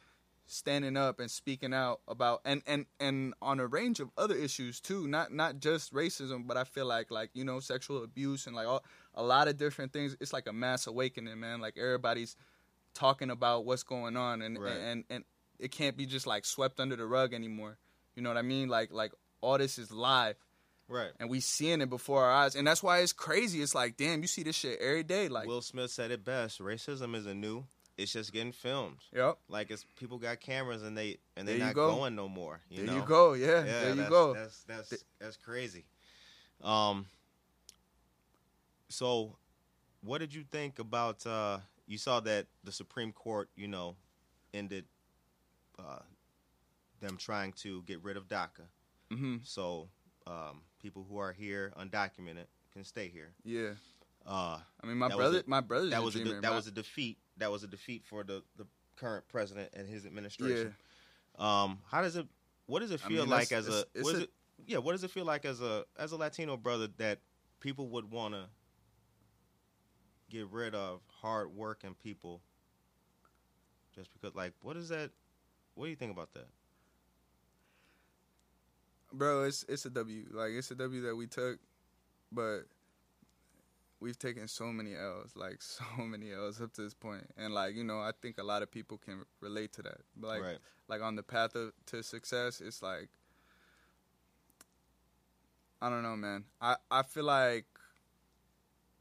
standing 0.46 0.96
up 0.96 1.20
and 1.20 1.30
speaking 1.30 1.72
out 1.72 2.00
about 2.07 2.40
and 2.44 2.62
and 2.66 2.85
and 3.00 3.33
on 3.40 3.61
a 3.61 3.66
range 3.66 3.98
of 4.00 4.11
other 4.18 4.35
issues 4.35 4.78
too 4.80 5.09
not 5.09 5.33
not 5.33 5.59
just 5.59 5.92
racism 5.94 6.46
but 6.46 6.57
I 6.59 6.64
feel 6.64 6.85
like 6.87 7.11
like 7.11 7.30
you 7.33 7.44
know 7.44 7.61
sexual 7.61 8.04
abuse 8.04 8.46
and 8.46 8.54
like 8.54 8.66
all, 8.66 8.85
a 9.14 9.22
lot 9.22 9.48
of 9.48 9.57
different 9.57 9.92
things 9.94 10.16
it's 10.20 10.33
like 10.35 10.46
a 10.46 10.52
mass 10.52 10.87
awakening 10.87 11.40
man 11.40 11.61
like 11.62 11.78
everybody's 11.78 12.37
talking 12.92 13.30
about 13.30 13.64
what's 13.64 13.83
going 13.85 14.16
on 14.16 14.42
and 14.42 14.59
Right. 14.59 14.76
and 14.76 15.04
and 15.09 15.24
it 15.59 15.70
can't 15.70 15.96
be 15.96 16.04
just 16.04 16.26
like 16.26 16.44
swept 16.44 16.78
under 16.80 16.96
the 16.96 17.07
rug 17.07 17.33
anymore. 17.33 17.78
You 18.14 18.22
know 18.22 18.28
what 18.28 18.37
I 18.37 18.42
mean? 18.42 18.68
Like 18.68 18.92
like 18.92 19.12
all 19.40 19.57
this 19.59 19.78
is 19.78 19.90
live 19.90 20.37
Right. 20.88 21.12
and 21.18 21.30
we 21.30 21.40
seeing 21.40 21.80
it 21.80 21.88
before 21.88 22.22
our 22.24 22.30
eyes, 22.30 22.54
and 22.54 22.66
that's 22.66 22.83
why 22.83 22.98
it's 22.98 23.14
crazy. 23.14 23.62
It's 23.62 23.74
like 23.74 23.96
damn, 23.96 24.20
you 24.20 24.26
see 24.28 24.42
this 24.42 24.57
shit 24.57 24.78
every 24.80 25.04
day. 25.04 25.28
Like 25.28 25.46
Will 25.48 25.62
Smith 25.62 25.90
said 25.90 26.11
it 26.11 26.22
best. 26.24 26.61
Racism 26.61 27.16
isn't 27.16 27.40
new. 27.40 27.64
It's 27.96 28.12
just 28.12 28.33
getting 28.33 28.50
filmed. 28.52 28.98
yep, 29.14 29.38
Like 29.48 29.70
it's 29.70 29.85
people 29.96 30.18
got 30.18 30.40
cameras 30.40 30.83
and 30.83 30.98
they 30.98 31.18
and 31.37 31.46
they're 31.46 31.59
not 31.59 31.74
go. 31.74 31.94
going 31.94 32.14
no 32.16 32.28
more. 32.28 32.61
You 32.68 32.78
there 32.78 32.87
know? 32.87 32.96
you 32.96 33.07
go. 33.07 33.33
Yeah, 33.35 33.64
Yeah, 33.64 33.80
there 33.83 33.94
you 33.94 34.09
go. 34.09 34.35
That's 34.35 34.64
that's 34.64 35.04
that's 35.20 35.37
crazy. 35.37 35.85
Um. 36.62 37.07
So, 38.88 39.37
what 40.02 40.18
did 40.18 40.35
you 40.35 40.44
think 40.50 40.78
about? 40.78 41.24
uh 41.26 41.59
You 41.87 41.98
saw 41.98 42.20
that 42.20 42.46
the 42.64 42.72
Supreme 42.72 43.12
Court, 43.12 43.48
you 43.57 43.68
know, 43.68 43.96
ended 44.52 44.85
uh 45.78 46.00
them 47.00 47.16
trying 47.16 47.52
to 47.52 47.83
get 47.83 48.02
rid 48.02 48.16
of 48.16 48.28
DACA. 48.28 48.66
hmm 49.11 49.37
So, 49.42 49.88
um, 50.26 50.62
people 50.80 51.04
who 51.09 51.18
are 51.18 51.33
here 51.33 51.72
undocumented 51.78 52.46
can 52.72 52.83
stay 52.85 53.09
here. 53.09 53.35
Yeah, 53.44 53.74
Uh, 54.26 54.59
I 54.83 54.87
mean 54.87 54.96
my 54.96 55.09
brother, 55.14 55.40
a- 55.40 55.48
my 55.50 55.61
brother's 55.61 55.90
that 55.90 56.02
was 56.02 56.16
a 56.16 56.24
de- 56.24 56.40
that 56.40 56.42
My- 56.50 56.57
was 56.57 56.66
a 56.66 56.70
defeat. 56.72 57.18
That 57.38 57.51
was 57.51 57.64
a 57.64 57.66
defeat 57.66 58.05
for 58.05 58.23
the 58.25 58.42
the 58.57 58.66
current 58.97 59.27
president 59.29 59.70
and 59.75 59.88
his 59.88 60.05
yeah. 60.05 60.09
administration. 60.09 60.75
Um, 61.38 61.79
how 61.90 62.01
does 62.03 62.16
it? 62.16 62.27
What 62.66 62.81
does 62.81 62.90
it 62.92 63.01
I 63.05 63.09
feel 63.09 63.23
mean, 63.23 63.31
like 63.31 63.53
as 63.53 63.66
a? 63.68 63.70
it's- 63.70 63.85
it's 63.94 64.05
What 64.05 64.14
is 64.14 64.20
a- 64.20 64.25
it? 64.25 64.31
Yeah, 64.66 64.79
what 64.79 64.92
does 64.92 65.03
it 65.05 65.11
feel 65.11 65.25
like 65.25 65.44
as 65.44 65.61
a 65.61 65.85
as 65.97 66.12
a 66.12 66.16
Latino 66.16 66.57
brother 66.57 66.88
that 66.99 67.18
people 67.61 67.88
would 67.88 68.11
want 68.11 68.35
to 68.35 68.49
get 70.31 70.47
rid 70.49 70.75
of 70.75 71.01
hard 71.20 71.53
working 71.55 71.94
people 71.94 72.40
just 73.94 74.12
because? 74.12 74.35
Like, 74.37 74.53
what 74.62 74.77
is 74.77 74.88
that? 74.90 75.11
What 75.75 75.87
do 75.87 75.90
you 75.90 75.97
think 75.97 76.12
about 76.12 76.33
that? 76.35 76.47
bro, 79.12 79.44
it's 79.44 79.64
it's 79.68 79.85
a 79.87 79.90
W. 79.90 80.27
Like 80.33 80.53
it's 80.53 80.70
a 80.70 80.75
W 80.75 81.03
that 81.03 81.16
we 81.16 81.27
took, 81.27 81.59
but 82.33 82.62
we've 84.05 84.19
taken 84.19 84.47
so 84.47 84.67
many 84.67 84.95
L's, 84.95 85.35
like 85.35 85.57
so 85.62 85.85
many 85.99 86.31
L's 86.33 86.61
up 86.61 86.73
to 86.75 86.83
this 86.83 86.95
point, 86.95 87.25
and 87.37 87.55
like 87.55 87.75
you 87.75 87.83
know, 87.83 87.99
I 87.99 88.12
think 88.21 88.38
a 88.38 88.45
lot 88.45 88.62
of 88.62 88.71
people 88.71 88.99
can 88.99 89.23
relate 89.40 89.73
to 89.73 89.83
that. 89.83 89.99
But 90.17 90.29
like, 90.29 90.43
right. 90.43 90.59
like 90.88 91.03
on 91.03 91.17
the 91.17 91.23
path 91.23 91.57
of, 91.57 91.73
to 91.87 92.03
success, 92.03 92.61
it's 92.61 92.83
like 92.83 93.09
I 95.81 95.88
don't 95.88 96.03
know, 96.03 96.17
man. 96.17 96.45
I 96.61 96.77
I 96.90 97.03
feel 97.03 97.25
like 97.25 97.64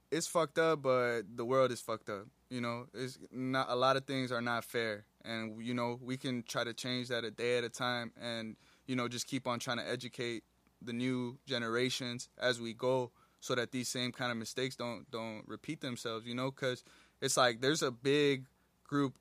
it's 0.09 0.27
fucked 0.27 0.57
up, 0.57 0.81
but 0.81 1.23
the 1.35 1.45
world 1.45 1.71
is 1.71 1.81
fucked 1.81 2.09
up. 2.09 2.27
You 2.49 2.61
know, 2.61 2.85
it's 2.93 3.19
not 3.31 3.67
a 3.69 3.75
lot 3.75 3.97
of 3.97 4.05
things 4.05 4.31
are 4.31 4.41
not 4.41 4.63
fair, 4.63 5.05
and 5.25 5.61
you 5.63 5.73
know 5.73 5.99
we 6.01 6.17
can 6.17 6.43
try 6.43 6.63
to 6.63 6.73
change 6.73 7.09
that 7.09 7.25
a 7.25 7.31
day 7.31 7.57
at 7.57 7.65
a 7.65 7.69
time, 7.69 8.13
and 8.19 8.55
you 8.87 8.95
know 8.95 9.09
just 9.09 9.27
keep 9.27 9.47
on 9.47 9.59
trying 9.59 9.77
to 9.77 9.87
educate 9.87 10.43
the 10.81 10.93
new 10.93 11.37
generations 11.45 12.29
as 12.37 12.59
we 12.59 12.73
go, 12.73 13.11
so 13.43 13.55
that 13.55 13.73
these 13.73 13.89
same 13.89 14.13
kind 14.13 14.31
of 14.31 14.37
mistakes 14.37 14.77
don't 14.77 15.09
don't 15.11 15.43
repeat 15.47 15.81
themselves. 15.81 16.25
You 16.25 16.33
know, 16.33 16.49
because 16.49 16.81
it's 17.21 17.35
like 17.35 17.59
there's 17.59 17.83
a 17.83 17.91
big 17.91 18.45
group 18.87 19.15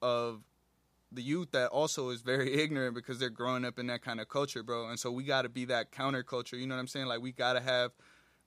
of 0.00 0.40
the 1.12 1.20
youth 1.20 1.50
that 1.52 1.68
also 1.68 2.08
is 2.08 2.22
very 2.22 2.54
ignorant 2.62 2.94
because 2.94 3.18
they're 3.18 3.28
growing 3.28 3.66
up 3.66 3.78
in 3.78 3.88
that 3.88 4.00
kind 4.00 4.20
of 4.20 4.28
culture, 4.30 4.62
bro. 4.62 4.88
And 4.88 4.98
so 4.98 5.10
we 5.12 5.24
got 5.24 5.42
to 5.42 5.50
be 5.50 5.66
that 5.66 5.92
counterculture. 5.92 6.58
You 6.58 6.66
know 6.66 6.74
what 6.74 6.80
I'm 6.80 6.86
saying? 6.86 7.06
Like 7.06 7.20
we 7.20 7.30
got 7.30 7.52
to 7.52 7.60
have, 7.60 7.92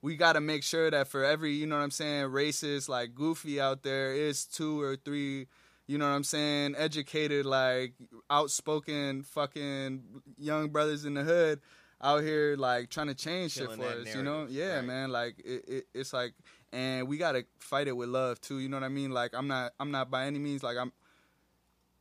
we 0.02 0.16
got 0.16 0.32
to 0.32 0.40
make 0.40 0.64
sure 0.64 0.90
that 0.90 1.06
for 1.06 1.24
every, 1.24 1.52
you 1.52 1.66
know 1.66 1.76
what 1.76 1.84
I'm 1.84 1.92
saying, 1.92 2.26
racist 2.26 2.88
like 2.88 3.14
goofy 3.14 3.60
out 3.60 3.84
there 3.84 4.12
is 4.12 4.44
two 4.44 4.80
or 4.80 4.96
three, 4.96 5.46
you 5.86 5.98
know 5.98 6.08
what 6.08 6.16
I'm 6.16 6.24
saying, 6.24 6.74
educated 6.76 7.46
like 7.46 7.94
outspoken 8.28 9.22
fucking 9.22 10.02
young 10.36 10.70
brothers 10.70 11.04
in 11.04 11.14
the 11.14 11.22
hood 11.22 11.60
out 12.02 12.22
here 12.22 12.56
like 12.56 12.90
trying 12.90 13.08
to 13.08 13.14
change 13.14 13.54
Killing 13.54 13.78
shit 13.78 13.86
for 13.86 14.00
us. 14.00 14.14
You 14.14 14.22
know? 14.22 14.46
Yeah, 14.48 14.76
right. 14.76 14.84
man. 14.84 15.10
Like 15.10 15.38
it, 15.44 15.64
it, 15.68 15.86
it's 15.94 16.12
like, 16.12 16.34
and 16.72 17.08
we 17.08 17.16
gotta 17.16 17.44
fight 17.58 17.88
it 17.88 17.96
with 17.96 18.08
love 18.08 18.40
too. 18.40 18.58
You 18.58 18.68
know 18.68 18.76
what 18.76 18.84
I 18.84 18.88
mean? 18.88 19.10
Like 19.10 19.34
I'm 19.34 19.48
not, 19.48 19.72
I'm 19.80 19.90
not 19.90 20.10
by 20.10 20.26
any 20.26 20.38
means 20.38 20.62
like 20.62 20.76
I'm. 20.76 20.92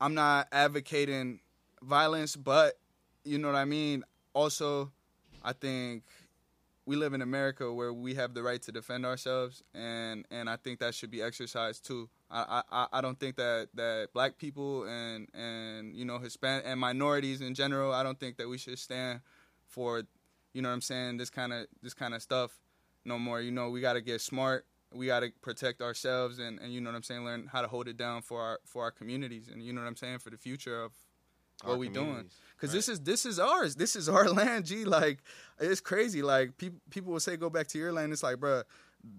I'm 0.01 0.13
not 0.13 0.49
advocating 0.51 1.39
violence, 1.81 2.35
but 2.35 2.77
you 3.23 3.37
know 3.37 3.47
what 3.47 3.57
I 3.57 3.63
mean. 3.65 4.03
Also, 4.33 4.91
I 5.41 5.53
think 5.53 6.03
we 6.85 6.95
live 6.95 7.13
in 7.13 7.21
America 7.21 7.71
where 7.71 7.93
we 7.93 8.15
have 8.15 8.33
the 8.33 8.43
right 8.43 8.61
to 8.63 8.71
defend 8.71 9.05
ourselves, 9.05 9.63
and 9.73 10.25
and 10.29 10.49
I 10.49 10.57
think 10.57 10.79
that 10.79 10.93
should 10.93 11.11
be 11.11 11.21
exercised 11.21 11.85
too. 11.85 12.09
I 12.29 12.61
I, 12.71 12.87
I 12.93 13.01
don't 13.01 13.19
think 13.19 13.37
that, 13.37 13.69
that 13.75 14.09
black 14.13 14.37
people 14.37 14.83
and 14.83 15.27
and 15.33 15.95
you 15.95 16.05
know 16.05 16.19
Hispanic 16.19 16.65
and 16.67 16.79
minorities 16.79 17.41
in 17.41 17.55
general. 17.55 17.93
I 17.93 18.03
don't 18.03 18.19
think 18.19 18.37
that 18.37 18.49
we 18.49 18.57
should 18.57 18.77
stand 18.77 19.21
for 19.67 20.03
you 20.53 20.61
know 20.61 20.69
what 20.69 20.75
I'm 20.75 20.81
saying 20.81 21.17
this 21.17 21.29
kind 21.29 21.53
of 21.53 21.67
this 21.81 21.93
kind 21.93 22.13
of 22.13 22.21
stuff 22.21 22.59
no 23.03 23.19
more. 23.19 23.41
You 23.41 23.51
know 23.51 23.69
we 23.69 23.81
got 23.81 23.93
to 23.93 24.01
get 24.01 24.21
smart. 24.21 24.65
We 24.93 25.07
got 25.07 25.21
to 25.21 25.31
protect 25.41 25.81
ourselves 25.81 26.39
and, 26.39 26.59
and 26.59 26.73
you 26.73 26.79
know 26.79 26.89
what 26.89 26.95
I'm 26.95 27.03
saying 27.03 27.25
learn 27.25 27.49
how 27.51 27.61
to 27.61 27.67
hold 27.67 27.87
it 27.87 27.97
down 27.97 28.21
for 28.21 28.41
our 28.41 28.59
for 28.65 28.83
our 28.83 28.91
communities 28.91 29.49
and 29.51 29.61
you 29.61 29.73
know 29.73 29.81
what 29.81 29.87
I'm 29.87 29.95
saying 29.97 30.19
for 30.19 30.29
the 30.29 30.37
future 30.37 30.81
of 30.83 30.93
what 31.63 31.73
Our 31.73 31.77
we 31.77 31.89
doing. 31.89 32.29
because 32.55 32.69
Right. 32.69 32.77
this 32.77 32.89
is 32.89 32.99
this 33.01 33.25
is 33.25 33.39
ours. 33.39 33.75
This 33.75 33.95
is 33.95 34.07
our 34.07 34.29
land 34.39 34.65
G. 34.65 34.85
Like 34.85 35.19
it's 35.59 35.81
crazy. 35.81 36.21
Like 36.21 36.57
people 36.57 36.79
people 36.89 37.11
will 37.11 37.19
say 37.19 37.35
go 37.37 37.49
back 37.49 37.67
to 37.69 37.77
your 37.77 37.91
land. 37.91 38.13
It's 38.13 38.23
like 38.23 38.37
bruh 38.37 38.63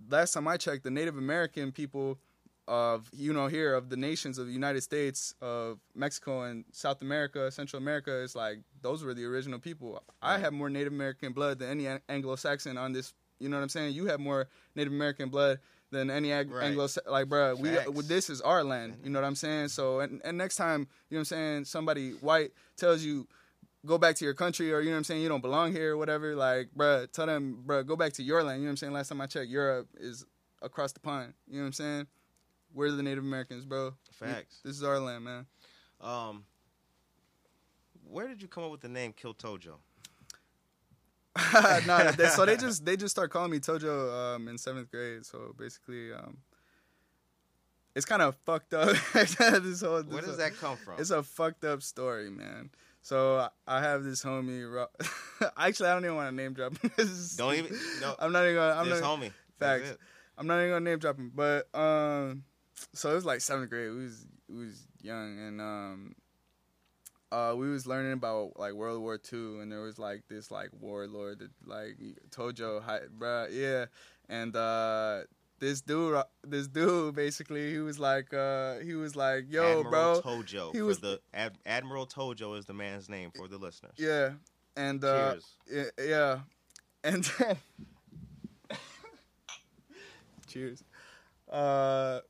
last 0.09 0.33
time 0.33 0.49
I 0.49 0.57
checked 0.57 0.85
the 0.85 0.91
Native 0.91 1.17
American 1.19 1.73
people 1.73 2.19
of 2.69 3.09
you 3.13 3.33
know 3.33 3.47
here 3.47 3.75
of 3.75 3.89
the 3.91 3.97
nations 3.97 4.39
of 4.39 4.47
the 4.47 4.53
United 4.53 4.81
States 4.83 5.35
of 5.41 5.79
Mexico 5.95 6.43
and 6.43 6.65
South 6.73 7.01
America 7.01 7.51
Central 7.51 7.81
America 7.81 8.23
it's 8.23 8.35
like 8.35 8.59
those 8.83 9.05
were 9.05 9.15
the 9.15 9.25
original 9.25 9.59
people. 9.59 10.03
I 10.21 10.39
have 10.39 10.53
more 10.53 10.69
Native 10.69 10.93
American 10.93 11.33
blood 11.33 11.59
than 11.61 11.71
any 11.81 12.01
Anglo-Saxon 12.09 12.77
on 12.77 12.93
this 12.93 13.15
you 13.39 13.49
know 13.49 13.57
what 13.57 13.63
I'm 13.63 13.69
saying? 13.69 13.95
You 13.95 14.07
have 14.07 14.19
more 14.19 14.49
Native 14.75 14.93
American 14.93 15.29
blood 15.29 15.59
than 15.93 16.11
any 16.11 16.33
Ag- 16.33 16.51
Right. 16.51 16.65
Anglo 16.65 16.89
like 17.09 17.27
bruh 17.27 17.57
we 17.59 17.69
Facts. 17.71 18.09
this 18.09 18.31
is 18.31 18.41
our 18.41 18.65
land 18.65 18.97
you 19.05 19.11
know 19.11 19.21
what 19.21 19.27
I'm 19.27 19.37
saying? 19.37 19.69
So 19.69 20.01
and, 20.01 20.21
and 20.25 20.37
next 20.37 20.57
time 20.57 20.81
you 21.09 21.17
know 21.17 21.19
what 21.19 21.21
I'm 21.21 21.25
saying 21.27 21.65
somebody 21.67 22.11
white 22.15 22.51
tells 22.77 23.03
you 23.05 23.29
go 23.85 23.97
back 23.99 24.17
to 24.17 24.25
your 24.25 24.35
country 24.35 24.73
or 24.73 24.81
you 24.81 24.87
know 24.87 24.93
what 24.93 24.99
I'm 24.99 25.05
saying 25.05 25.23
you 25.23 25.29
don't 25.29 25.41
belong 25.43 25.71
here 25.73 25.93
or 25.93 25.97
whatever 25.97 26.35
like 26.35 26.71
bruh 26.77 27.11
tell 27.13 27.27
them 27.27 27.63
bruh 27.65 27.87
go 27.87 27.95
back 27.95 28.15
to 28.15 28.23
your 28.25 28.43
land 28.43 28.59
you 28.59 28.65
know 28.65 28.71
what 28.71 28.73
I'm 28.73 28.77
saying? 28.79 28.93
Last 28.93 29.09
time 29.11 29.21
I 29.21 29.27
checked 29.27 29.49
Europe 29.49 29.89
is 30.01 30.25
across 30.63 30.91
the 30.93 30.99
pond 31.01 31.35
you 31.47 31.59
know 31.59 31.61
what 31.63 31.67
I'm 31.67 31.73
saying 31.75 32.07
we're 32.77 32.93
the 32.93 33.03
Native 33.03 33.25
Americans 33.25 33.65
bro 33.65 33.95
We- 34.21 34.27
Facts. 34.29 34.61
this 34.65 34.77
is 34.77 34.83
our 34.85 35.01
land 35.01 35.25
man 35.25 35.47
Um, 36.01 36.45
where 38.09 38.29
did 38.29 38.41
you 38.43 38.47
come 38.49 38.63
up 38.65 38.71
with 38.71 38.81
the 38.83 38.89
name 38.89 39.13
Kill 39.13 39.35
Tojo? 39.35 39.75
no 41.87 42.13
they, 42.13 42.29
so 42.29 42.47
they 42.47 42.57
just 42.67 42.85
they 42.85 42.97
just 42.97 43.15
start 43.15 43.31
calling 43.31 43.51
me 43.51 43.59
Tojo 43.59 44.35
um, 44.37 44.49
in 44.49 44.57
seventh 44.59 44.91
grade 44.91 45.25
so 45.27 45.55
basically 45.59 46.13
um, 46.13 46.39
it's 47.95 48.07
kind 48.07 48.23
of 48.23 48.37
fucked 48.45 48.73
up 48.75 48.89
this 49.15 49.35
whole 49.39 49.63
this 49.63 49.81
Where 49.81 50.03
does 50.21 50.27
whole- 50.27 50.37
that 50.37 50.57
come 50.61 50.77
from? 50.77 50.95
It's 50.99 51.11
a 51.11 51.23
fucked 51.23 51.65
up 51.65 51.83
story, 51.83 52.29
man. 52.31 52.69
So 53.01 53.49
I- 53.67 53.81
have 53.81 54.05
this 54.05 54.23
homie. 54.23 54.71
Ro- 54.71 54.89
Actually, 55.57 55.89
I 55.89 55.95
don't 55.95 56.05
even 56.05 56.17
want 56.17 56.29
to 56.29 56.35
name 56.37 56.53
drop. 56.53 56.77
him. 56.77 56.91
Don't 57.39 57.55
even. 57.55 57.79
No, 58.03 58.15
I'm 58.19 58.33
not 58.33 58.43
even. 58.43 58.57
Gonna, 58.57 58.81
I'm 58.81 58.89
this 58.91 59.01
not. 59.01 59.19
homie. 59.21 59.33
Facts. 59.59 59.97
I'm 60.37 60.47
not 60.47 60.59
even 60.59 60.71
gonna 60.73 60.81
name 60.91 60.99
drop 60.99 61.17
him. 61.17 61.33
But 61.35 61.75
um, 61.75 62.43
so 62.93 63.11
it 63.11 63.15
was 63.15 63.25
like 63.25 63.41
seventh 63.41 63.71
grade. 63.71 63.91
We 63.91 64.05
was 64.05 64.27
we 64.49 64.67
was 64.67 64.87
young 65.03 65.39
and 65.39 65.61
um, 65.61 66.15
uh, 67.33 67.55
we 67.57 67.69
was 67.71 67.87
learning 67.87 68.13
about 68.13 68.59
like 68.59 68.73
World 68.75 69.01
War 69.03 69.19
II, 69.33 69.61
and 69.61 69.71
there 69.73 69.81
was 69.83 69.99
like 69.99 70.23
this 70.29 70.51
like 70.51 70.71
warlord 70.81 71.41
that 71.41 71.51
like 71.67 71.97
Tojo, 72.31 72.83
hi- 72.83 73.09
bruh, 73.19 73.49
yeah, 73.53 73.87
and 74.29 74.55
uh. 74.57 75.23
This 75.59 75.81
dude, 75.81 76.23
this 76.47 76.69
dude, 76.69 77.15
basically, 77.15 77.73
he 77.73 77.79
was 77.79 77.99
like, 77.99 78.35
uh, 78.35 78.75
he 78.81 78.93
was 78.93 79.17
like, 79.17 79.47
"Yo, 79.49 79.81
Admiral 79.81 80.21
bro, 80.21 80.21
Tojo. 80.23 80.75
he 80.75 80.83
was- 80.83 80.99
the 80.99 81.19
Ad, 81.33 81.57
Admiral 81.65 82.07
Tojo 82.07 82.59
is 82.59 82.67
the 82.67 82.75
man's 82.75 83.09
name 83.09 83.31
for 83.35 83.49
the 83.49 83.57
listeners. 83.57 83.95
Yeah, 83.97 84.33
and 84.77 85.03
uh, 85.03 85.31
Cheers. 85.71 85.91
yeah, 85.99 86.05
yeah, 86.05 86.39
and 87.05 87.25
then 87.39 87.57
cheers. 90.47 90.85
Uh, 91.51 92.21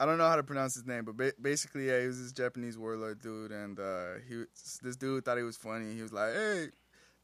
I 0.00 0.06
don't 0.06 0.18
know 0.18 0.28
how 0.28 0.36
to 0.36 0.44
pronounce 0.44 0.74
his 0.74 0.86
name, 0.86 1.04
but 1.04 1.16
ba- 1.16 1.32
basically, 1.40 1.88
yeah, 1.88 2.00
he 2.00 2.06
was 2.06 2.22
this 2.22 2.32
Japanese 2.32 2.78
warlord 2.78 3.20
dude, 3.20 3.50
and 3.50 3.78
uh, 3.80 4.14
he 4.28 4.44
this 4.82 4.96
dude 4.96 5.24
thought 5.24 5.38
he 5.38 5.42
was 5.42 5.56
funny. 5.56 5.94
He 5.94 6.02
was 6.02 6.12
like, 6.12 6.34
"Hey, 6.34 6.68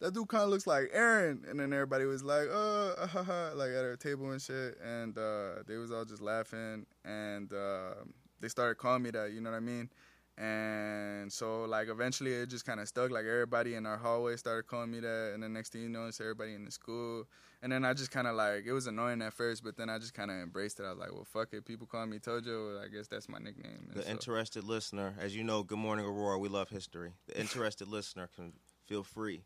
that 0.00 0.12
dude 0.12 0.28
kind 0.28 0.42
of 0.42 0.50
looks 0.50 0.66
like 0.66 0.90
Aaron," 0.92 1.44
and 1.48 1.60
then 1.60 1.72
everybody 1.72 2.04
was 2.04 2.24
like, 2.24 2.48
"Oh, 2.50 2.94
uh, 2.98 3.06
ha, 3.14 3.22
ha," 3.22 3.50
like 3.54 3.70
at 3.70 3.84
our 3.84 3.96
table 3.96 4.30
and 4.32 4.42
shit, 4.42 4.76
and 4.84 5.16
uh, 5.16 5.62
they 5.68 5.76
was 5.76 5.92
all 5.92 6.04
just 6.04 6.20
laughing, 6.20 6.84
and 7.04 7.52
uh, 7.52 7.94
they 8.40 8.48
started 8.48 8.76
calling 8.76 9.02
me 9.02 9.10
that. 9.10 9.32
You 9.32 9.40
know 9.40 9.50
what 9.50 9.56
I 9.56 9.60
mean? 9.60 9.88
And 10.36 11.32
so, 11.32 11.64
like, 11.64 11.88
eventually 11.88 12.32
it 12.32 12.46
just 12.50 12.66
kind 12.66 12.80
of 12.80 12.88
stuck. 12.88 13.10
Like, 13.10 13.24
everybody 13.24 13.74
in 13.76 13.86
our 13.86 13.96
hallway 13.96 14.36
started 14.36 14.66
calling 14.66 14.90
me 14.90 15.00
that. 15.00 15.30
And 15.34 15.42
the 15.42 15.48
next 15.48 15.72
thing 15.72 15.82
you 15.82 15.88
know, 15.88 16.06
it's 16.06 16.20
everybody 16.20 16.54
in 16.54 16.64
the 16.64 16.70
school. 16.72 17.24
And 17.62 17.70
then 17.72 17.84
I 17.84 17.94
just 17.94 18.10
kind 18.10 18.26
of, 18.26 18.34
like, 18.34 18.64
it 18.66 18.72
was 18.72 18.86
annoying 18.88 19.22
at 19.22 19.32
first, 19.32 19.62
but 19.62 19.76
then 19.76 19.88
I 19.88 19.98
just 19.98 20.12
kind 20.12 20.30
of 20.30 20.36
embraced 20.36 20.80
it. 20.80 20.84
I 20.86 20.90
was 20.90 20.98
like, 20.98 21.12
well, 21.12 21.24
fuck 21.24 21.52
it. 21.54 21.64
People 21.64 21.86
call 21.86 22.04
me 22.06 22.18
Tojo. 22.18 22.84
I 22.84 22.88
guess 22.88 23.06
that's 23.06 23.28
my 23.28 23.38
nickname. 23.38 23.86
And 23.90 23.94
The 24.00 24.02
so- 24.02 24.10
interested 24.10 24.64
listener, 24.64 25.14
as 25.20 25.34
you 25.36 25.44
know, 25.44 25.62
Good 25.62 25.78
Morning 25.78 26.04
Aurora, 26.04 26.38
we 26.38 26.48
love 26.48 26.68
history. 26.68 27.12
The 27.26 27.40
interested 27.40 27.86
listener 27.88 28.28
can 28.34 28.52
feel 28.86 29.04
free 29.04 29.44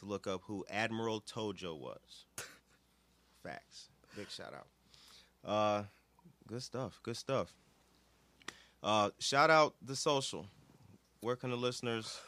to 0.00 0.04
look 0.06 0.26
up 0.26 0.42
who 0.46 0.64
Admiral 0.68 1.20
Tojo 1.20 1.78
was. 1.78 2.26
Facts. 3.42 3.88
Big 4.16 4.28
shout 4.30 4.52
out. 4.52 4.66
Uh, 5.48 5.84
good 6.46 6.62
stuff. 6.62 6.98
Good 7.02 7.16
stuff. 7.16 7.52
Uh, 8.84 9.08
shout 9.18 9.48
out 9.48 9.74
the 9.80 9.96
social. 9.96 10.46
Where 11.22 11.36
can 11.36 11.48
the 11.48 11.56
listeners 11.56 12.20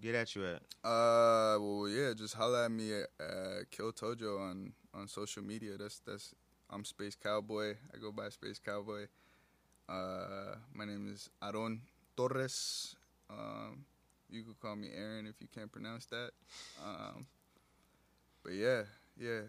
get 0.00 0.16
at 0.16 0.34
you 0.34 0.44
at? 0.46 0.62
Uh, 0.82 1.54
well, 1.60 1.88
yeah, 1.88 2.12
just 2.12 2.34
holla 2.34 2.64
at 2.64 2.72
me 2.72 2.92
at 2.92 3.70
Kill 3.70 3.92
Tojo 3.92 4.40
on 4.40 4.72
on 4.92 5.06
social 5.06 5.44
media. 5.44 5.78
That's 5.78 6.00
that's 6.00 6.34
I'm 6.68 6.84
Space 6.84 7.14
Cowboy. 7.14 7.76
I 7.94 7.98
go 8.00 8.10
by 8.10 8.30
Space 8.30 8.58
Cowboy. 8.58 9.06
Uh, 9.88 10.56
my 10.74 10.86
name 10.86 11.08
is 11.08 11.30
Aaron 11.40 11.80
Torres. 12.16 12.96
Um, 13.30 13.84
you 14.28 14.42
could 14.42 14.58
call 14.58 14.74
me 14.74 14.88
Aaron 14.92 15.28
if 15.28 15.40
you 15.40 15.46
can't 15.54 15.70
pronounce 15.70 16.06
that. 16.06 16.30
Um, 16.84 17.26
but 18.42 18.54
yeah, 18.54 18.82
yeah, 19.16 19.42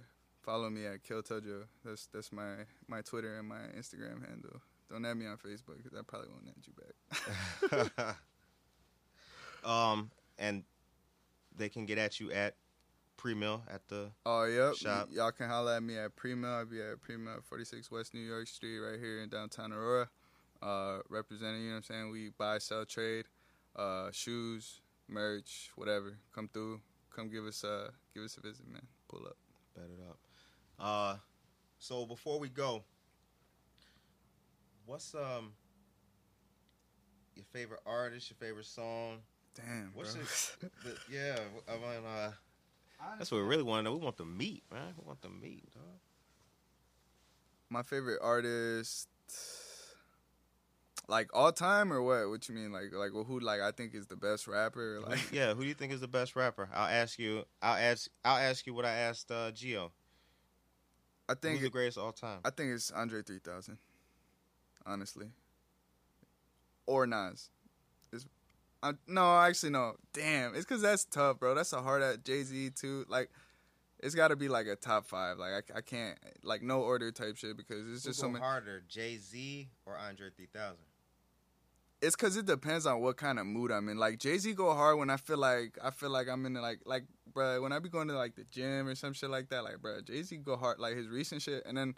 follow 0.43 0.69
me 0.69 0.85
at 0.85 1.03
Kill 1.03 1.23
Tojo. 1.23 1.63
That's 1.83 2.05
that's 2.13 2.31
my 2.31 2.67
my 2.87 3.01
Twitter 3.01 3.39
and 3.39 3.47
my 3.47 3.65
Instagram 3.75 4.21
handle. 4.29 4.61
Don't 4.89 5.05
add 5.05 5.17
me 5.17 5.25
on 5.25 5.37
Facebook 5.37 5.77
because 5.77 5.97
I 5.97 6.01
probably 6.05 6.29
won't 6.29 6.47
add 6.47 6.65
you 6.65 7.83
back. 8.01 8.15
um, 9.69 10.11
and 10.37 10.63
they 11.57 11.69
can 11.69 11.85
get 11.85 11.97
at 11.97 12.19
you 12.19 12.31
at 12.31 12.55
pre-mill 13.17 13.63
at 13.71 13.87
the 13.87 14.11
Oh, 14.25 14.43
yep. 14.43 14.75
Shop. 14.75 15.07
Y- 15.09 15.15
y'all 15.17 15.31
can 15.31 15.47
holler 15.49 15.73
at 15.73 15.83
me 15.83 15.97
at 15.97 16.15
Prima. 16.15 16.59
I'll 16.59 16.65
be 16.65 16.81
at 16.81 17.01
Prima, 17.01 17.37
46 17.43 17.89
West 17.91 18.13
New 18.13 18.19
York 18.19 18.47
Street, 18.47 18.79
right 18.79 18.99
here 18.99 19.21
in 19.21 19.29
downtown 19.29 19.71
Aurora. 19.73 20.09
Uh, 20.61 20.99
representing, 21.09 21.61
you 21.61 21.67
know 21.69 21.73
what 21.73 21.77
I'm 21.77 21.83
saying? 21.83 22.11
We 22.11 22.29
buy, 22.37 22.57
sell, 22.59 22.85
trade, 22.85 23.25
uh, 23.75 24.09
shoes, 24.11 24.81
merch, 25.07 25.71
whatever. 25.75 26.17
Come 26.33 26.49
through. 26.51 26.81
Come 27.15 27.29
give 27.29 27.45
us 27.45 27.63
a 27.63 27.91
give 28.13 28.23
us 28.23 28.37
a 28.37 28.41
visit, 28.41 28.67
man. 28.67 28.85
Pull 29.07 29.25
up. 29.25 29.37
Bet 29.75 29.85
it 29.85 29.99
up. 30.09 30.17
Uh, 30.79 31.17
so 31.79 32.05
before 32.05 32.39
we 32.39 32.49
go, 32.49 32.83
what's 34.85 35.13
um 35.15 35.53
your 37.35 37.45
favorite 37.51 37.81
artist, 37.85 38.29
your 38.29 38.37
favorite 38.47 38.65
song? 38.65 39.17
Damn, 39.55 39.91
What's 39.93 40.15
bro. 40.15 40.69
it? 40.69 40.71
The, 40.83 40.97
yeah, 41.13 41.37
I 41.69 41.73
mean, 41.73 42.05
uh, 42.05 42.31
that's 43.17 43.31
what 43.31 43.37
we 43.37 43.43
really 43.47 43.63
want 43.63 43.79
to 43.79 43.83
know. 43.83 43.97
We 43.97 44.03
want 44.03 44.17
the 44.17 44.25
meat, 44.25 44.63
man. 44.71 44.93
We 44.99 45.07
want 45.07 45.21
the 45.21 45.29
meat, 45.29 45.63
dog. 45.73 45.83
My 47.69 47.83
favorite 47.83 48.19
artist, 48.21 49.07
like 51.07 51.29
all 51.33 51.51
time 51.51 51.91
or 51.91 52.01
what? 52.01 52.29
What 52.29 52.47
you 52.49 52.55
mean? 52.55 52.71
Like 52.71 52.93
like 52.93 53.13
well, 53.13 53.23
who 53.23 53.39
like 53.39 53.61
I 53.61 53.71
think 53.71 53.95
is 53.95 54.07
the 54.07 54.15
best 54.15 54.47
rapper? 54.47 54.99
Like 55.07 55.31
yeah, 55.31 55.53
who 55.53 55.61
do 55.61 55.67
you 55.67 55.73
think 55.73 55.93
is 55.93 56.01
the 56.01 56.07
best 56.07 56.35
rapper? 56.35 56.69
I'll 56.73 56.89
ask 56.89 57.17
you. 57.17 57.45
I'll 57.61 57.77
ask. 57.77 58.09
I'll 58.23 58.37
ask 58.37 58.65
you 58.67 58.73
what 58.73 58.85
I 58.85 58.91
asked 58.91 59.31
uh, 59.31 59.51
Gio. 59.51 59.91
I 61.27 61.33
Who's 61.33 61.39
think 61.41 61.61
the 61.61 61.69
greatest 61.69 61.97
of 61.97 62.03
all 62.03 62.11
time? 62.11 62.39
I 62.45 62.49
think 62.49 62.71
it's 62.71 62.91
Andre 62.91 63.21
3000. 63.23 63.77
Honestly. 64.85 65.27
Or 66.85 67.07
Nas. 67.07 67.49
It's, 68.13 68.25
I, 68.83 68.91
no, 69.07 69.37
actually 69.39 69.71
no. 69.71 69.95
Damn, 70.13 70.53
it's 70.55 70.65
because 70.65 70.81
that's 70.81 71.05
tough, 71.05 71.39
bro. 71.39 71.55
That's 71.55 71.73
a 71.73 71.81
hard 71.81 72.01
at 72.01 72.23
Jay 72.23 72.43
Z 72.43 72.71
too. 72.75 73.05
Like, 73.09 73.29
it's 73.99 74.13
got 74.13 74.27
to 74.27 74.35
be 74.35 74.47
like 74.47 74.67
a 74.67 74.75
top 74.75 75.07
five. 75.07 75.39
Like, 75.39 75.71
I, 75.73 75.77
I 75.79 75.81
can't 75.81 76.17
like 76.43 76.61
no 76.61 76.81
order 76.81 77.11
type 77.11 77.37
shit 77.37 77.57
because 77.57 77.87
it's 77.91 78.03
just 78.03 78.19
so 78.19 78.29
much 78.29 78.41
harder, 78.41 78.83
Jay 78.87 79.17
Z 79.17 79.67
or 79.85 79.97
Andre 79.97 80.29
3000? 80.35 80.77
It's 82.01 82.15
because 82.15 82.37
it 82.37 82.45
depends 82.45 82.85
on 82.85 83.01
what 83.01 83.17
kind 83.17 83.39
of 83.39 83.47
mood 83.47 83.71
I'm 83.71 83.89
in. 83.89 83.97
Like 83.97 84.19
Jay 84.19 84.37
Z 84.37 84.53
go 84.53 84.73
hard 84.73 84.99
when 84.99 85.09
I 85.09 85.17
feel 85.17 85.37
like 85.37 85.79
I 85.83 85.89
feel 85.89 86.09
like 86.11 86.27
I'm 86.27 86.45
in 86.45 86.53
like 86.53 86.81
like 86.85 87.05
bruh, 87.33 87.61
when 87.61 87.71
I 87.71 87.79
be 87.79 87.89
going 87.89 88.09
to 88.09 88.15
like 88.15 88.35
the 88.35 88.43
gym 88.43 88.87
or 88.87 88.95
some 88.95 89.13
shit 89.13 89.29
like 89.29 89.49
that. 89.49 89.63
Like 89.63 89.77
bruh, 89.77 90.05
Jay 90.05 90.21
Z 90.21 90.37
go 90.37 90.55
hard 90.55 90.77
like 90.77 90.95
his 90.95 91.07
recent 91.07 91.41
shit, 91.41 91.65
and 91.65 91.75
then 91.75 91.95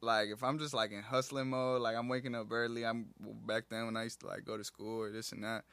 like 0.00 0.28
if 0.30 0.42
I'm 0.42 0.58
just 0.58 0.74
like 0.74 0.92
in 0.92 1.02
hustling 1.02 1.48
mode, 1.50 1.80
like 1.82 1.96
I'm 1.96 2.08
waking 2.08 2.34
up 2.34 2.48
early. 2.50 2.84
I'm 2.84 3.06
back 3.46 3.64
then 3.70 3.86
when 3.86 3.96
I 3.96 4.04
used 4.04 4.20
to 4.20 4.26
like 4.26 4.44
go 4.44 4.56
to 4.56 4.64
school 4.64 5.00
or 5.02 5.10
this 5.10 5.32
and 5.32 5.42
that. 5.44 5.64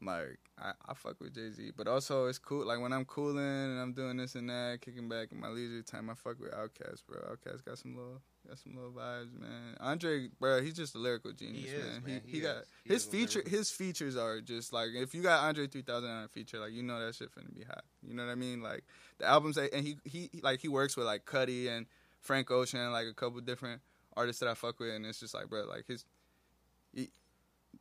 I'm 0.00 0.06
Like 0.08 0.38
I, 0.58 0.72
I 0.88 0.94
fuck 0.94 1.20
with 1.20 1.34
Jay 1.34 1.50
Z, 1.50 1.70
but 1.76 1.86
also 1.86 2.26
it's 2.26 2.38
cool. 2.38 2.66
Like 2.66 2.80
when 2.80 2.92
I'm 2.92 3.04
cooling 3.04 3.38
and 3.38 3.78
I'm 3.78 3.92
doing 3.92 4.16
this 4.16 4.34
and 4.34 4.48
that, 4.50 4.80
kicking 4.80 5.08
back 5.08 5.30
in 5.30 5.38
my 5.40 5.48
leisure 5.48 5.82
time, 5.82 6.10
I 6.10 6.14
fuck 6.14 6.40
with 6.40 6.50
Outkast, 6.52 7.02
bro. 7.06 7.18
Outkast 7.30 7.64
got 7.64 7.78
some 7.78 7.94
little, 7.94 8.20
got 8.48 8.58
some 8.58 8.74
little 8.74 8.90
vibes, 8.90 9.38
man. 9.38 9.76
Andre, 9.78 10.28
bro, 10.40 10.60
he's 10.62 10.74
just 10.74 10.96
a 10.96 10.98
lyrical 10.98 11.30
genius, 11.32 11.70
is, 11.70 11.84
man. 11.84 12.02
man. 12.04 12.22
He, 12.24 12.30
He 12.32 12.36
he, 12.38 12.42
got. 12.42 12.64
He 12.84 12.92
his 12.92 13.04
feature. 13.04 13.38
lyrical- 13.38 13.58
His 13.58 13.70
features 13.70 14.16
are 14.16 14.40
just 14.40 14.72
like 14.72 14.88
if 14.94 15.14
you 15.14 15.22
got 15.22 15.44
Andre 15.44 15.68
3000 15.68 16.10
on 16.10 16.24
a 16.24 16.28
feature, 16.28 16.58
like 16.58 16.72
you 16.72 16.82
know 16.82 16.98
that 17.04 17.14
shit 17.14 17.30
finna 17.30 17.54
be 17.54 17.62
hot. 17.62 17.84
You 18.02 18.14
know 18.14 18.24
what 18.26 18.32
I 18.32 18.36
mean? 18.36 18.62
Like 18.62 18.82
the 19.18 19.26
albums, 19.26 19.54
that, 19.56 19.72
and 19.72 19.86
he 19.86 19.96
he 20.04 20.28
like 20.42 20.60
he 20.60 20.66
works 20.68 20.96
with 20.96 21.06
like 21.06 21.24
Cudi 21.24 21.68
and 21.68 21.86
Frank 22.24 22.50
Ocean, 22.50 22.90
like 22.90 23.06
a 23.06 23.14
couple 23.14 23.40
different 23.40 23.80
artists 24.16 24.40
that 24.40 24.48
I 24.48 24.54
fuck 24.54 24.80
with, 24.80 24.90
and 24.94 25.06
it's 25.06 25.20
just 25.20 25.34
like, 25.34 25.48
bro, 25.48 25.64
like 25.64 25.86
his. 25.86 26.04
He, 26.92 27.10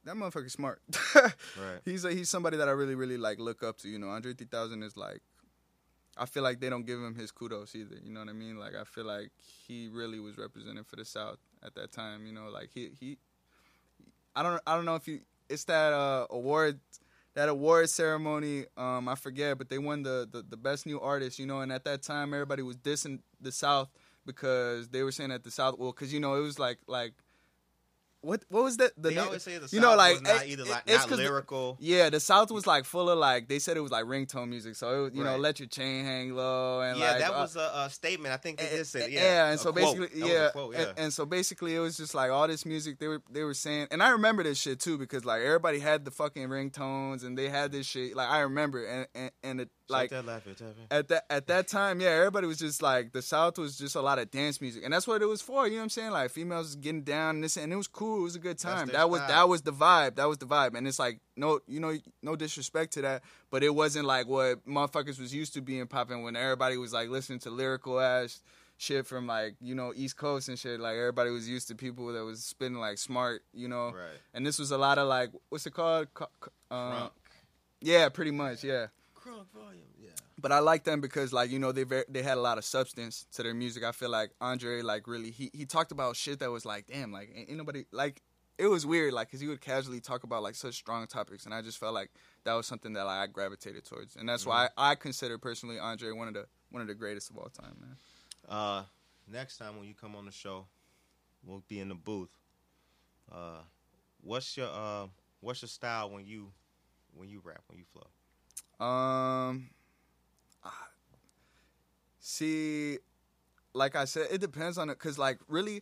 that 0.06 0.16
motherfucker's 0.16 0.54
smart. 0.54 0.82
Right. 1.56 1.80
He's 1.86 2.04
a, 2.04 2.12
he's 2.12 2.30
somebody 2.30 2.58
that 2.58 2.68
I 2.68 2.72
really 2.72 2.96
really 2.96 3.18
like 3.18 3.40
look 3.40 3.64
up 3.64 3.78
to. 3.80 3.90
You 3.90 4.00
know, 4.00 4.10
Andre 4.10 4.34
3000 4.34 4.84
is 4.84 4.98
like, 4.98 5.22
I 6.18 6.26
feel 6.26 6.44
like 6.44 6.60
they 6.60 6.70
don't 6.70 6.86
give 6.86 7.00
him 7.00 7.16
his 7.16 7.32
kudos 7.32 7.76
either. 7.76 7.96
You 8.04 8.12
know 8.12 8.20
what 8.20 8.30
I 8.30 8.34
mean? 8.34 8.58
Like 8.58 8.74
I 8.76 8.84
feel 8.84 9.06
like 9.06 9.32
he 9.68 9.88
really 9.88 10.20
was 10.20 10.38
representing 10.38 10.84
for 10.84 10.96
the 10.96 11.06
South 11.06 11.38
at 11.64 11.76
that 11.76 11.92
time. 11.92 12.26
You 12.26 12.34
know, 12.34 12.50
like 12.50 12.70
he 12.74 12.90
he, 13.00 13.18
I 14.36 14.44
don't 14.44 14.62
I 14.68 14.76
don't 14.76 14.86
know 14.86 14.96
if 14.96 15.08
you 15.08 15.22
it's 15.50 15.64
that 15.66 15.94
uh, 15.94 16.28
award 16.30 16.80
that 17.36 17.50
award 17.50 17.90
ceremony. 17.90 18.66
Um, 18.76 19.08
I 19.08 19.16
forget, 19.16 19.58
but 19.58 19.70
they 19.70 19.78
won 19.78 20.04
the, 20.04 20.28
the 20.30 20.42
the 20.42 20.58
best 20.58 20.86
new 20.86 21.00
artist. 21.00 21.40
You 21.40 21.46
know, 21.46 21.62
and 21.62 21.72
at 21.72 21.86
that 21.86 22.02
time 22.02 22.34
everybody 22.34 22.64
was 22.64 22.78
dissing 22.78 23.20
the 23.40 23.52
South 23.52 23.90
because 24.26 24.90
they 24.90 25.04
were 25.04 25.12
saying 25.12 25.30
that 25.30 25.44
the 25.44 25.52
South 25.52 25.78
well 25.78 25.92
because 25.92 26.14
you 26.14 26.20
know 26.20 26.36
it 26.36 26.42
was 26.42 26.60
like 26.60 26.80
like. 26.88 27.14
What 28.26 28.42
what 28.48 28.64
was 28.64 28.78
that? 28.78 28.94
The 28.96 29.10
they 29.10 29.18
always 29.18 29.44
say 29.44 29.58
the 29.58 29.68
you 29.76 29.82
know, 29.82 29.98
like 29.98 30.14
was 30.14 30.22
not 30.22 30.46
it- 30.46 30.52
either 30.52 30.64
like, 30.64 30.84
it's 30.88 30.98
not 31.00 31.10
'cause 31.10 31.18
the- 31.18 31.24
lyrical. 31.26 31.76
yeah, 31.82 32.10
the 32.10 32.22
South 32.22 32.52
was 32.52 32.66
like 32.66 32.86
full 32.86 33.10
of 33.10 33.20
like 33.20 33.50
they 33.50 33.60
said 33.60 33.76
it 33.76 33.82
was 33.82 33.92
like 33.92 34.06
ringtone 34.06 34.48
music, 34.48 34.78
so 34.78 34.88
it 34.98 35.02
was, 35.04 35.12
you 35.14 35.26
know 35.26 35.32
Right. 35.32 35.40
let 35.42 35.60
your 35.60 35.68
chain 35.68 36.06
hang 36.06 36.34
low 36.34 36.80
and 36.80 36.98
yeah, 36.98 37.10
like, 37.12 37.20
that 37.20 37.32
uh, 37.34 37.42
was 37.42 37.58
a, 37.58 37.72
a 37.76 37.90
statement. 37.90 38.34
I 38.34 38.38
think 38.38 38.60
they 38.60 38.70
did 38.70 38.88
say. 38.88 39.04
and- 39.04 39.12
Yeah, 39.12 39.50
and 39.52 39.60
so 39.60 39.74
quote. 39.74 39.98
basically, 39.98 40.22
was 40.22 40.32
a 40.32 40.54
yeah, 40.72 40.80
and, 40.88 41.00
and 41.00 41.14
so 41.14 41.26
basically, 41.26 41.76
it 41.76 41.80
was 41.80 41.98
just 41.98 42.16
like 42.16 42.32
all 42.32 42.48
this 42.48 42.66
music 42.66 42.98
they 42.98 43.10
were 43.10 43.22
they 43.30 43.44
were 43.44 43.54
saying, 43.54 43.90
and 43.92 44.02
I 44.02 44.12
remember 44.12 44.42
this 44.42 44.58
shit 44.58 44.80
too 44.80 44.98
because 44.98 45.26
like 45.26 45.42
everybody 45.42 45.80
had 45.80 46.06
the 46.06 46.12
fucking 46.12 46.48
ringtones 46.48 47.26
and 47.26 47.38
they 47.38 47.50
had 47.50 47.74
this 47.74 47.86
shit. 47.86 48.16
Like 48.16 48.30
I 48.30 48.40
remember, 48.40 48.86
and 48.86 49.08
and, 49.14 49.32
and 49.44 49.62
it, 49.62 49.70
like 49.89 50.10
that 50.12 50.26
laugh, 50.26 50.43
at 50.91 51.08
that 51.10 51.26
at 51.30 51.48
that 51.48 51.67
time, 51.67 52.00
yeah, 52.00 52.10
everybody 52.10 52.48
was 52.48 52.58
just 52.58 52.82
like 52.82 53.12
the 53.12 53.22
South 53.22 53.58
was 53.58 53.78
just 53.78 53.96
a 53.96 54.02
lot 54.02 54.19
of 54.19 54.32
dance 54.32 54.62
music, 54.62 54.84
and 54.84 54.93
that's 54.93 55.08
what 55.08 55.22
it 55.22 55.26
was 55.26 55.41
for. 55.41 55.65
You 55.67 55.74
know 55.74 55.78
what 55.80 55.84
I'm 55.84 55.89
saying? 55.89 56.12
Like 56.12 56.32
females 56.32 56.76
getting 56.76 57.04
down 57.04 57.36
and 57.36 57.43
this, 57.43 57.58
and 57.58 57.72
it 57.72 57.76
was 57.76 57.88
cool. 57.88 58.19
It 58.19 58.24
was 58.24 58.36
a 58.36 58.39
good 58.39 58.58
time. 58.58 58.88
That 58.89 59.10
was 59.10 59.19
style. 59.19 59.30
that 59.30 59.50
was 59.50 59.62
the 59.63 59.74
vibe. 59.74 60.15
That 60.15 60.30
was 60.30 60.38
the 60.38 60.46
vibe, 60.46 60.76
and 60.76 60.88
it's 60.88 61.00
like 61.00 61.19
no, 61.36 61.60
you 61.67 61.80
know, 61.80 61.98
no 62.22 62.36
disrespect 62.36 62.93
to 62.93 63.01
that, 63.01 63.24
but 63.51 63.64
it 63.64 63.74
wasn't 63.76 64.05
like 64.05 64.28
what 64.28 64.66
motherfuckers 64.66 65.20
was 65.20 65.34
used 65.34 65.53
to 65.55 65.62
being 65.62 65.86
popping 65.88 66.24
when 66.24 66.36
everybody 66.36 66.78
was 66.78 66.93
like 66.93 67.10
listening 67.10 67.39
to 67.39 67.49
lyrical 67.49 67.99
ass 67.99 68.41
shit 68.78 69.05
from 69.05 69.28
like 69.28 69.55
you 69.62 69.76
know 69.76 69.93
East 69.95 70.18
Coast 70.18 70.49
and 70.49 70.58
shit. 70.58 70.80
Like 70.80 70.95
everybody 70.95 71.30
was 71.30 71.47
used 71.47 71.68
to 71.70 71.76
people 71.76 72.12
that 72.14 72.24
was 72.24 72.43
spitting 72.43 72.78
like 72.78 72.97
smart, 72.97 73.43
you 73.53 73.68
know. 73.68 73.88
Right. 73.88 74.20
And 74.34 74.45
this 74.45 74.60
was 74.60 74.72
a 74.72 74.78
lot 74.78 74.97
of 74.97 75.08
like 75.08 75.32
what's 75.49 75.66
it 75.66 75.74
called? 75.74 76.08
Uh, 76.72 77.10
yeah, 77.82 78.10
pretty 78.10 78.32
much. 78.32 78.64
Yeah. 78.64 78.88
Crunk 79.24 79.45
volume. 79.53 79.84
Yeah. 79.97 80.09
But 80.39 80.51
I 80.51 80.59
like 80.59 80.84
them 80.84 80.99
because 80.99 81.32
like 81.32 81.49
you 81.49 81.59
know 81.59 81.71
they 81.71 81.84
ver- 81.84 82.05
they 82.09 82.21
had 82.21 82.38
a 82.38 82.41
lot 82.41 82.57
of 82.57 82.65
substance 82.65 83.26
to 83.34 83.43
their 83.43 83.53
music. 83.53 83.84
I 83.84 83.91
feel 83.91 84.09
like 84.09 84.32
Andre 84.41 84.82
like 84.82 85.07
really 85.07 85.32
he 85.32 85.49
he 85.53 85.65
talked 85.65 85.91
about 85.91 86.15
shit 86.15 86.39
that 86.39 86.51
was 86.51 86.65
like 86.65 86.88
damn 86.88 87.11
like 87.11 87.32
ain't, 87.34 87.49
ain't 87.49 87.57
nobody 87.57 87.86
like 87.91 88.21
it 88.57 88.67
was 88.67 88.86
weird 88.86 89.13
like 89.13 89.28
because 89.28 89.39
he 89.39 89.47
would 89.47 89.61
casually 89.61 89.99
talk 89.99 90.24
about 90.24 90.43
like 90.43 90.55
such 90.55 90.76
strong 90.76 91.07
topics 91.07 91.45
and 91.45 91.53
I 91.53 91.61
just 91.61 91.78
felt 91.78 91.93
like 91.93 92.11
that 92.43 92.53
was 92.53 92.67
something 92.67 92.93
that 92.93 93.05
like, 93.05 93.30
I 93.30 93.32
gravitated 93.32 93.86
towards 93.86 94.15
and 94.15 94.28
that's 94.28 94.45
why 94.45 94.67
I, 94.78 94.91
I 94.91 94.95
consider 94.95 95.38
personally 95.38 95.80
Andre 95.80 96.11
one 96.11 96.28
of 96.28 96.34
the 96.34 96.45
one 96.69 96.82
of 96.82 96.88
the 96.88 96.95
greatest 96.95 97.30
of 97.30 97.38
all 97.38 97.49
time 97.49 97.76
man. 97.80 97.97
Uh, 98.47 98.84
next 99.32 99.57
time 99.57 99.78
when 99.78 99.88
you 99.88 99.93
come 99.93 100.15
on 100.15 100.26
the 100.26 100.32
show, 100.32 100.65
we'll 101.45 101.63
be 101.67 101.80
in 101.80 101.89
the 101.89 101.95
booth. 101.95 102.36
Uh, 103.32 103.61
what's 104.21 104.57
your 104.57 104.67
uh, 104.67 105.07
what's 105.39 105.61
your 105.61 105.69
style 105.69 106.09
when 106.09 106.26
you 106.26 106.51
when 107.13 107.30
you 107.30 107.41
rap 107.43 107.61
when 107.67 107.80
you 107.80 107.86
flow? 107.86 108.07
Um, 108.80 109.69
see, 112.19 112.97
like 113.74 113.95
I 113.95 114.05
said, 114.05 114.28
it 114.32 114.41
depends 114.41 114.78
on 114.78 114.89
it. 114.89 114.97
Cause 114.99 115.17
like 115.17 115.39
really, 115.47 115.82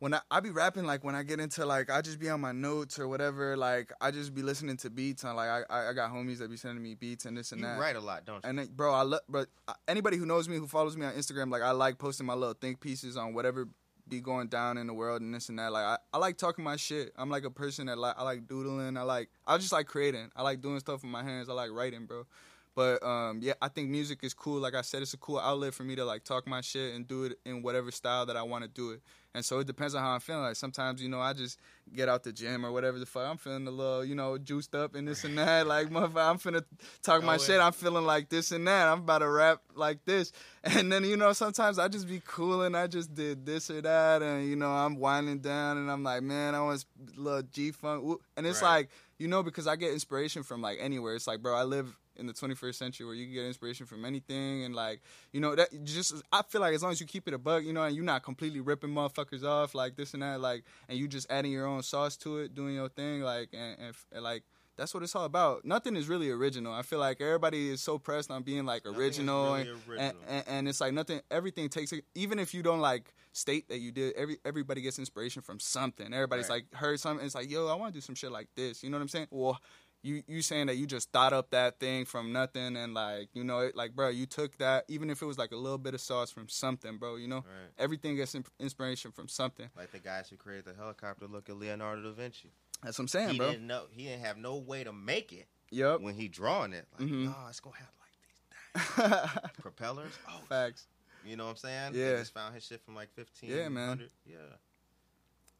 when 0.00 0.12
I, 0.14 0.20
I 0.30 0.40
be 0.40 0.50
rapping, 0.50 0.84
like 0.84 1.02
when 1.04 1.14
I 1.14 1.22
get 1.22 1.40
into 1.40 1.64
like 1.64 1.90
I 1.90 2.02
just 2.02 2.18
be 2.18 2.28
on 2.28 2.40
my 2.40 2.52
notes 2.52 2.98
or 2.98 3.08
whatever. 3.08 3.56
Like 3.56 3.92
I 4.00 4.10
just 4.10 4.34
be 4.34 4.42
listening 4.42 4.76
to 4.78 4.90
beats 4.90 5.24
and 5.24 5.36
like 5.36 5.48
I 5.48 5.62
I 5.70 5.90
I 5.90 5.92
got 5.92 6.10
homies 6.12 6.38
that 6.38 6.50
be 6.50 6.56
sending 6.56 6.82
me 6.82 6.94
beats 6.94 7.24
and 7.24 7.36
this 7.36 7.52
and 7.52 7.60
You 7.60 7.66
that. 7.68 7.78
write 7.78 7.96
a 7.96 8.00
lot, 8.00 8.24
don't 8.24 8.36
you? 8.44 8.48
And 8.48 8.58
then, 8.58 8.68
bro, 8.74 8.92
I 8.92 9.02
love, 9.02 9.20
but 9.28 9.48
anybody 9.88 10.16
who 10.16 10.26
knows 10.26 10.48
me, 10.48 10.56
who 10.56 10.66
follows 10.66 10.96
me 10.96 11.06
on 11.06 11.12
Instagram, 11.14 11.50
like 11.50 11.62
I 11.62 11.70
like 11.70 11.98
posting 11.98 12.26
my 12.26 12.34
little 12.34 12.54
think 12.54 12.80
pieces 12.80 13.16
on 13.16 13.34
whatever 13.34 13.68
be 14.08 14.20
going 14.20 14.48
down 14.48 14.76
in 14.78 14.86
the 14.86 14.94
world 14.94 15.22
and 15.22 15.34
this 15.34 15.48
and 15.48 15.58
that. 15.58 15.72
Like 15.72 15.84
I, 15.84 15.98
I 16.12 16.18
like 16.18 16.36
talking 16.36 16.64
my 16.64 16.76
shit. 16.76 17.12
I'm 17.16 17.30
like 17.30 17.44
a 17.44 17.50
person 17.50 17.86
that 17.86 17.98
like 17.98 18.14
I 18.18 18.22
like 18.22 18.46
doodling. 18.46 18.96
I 18.96 19.02
like 19.02 19.28
I 19.46 19.56
just 19.58 19.72
like 19.72 19.86
creating. 19.86 20.30
I 20.36 20.42
like 20.42 20.60
doing 20.60 20.78
stuff 20.80 21.02
with 21.02 21.10
my 21.10 21.22
hands. 21.22 21.48
I 21.48 21.52
like 21.52 21.70
writing, 21.70 22.06
bro. 22.06 22.26
But 22.74 23.02
um, 23.04 23.38
yeah, 23.40 23.52
I 23.62 23.68
think 23.68 23.88
music 23.88 24.20
is 24.22 24.34
cool. 24.34 24.60
Like 24.60 24.74
I 24.74 24.80
said, 24.80 25.02
it's 25.02 25.14
a 25.14 25.18
cool 25.18 25.38
outlet 25.38 25.74
for 25.74 25.84
me 25.84 25.94
to 25.96 26.04
like 26.04 26.24
talk 26.24 26.46
my 26.46 26.60
shit 26.60 26.94
and 26.94 27.06
do 27.06 27.24
it 27.24 27.38
in 27.44 27.62
whatever 27.62 27.90
style 27.90 28.26
that 28.26 28.36
I 28.36 28.42
want 28.42 28.64
to 28.64 28.68
do 28.68 28.90
it. 28.90 29.00
And 29.36 29.44
so 29.44 29.58
it 29.58 29.66
depends 29.66 29.94
on 29.96 30.02
how 30.02 30.10
I'm 30.10 30.20
feeling. 30.20 30.42
Like 30.42 30.54
sometimes, 30.56 31.02
you 31.02 31.08
know, 31.08 31.20
I 31.20 31.32
just 31.32 31.58
get 31.94 32.08
out 32.08 32.22
the 32.22 32.32
gym 32.32 32.64
or 32.64 32.70
whatever 32.72 32.98
the 33.00 33.06
fuck. 33.06 33.28
I'm 33.28 33.36
feeling 33.36 33.66
a 33.66 33.70
little, 33.70 34.04
you 34.04 34.14
know, 34.14 34.38
juiced 34.38 34.74
up 34.76 34.94
and 34.94 35.06
this 35.06 35.24
and 35.24 35.36
that. 35.38 35.66
Like 35.74 35.88
motherfucker, 35.90 36.30
I'm 36.30 36.38
finna 36.38 36.64
talk 37.02 37.22
my 37.22 37.36
shit. 37.36 37.60
I'm 37.60 37.72
feeling 37.72 38.04
like 38.04 38.28
this 38.28 38.50
and 38.52 38.66
that. 38.66 38.86
I'm 38.88 39.00
about 39.00 39.18
to 39.18 39.28
rap 39.28 39.60
like 39.74 40.04
this. 40.04 40.32
And 40.64 40.90
then, 40.90 41.04
you 41.04 41.16
know, 41.16 41.32
sometimes 41.32 41.78
I 41.78 41.88
just 41.88 42.08
be 42.08 42.22
cool 42.26 42.62
and 42.62 42.76
I 42.76 42.86
just 42.86 43.14
did 43.14 43.44
this 43.44 43.70
or 43.70 43.82
that. 43.82 44.22
And, 44.22 44.48
you 44.48 44.56
know, 44.56 44.70
I'm 44.70 44.96
winding 44.96 45.40
down 45.40 45.78
and 45.78 45.90
I'm 45.90 46.02
like, 46.02 46.22
man, 46.22 46.54
I 46.54 46.60
want 46.62 46.84
a 47.16 47.20
little 47.20 47.42
G 47.42 47.70
funk. 47.70 48.20
And 48.36 48.46
it's 48.46 48.62
Right. 48.62 48.78
like, 48.78 48.88
you 49.18 49.28
know, 49.28 49.42
because 49.42 49.66
I 49.66 49.76
get 49.76 49.92
inspiration 49.92 50.42
from 50.42 50.62
like 50.62 50.78
anywhere. 50.80 51.14
It's 51.16 51.26
like, 51.26 51.42
bro, 51.42 51.54
I 51.54 51.64
live 51.64 51.94
in 52.16 52.26
the 52.26 52.32
21st 52.32 52.74
century 52.74 53.06
where 53.06 53.14
you 53.14 53.26
can 53.26 53.34
get 53.34 53.44
inspiration 53.44 53.86
from 53.86 54.04
anything 54.04 54.64
and 54.64 54.74
like 54.74 55.00
you 55.32 55.40
know 55.40 55.54
that 55.54 55.68
just 55.84 56.14
i 56.32 56.42
feel 56.42 56.60
like 56.60 56.74
as 56.74 56.82
long 56.82 56.92
as 56.92 57.00
you 57.00 57.06
keep 57.06 57.26
it 57.28 57.34
a 57.34 57.38
bug 57.38 57.64
you 57.64 57.72
know 57.72 57.82
and 57.82 57.94
you're 57.96 58.04
not 58.04 58.22
completely 58.22 58.60
ripping 58.60 58.90
motherfuckers 58.90 59.44
off 59.44 59.74
like 59.74 59.96
this 59.96 60.14
and 60.14 60.22
that 60.22 60.40
like 60.40 60.64
and 60.88 60.98
you 60.98 61.08
just 61.08 61.26
adding 61.30 61.50
your 61.52 61.66
own 61.66 61.82
sauce 61.82 62.16
to 62.16 62.38
it 62.38 62.54
doing 62.54 62.74
your 62.74 62.88
thing 62.88 63.20
like 63.20 63.48
and, 63.52 63.76
and, 63.80 63.94
and 64.12 64.22
like 64.24 64.42
that's 64.76 64.92
what 64.92 65.04
it's 65.04 65.14
all 65.14 65.24
about 65.24 65.64
nothing 65.64 65.94
is 65.96 66.08
really 66.08 66.30
original 66.30 66.72
i 66.72 66.82
feel 66.82 66.98
like 66.98 67.20
everybody 67.20 67.70
is 67.70 67.80
so 67.80 67.96
pressed 67.98 68.30
on 68.30 68.42
being 68.42 68.64
like 68.64 68.84
original, 68.86 69.52
really 69.54 69.60
and, 69.60 69.70
original. 69.88 69.98
And, 69.98 70.16
and, 70.28 70.44
and 70.48 70.68
it's 70.68 70.80
like 70.80 70.92
nothing 70.92 71.20
everything 71.30 71.68
takes 71.68 71.92
it 71.92 72.04
even 72.16 72.38
if 72.40 72.52
you 72.54 72.62
don't 72.62 72.80
like 72.80 73.14
state 73.32 73.68
that 73.68 73.78
you 73.78 73.92
did 73.92 74.14
every 74.16 74.38
everybody 74.44 74.80
gets 74.80 74.98
inspiration 74.98 75.42
from 75.42 75.60
something 75.60 76.12
everybody's 76.12 76.48
Right. 76.48 76.64
like 76.72 76.74
heard 76.74 76.98
something 76.98 77.24
it's 77.24 77.34
like 77.36 77.50
yo 77.50 77.68
i 77.68 77.74
want 77.74 77.92
to 77.92 77.96
do 77.96 78.00
some 78.00 78.14
shit 78.16 78.32
like 78.32 78.48
this 78.56 78.82
you 78.82 78.90
know 78.90 78.96
what 78.96 79.02
i'm 79.02 79.08
saying 79.08 79.28
well 79.30 79.60
you 80.04 80.22
you 80.28 80.42
saying 80.42 80.66
that 80.66 80.76
you 80.76 80.86
just 80.86 81.10
thought 81.12 81.32
up 81.32 81.50
that 81.50 81.80
thing 81.80 82.04
from 82.04 82.32
nothing 82.32 82.76
and 82.76 82.92
like 82.94 83.28
you 83.32 83.42
know 83.42 83.58
it 83.60 83.74
like 83.74 83.94
bro 83.96 84.08
you 84.10 84.26
took 84.26 84.56
that 84.58 84.84
even 84.86 85.08
if 85.10 85.22
it 85.22 85.26
was 85.26 85.38
like 85.38 85.50
a 85.52 85.56
little 85.56 85.78
bit 85.78 85.94
of 85.94 86.00
sauce 86.00 86.30
from 86.30 86.48
something 86.48 86.98
bro 86.98 87.16
you 87.16 87.26
know 87.26 87.36
Right. 87.38 87.70
everything 87.78 88.14
gets 88.16 88.34
in- 88.34 88.44
inspiration 88.60 89.10
from 89.12 89.28
something 89.28 89.68
Like 89.76 89.92
the 89.92 89.98
guys 89.98 90.28
who 90.28 90.36
created 90.36 90.66
the 90.66 90.74
helicopter 90.74 91.26
look 91.26 91.48
at 91.48 91.56
Leonardo 91.56 92.02
da 92.02 92.12
Vinci. 92.12 92.52
that's 92.82 92.98
what 92.98 93.04
i'm 93.04 93.08
saying 93.08 93.30
he 93.30 93.38
bro 93.38 93.50
didn't 93.52 93.66
know 93.66 93.84
he 93.90 94.04
didn't 94.04 94.24
have 94.24 94.36
no 94.36 94.56
way 94.56 94.84
to 94.84 94.92
make 94.92 95.32
it 95.32 95.48
yep 95.70 96.00
when 96.00 96.14
he 96.14 96.28
drawing 96.28 96.72
it. 96.74 96.86
Like, 96.98 97.08
Mhm. 97.08 97.34
oh, 97.36 97.48
it's 97.48 97.60
gonna 97.60 97.76
have 97.76 97.88
like 97.98 99.32
these 99.42 99.42
propellers. 99.62 100.12
Oh, 100.28 100.40
facts 100.48 100.86
you 101.26 101.36
know 101.36 101.44
what 101.44 101.50
I'm 101.52 101.56
saying? 101.56 101.94
Yeah. 101.94 102.10
They 102.12 102.18
just 102.18 102.34
found 102.34 102.54
his 102.54 102.66
shit 102.66 102.82
from 102.84 102.94
like 102.94 103.08
15. 103.14 103.48
Yeah, 103.50 103.70
man. 103.70 104.02
Yeah, 104.26 104.36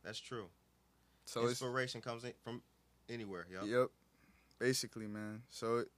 that's 0.05 0.21
true. 0.21 0.51
so 1.25 1.49
Inspiration 1.49 2.03
comes 2.03 2.23
in 2.25 2.35
from 2.43 2.61
anywhere. 3.09 3.47
Yep. 3.51 3.63
Yep. 3.65 3.89
Basically, 4.59 5.07
man. 5.07 5.43
So, 5.51 5.79
it- 5.79 5.89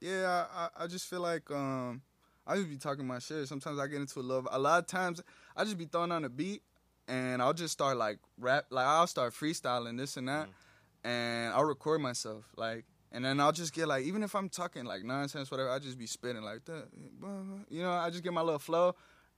yeah, 0.00 0.46
I, 0.50 0.84
I 0.84 0.86
just 0.86 1.06
feel 1.08 1.20
like 1.20 1.50
um 1.50 2.00
I 2.46 2.56
just 2.56 2.70
be 2.70 2.76
talking 2.78 3.06
my 3.06 3.18
shit. 3.18 3.46
Sometimes 3.48 3.78
I 3.78 3.86
get 3.86 4.00
into 4.00 4.20
a 4.20 4.22
love. 4.22 4.48
A 4.50 4.58
lot 4.58 4.78
of 4.78 4.86
times 4.86 5.20
I 5.56 5.64
just 5.64 5.76
be 5.76 5.84
throwing 5.84 6.10
on 6.10 6.24
a 6.24 6.28
beat 6.30 6.62
and 7.06 7.42
I'll 7.42 7.52
just 7.52 7.72
start 7.74 7.96
like 7.98 8.18
rap. 8.38 8.64
Like 8.70 8.86
I'll 8.86 9.06
start 9.06 9.34
freestyling 9.34 9.98
this 9.98 10.16
and 10.16 10.26
that, 10.28 10.48
and 11.04 11.52
I'll 11.52 11.64
record 11.64 12.00
myself 12.00 12.44
like. 12.56 12.84
And 13.12 13.24
then 13.24 13.40
I'll 13.40 13.50
just 13.52 13.74
get 13.74 13.88
like, 13.88 14.04
even 14.04 14.22
if 14.22 14.34
I'm 14.36 14.48
talking 14.48 14.84
like 14.84 15.02
nonsense, 15.04 15.50
whatever, 15.50 15.68
I 15.70 15.80
just 15.80 15.98
be 15.98 16.06
spitting 16.06 16.42
like 16.42 16.64
that. 16.66 16.86
You 17.68 17.82
know, 17.82 17.90
I 17.90 18.08
just 18.08 18.22
get 18.22 18.32
my 18.32 18.40
little 18.40 18.60
flow, 18.60 18.94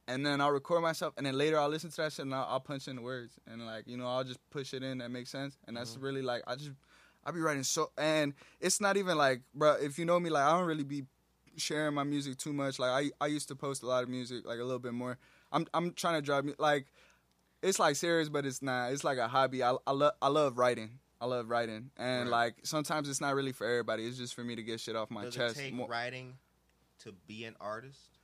and 0.06 0.24
then 0.26 0.42
I'll 0.42 0.50
record 0.50 0.82
myself, 0.82 1.14
and 1.16 1.24
then 1.24 1.38
later 1.38 1.58
I'll 1.58 1.70
listen 1.70 1.88
to 1.88 1.96
that 1.96 2.12
shit 2.12 2.26
and 2.26 2.34
I'll, 2.34 2.44
I'll 2.50 2.60
punch 2.60 2.86
in 2.86 2.96
the 2.96 3.02
words, 3.02 3.32
and 3.46 3.64
like, 3.64 3.88
you 3.88 3.96
know, 3.96 4.06
I'll 4.06 4.24
just 4.24 4.40
push 4.50 4.74
it 4.74 4.82
in 4.82 4.98
that 4.98 5.10
makes 5.10 5.30
sense, 5.30 5.56
and 5.66 5.74
that's 5.76 5.96
really 6.02 6.20
like, 6.20 6.42
I 6.46 6.54
just, 6.56 6.72
I 7.24 7.30
be 7.30 7.40
writing 7.40 7.62
so, 7.62 7.90
and 7.96 8.34
it's 8.60 8.80
not 8.80 8.96
even 8.96 9.16
like, 9.16 9.42
bro, 9.54 9.72
if 9.80 9.98
you 9.98 10.04
know 10.04 10.18
me, 10.18 10.30
like, 10.30 10.42
I 10.44 10.52
don't 10.56 10.66
really 10.66 10.84
be 10.84 11.04
sharing 11.56 11.94
my 11.94 12.02
music 12.04 12.36
too 12.38 12.52
much. 12.52 12.78
Like, 12.78 12.90
I, 13.20 13.24
I 13.24 13.28
used 13.28 13.48
to 13.48 13.54
post 13.56 13.82
a 13.82 13.86
lot 13.86 14.02
of 14.02 14.08
music, 14.08 14.44
like 14.46 14.58
a 14.58 14.64
little 14.64 14.78
bit 14.78 14.92
more. 14.94 15.18
I'm, 15.52 15.66
I'm 15.74 15.92
trying 15.92 16.14
to 16.14 16.22
drive 16.22 16.44
me 16.44 16.54
like, 16.58 16.86
it's 17.62 17.78
like 17.78 17.94
serious, 17.96 18.28
but 18.28 18.44
it's 18.44 18.60
not. 18.62 18.92
It's 18.92 19.04
like 19.04 19.18
a 19.18 19.28
hobby. 19.28 19.62
I, 19.62 19.76
I 19.86 19.92
love, 19.92 20.12
I 20.20 20.28
love 20.28 20.58
writing. 20.58 20.98
I 21.20 21.26
love 21.26 21.48
writing, 21.48 21.92
and 21.96 22.28
Right. 22.28 22.46
like 22.46 22.54
sometimes 22.64 23.08
it's 23.08 23.20
not 23.20 23.36
really 23.36 23.52
for 23.52 23.64
everybody. 23.64 24.04
It's 24.04 24.18
just 24.18 24.34
for 24.34 24.42
me 24.42 24.56
to 24.56 24.62
get 24.64 24.80
shit 24.80 24.96
off 24.96 25.08
my 25.08 25.22
Does 25.22 25.36
chest. 25.36 25.56
it 25.56 25.62
take 25.62 25.74
Mo- 25.74 25.86
writing 25.86 26.34
to 27.04 27.12
be 27.28 27.44
an 27.44 27.54
artist? 27.60 28.18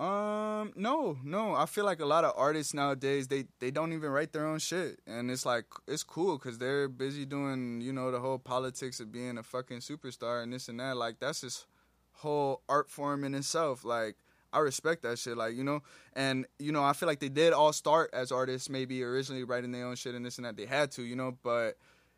Um, 0.00 0.72
no, 0.74 1.18
no. 1.22 1.54
I 1.54 1.66
feel 1.66 1.84
like 1.84 2.00
a 2.00 2.06
lot 2.06 2.24
of 2.24 2.32
artists 2.36 2.74
nowadays 2.74 3.28
they 3.28 3.44
they 3.60 3.70
don't 3.70 3.92
even 3.92 4.10
write 4.10 4.32
their 4.32 4.46
own 4.46 4.58
shit, 4.58 5.00
and 5.06 5.30
it's 5.30 5.46
like 5.46 5.66
it's 5.86 6.02
cool 6.02 6.36
because 6.36 6.58
they're 6.58 6.88
busy 6.88 7.24
doing 7.24 7.80
you 7.80 7.92
know 7.92 8.10
the 8.10 8.18
whole 8.18 8.38
politics 8.38 8.98
of 8.98 9.12
being 9.12 9.38
a 9.38 9.42
fucking 9.44 9.78
superstar 9.78 10.42
and 10.42 10.52
this 10.52 10.68
and 10.68 10.80
that. 10.80 10.96
Like 10.96 11.20
that's 11.20 11.42
this 11.42 11.66
whole 12.14 12.62
art 12.68 12.90
form 12.90 13.22
in 13.22 13.34
itself. 13.34 13.84
Like 13.84 14.16
I 14.52 14.58
respect 14.58 15.02
that 15.02 15.18
shit. 15.20 15.36
Like 15.36 15.54
you 15.54 15.62
know, 15.62 15.82
and 16.14 16.46
you 16.58 16.72
know 16.72 16.82
I 16.82 16.92
feel 16.92 17.06
like 17.06 17.20
they 17.20 17.28
did 17.28 17.52
all 17.52 17.72
start 17.72 18.10
as 18.12 18.32
artists, 18.32 18.68
maybe 18.68 19.04
originally 19.04 19.44
writing 19.44 19.70
their 19.70 19.86
own 19.86 19.94
shit 19.94 20.16
and 20.16 20.26
this 20.26 20.38
and 20.38 20.44
that. 20.44 20.56
They 20.56 20.66
had 20.66 20.90
to, 20.92 21.04
you 21.04 21.14
know, 21.14 21.38
but 21.44 21.76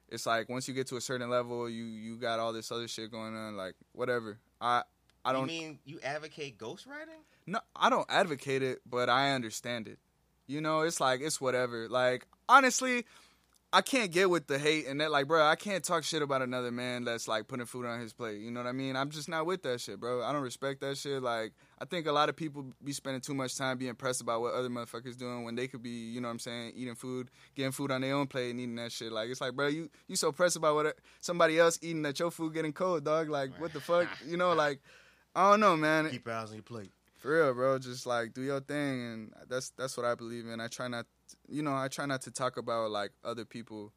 it's 0.08 0.24
like 0.24 0.48
once 0.48 0.66
you 0.66 0.72
get 0.72 0.86
to 0.88 0.96
a 0.96 1.00
certain 1.02 1.28
level, 1.28 1.68
you 1.68 1.84
you 1.84 2.16
got 2.16 2.38
all 2.40 2.54
this 2.54 2.72
other 2.72 2.88
shit 2.88 3.10
going 3.10 3.34
on. 3.36 3.54
Like 3.54 3.74
whatever. 3.92 4.38
I 4.62 4.82
I 5.26 5.32
don't 5.32 5.42
You 5.42 5.60
mean 5.60 5.78
you 5.84 6.00
advocate 6.02 6.58
ghostwriting? 6.58 7.22
no, 7.46 7.60
I 7.74 7.90
don't 7.90 8.06
advocate 8.08 8.62
it, 8.62 8.80
but 8.88 9.08
I 9.08 9.32
understand 9.32 9.88
it. 9.88 9.98
You 10.46 10.60
know, 10.60 10.82
it's 10.82 11.00
like 11.00 11.20
it's 11.20 11.40
whatever. 11.40 11.88
Like 11.88 12.26
honestly, 12.48 13.04
I 13.72 13.82
can't 13.82 14.12
get 14.12 14.30
with 14.30 14.46
the 14.46 14.58
hate 14.58 14.86
and 14.86 15.00
that. 15.00 15.10
Like, 15.10 15.26
bro, 15.26 15.44
I 15.44 15.56
can't 15.56 15.84
talk 15.84 16.04
shit 16.04 16.22
about 16.22 16.40
another 16.40 16.70
man 16.70 17.04
that's 17.04 17.26
like 17.26 17.48
putting 17.48 17.66
food 17.66 17.84
on 17.84 18.00
his 18.00 18.12
plate. 18.12 18.40
You 18.40 18.50
know 18.52 18.60
what 18.60 18.68
I 18.68 18.72
mean? 18.72 18.94
I'm 18.96 19.10
just 19.10 19.28
not 19.28 19.44
with 19.44 19.62
that 19.64 19.80
shit, 19.80 19.98
bro. 19.98 20.22
I 20.22 20.32
don't 20.32 20.42
respect 20.42 20.80
that 20.82 20.96
shit. 20.96 21.20
Like, 21.20 21.52
I 21.80 21.84
think 21.84 22.06
a 22.06 22.12
lot 22.12 22.28
of 22.28 22.36
people 22.36 22.72
be 22.82 22.92
spending 22.92 23.20
too 23.20 23.34
much 23.34 23.56
time 23.58 23.76
being 23.76 23.94
pressed 23.96 24.20
about 24.20 24.40
what 24.40 24.54
other 24.54 24.68
motherfuckers 24.70 25.18
doing 25.18 25.42
when 25.44 25.56
they 25.56 25.66
could 25.66 25.82
be, 25.82 25.90
you 25.90 26.20
know 26.20 26.28
what 26.28 26.32
I'm 26.34 26.38
saying, 26.38 26.72
eating 26.76 26.94
food, 26.94 27.28
getting 27.56 27.72
food 27.72 27.90
on 27.90 28.00
their 28.02 28.14
own 28.14 28.28
plate 28.28 28.50
and 28.50 28.60
eating 28.60 28.76
that 28.76 28.92
shit. 28.92 29.10
Like, 29.12 29.28
it's 29.28 29.40
like, 29.40 29.54
bro, 29.54 29.66
you 29.66 29.90
you 30.06 30.14
so 30.14 30.30
pressed 30.30 30.56
about 30.56 30.76
what 30.76 30.96
somebody 31.20 31.58
else 31.58 31.78
eating 31.82 32.02
that 32.02 32.18
your 32.20 32.30
food 32.30 32.54
getting 32.54 32.72
cold, 32.72 33.04
dog. 33.04 33.28
Like, 33.28 33.60
what 33.60 33.72
the 33.72 33.80
fuck? 33.80 34.06
You 34.26 34.36
know, 34.36 34.54
like. 34.54 34.78
I 35.36 35.50
don't 35.50 35.60
know, 35.60 35.76
man. 35.76 36.08
Keep 36.10 36.26
your 36.26 36.34
eyes 36.34 36.48
on 36.48 36.54
your 36.54 36.62
plate. 36.62 36.90
For 37.18 37.30
real, 37.30 37.52
bro. 37.54 37.78
Just 37.78 38.06
like 38.06 38.32
do 38.32 38.40
your 38.40 38.60
thing, 38.60 39.02
and 39.02 39.32
that's 39.48 39.70
that's 39.76 39.96
what 39.96 40.06
I 40.06 40.14
believe 40.14 40.46
in. 40.46 40.60
I 40.60 40.68
try 40.68 40.88
not, 40.88 41.06
you 41.48 41.62
know, 41.62 41.74
I 41.74 41.88
try 41.88 42.06
not 42.06 42.22
to 42.22 42.30
talk 42.30 42.56
about 42.56 42.90
like 42.90 43.10
other 43.22 43.44
people 43.44 43.92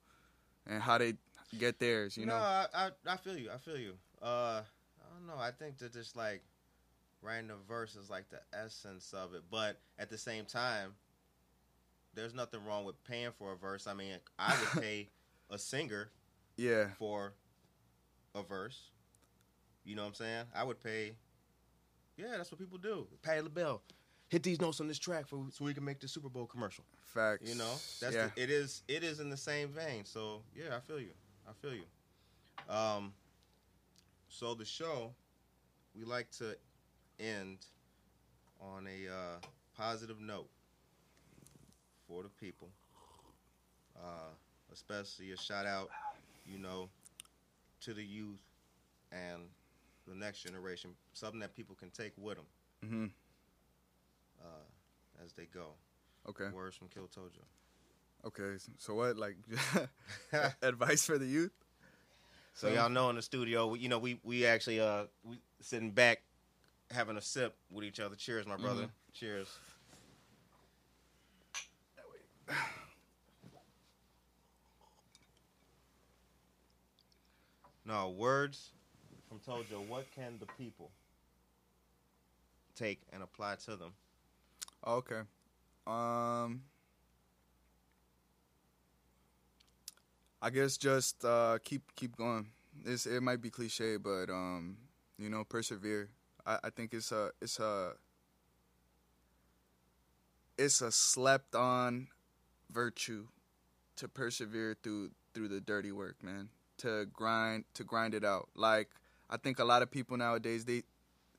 and 0.67 0.81
how 0.81 0.97
they 0.97 1.13
get 1.57 1.79
theirs. 1.79 2.17
You 2.17 2.25
no, 2.25 2.37
know, 2.37 2.43
I, 2.43 2.65
I 2.73 2.89
I 3.07 3.17
feel 3.17 3.37
you. 3.37 3.49
I 3.53 3.57
feel 3.57 3.77
you. 3.77 3.93
Uh, 4.21 4.61
I 5.01 5.15
don't 5.17 5.27
know. 5.27 5.41
I 5.41 5.51
think 5.51 5.77
that 5.77 5.93
just 5.93 6.17
like 6.17 6.43
writing 7.21 7.49
a 7.51 7.67
verse 7.67 7.95
is 7.95 8.09
like 8.09 8.25
the 8.29 8.41
essence 8.53 9.13
of 9.13 9.33
it, 9.33 9.43
but 9.49 9.79
at 9.97 10.09
the 10.09 10.17
same 10.17 10.43
time, 10.43 10.93
there's 12.15 12.33
nothing 12.33 12.65
wrong 12.65 12.83
with 12.83 13.01
paying 13.05 13.31
for 13.37 13.53
a 13.53 13.55
verse. 13.55 13.87
I 13.87 13.93
mean, 13.93 14.15
I 14.37 14.55
would 14.59 14.81
pay 14.83 15.09
a 15.49 15.57
singer 15.57 16.09
yeah, 16.57 16.87
for 16.97 17.33
a 18.35 18.43
verse. 18.43 18.91
You 19.85 19.95
know 19.95 20.03
what 20.03 20.09
I'm 20.09 20.13
saying? 20.15 20.45
I 20.53 20.63
would 20.63 20.83
pay. 20.83 21.13
Yeah, 22.19 22.35
that's 22.35 22.51
what 22.51 22.59
people 22.59 22.77
do. 22.77 23.07
Patti 23.23 23.41
LaBelle. 23.41 23.81
Hit 24.27 24.43
these 24.43 24.59
notes 24.59 24.81
on 24.81 24.87
this 24.87 24.99
track 24.99 25.25
for 25.27 25.39
so 25.51 25.65
we 25.65 25.73
can 25.73 25.85
make 25.85 25.99
the 25.99 26.07
Super 26.07 26.29
Bowl 26.29 26.45
commercial. 26.45 26.83
facts. 27.05 27.49
You 27.49 27.55
know, 27.55 27.71
that's 28.01 28.13
yeah, 28.13 28.29
the, 28.35 28.43
it 28.43 28.49
is 28.49 28.83
it 28.87 29.03
is 29.03 29.19
in 29.19 29.29
the 29.29 29.37
same 29.37 29.69
vein. 29.69 30.05
So 30.05 30.41
yeah, 30.55 30.75
I 30.75 30.79
feel 30.81 30.99
you. 30.99 31.13
I 31.47 31.53
feel 31.53 31.73
you. 31.73 32.73
Um, 32.73 33.13
so 34.27 34.53
the 34.53 34.65
show, 34.65 35.13
we 35.95 36.03
like 36.03 36.29
to 36.31 36.55
end 37.19 37.65
on 38.61 38.85
a 38.85 39.11
uh, 39.11 39.37
positive 39.75 40.19
note 40.19 40.49
for 42.07 42.21
the 42.21 42.29
people. 42.29 42.69
Uh, 43.97 44.33
especially 44.71 45.31
a 45.31 45.37
shout 45.37 45.65
out, 45.65 45.89
you 46.45 46.59
know, 46.59 46.89
to 47.81 47.93
the 47.93 48.03
youth 48.03 48.39
and 49.11 49.41
the 50.09 50.15
next 50.15 50.41
generation. 50.43 50.91
Something 51.13 51.39
that 51.41 51.55
people 51.55 51.75
can 51.75 51.89
take 51.91 52.13
with 52.17 52.37
them 52.37 52.45
hmm 52.89 53.05
uh, 54.41 55.23
as 55.23 55.33
they 55.33 55.45
go. 55.45 55.67
okay. 56.29 56.49
Words 56.53 56.75
from 56.75 56.87
Kill 56.89 57.07
Tojo. 57.07 57.43
Okay, 58.25 58.57
so 58.77 58.93
what 58.95 59.17
like 59.17 59.37
advice 60.61 61.05
for 61.05 61.17
the 61.17 61.25
youth? 61.25 61.51
So 62.53 62.67
y'all 62.67 62.89
know 62.89 63.09
in 63.09 63.15
the 63.15 63.21
studio, 63.21 63.67
we- 63.67 63.79
you 63.79 63.87
know, 63.89 63.99
we 63.99 64.19
we 64.23 64.45
actually 64.45 64.81
uh 64.81 65.05
we 65.23 65.39
sitting 65.61 65.91
back 65.91 66.21
having 66.91 67.15
a 67.17 67.21
sip 67.21 67.55
with 67.71 67.85
each 67.85 67.99
other. 68.01 68.15
Cheers, 68.15 68.45
my 68.45 68.57
brother. 68.57 68.83
Mm-hmm. 68.83 68.91
Cheers. 69.13 69.47
No 77.85 78.09
words 78.09 78.71
from 79.29 79.39
Tojo. 79.39 79.87
What 79.87 80.05
can 80.15 80.39
the 80.39 80.47
people 80.57 80.89
take 82.75 82.99
and 83.13 83.23
apply 83.23 83.55
to 83.65 83.75
them? 83.75 83.93
Okay. 84.85 85.21
Um 85.87 86.63
I 90.41 90.49
guess 90.49 90.77
just 90.77 91.23
uh 91.23 91.59
keep 91.63 91.83
keep 91.95 92.15
going. 92.15 92.47
It's 92.85 93.05
it 93.05 93.21
might 93.21 93.41
be 93.41 93.49
cliche, 93.49 93.97
but 93.97 94.29
um, 94.29 94.77
you 95.17 95.29
know, 95.29 95.43
persevere. 95.43 96.09
I, 96.45 96.59
I 96.65 96.69
think 96.69 96.93
it's 96.93 97.11
a 97.11 97.31
it's 97.41 97.59
a 97.59 97.93
it's 100.57 100.81
a 100.81 100.91
slept 100.91 101.55
on 101.55 102.07
virtue 102.71 103.27
to 103.97 104.07
persevere 104.07 104.77
through 104.81 105.11
through 105.33 105.49
the 105.49 105.59
dirty 105.59 105.91
work, 105.91 106.23
man. 106.23 106.49
To 106.79 107.05
grind 107.11 107.65
to 107.73 107.83
grind 107.83 108.13
it 108.13 108.23
out. 108.23 108.47
Like 108.55 108.89
I 109.29 109.37
think 109.37 109.59
a 109.59 109.63
lot 109.65 109.81
of 109.81 109.91
people 109.91 110.17
nowadays 110.17 110.65
they 110.65 110.83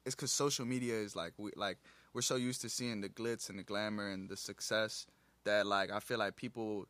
it's 0.04 0.14
cuz 0.14 0.30
social 0.32 0.64
media 0.64 0.94
is 0.94 1.14
like 1.16 1.32
we 1.38 1.50
like 1.56 1.78
we're 2.12 2.22
so 2.22 2.36
used 2.36 2.60
to 2.62 2.68
seeing 2.68 3.00
the 3.00 3.08
glitz 3.08 3.50
and 3.50 3.58
the 3.58 3.62
glamour 3.62 4.08
and 4.10 4.28
the 4.28 4.36
success 4.36 5.06
that 5.44 5.66
like 5.66 5.90
I 5.90 6.00
feel 6.00 6.18
like 6.18 6.36
people 6.36 6.86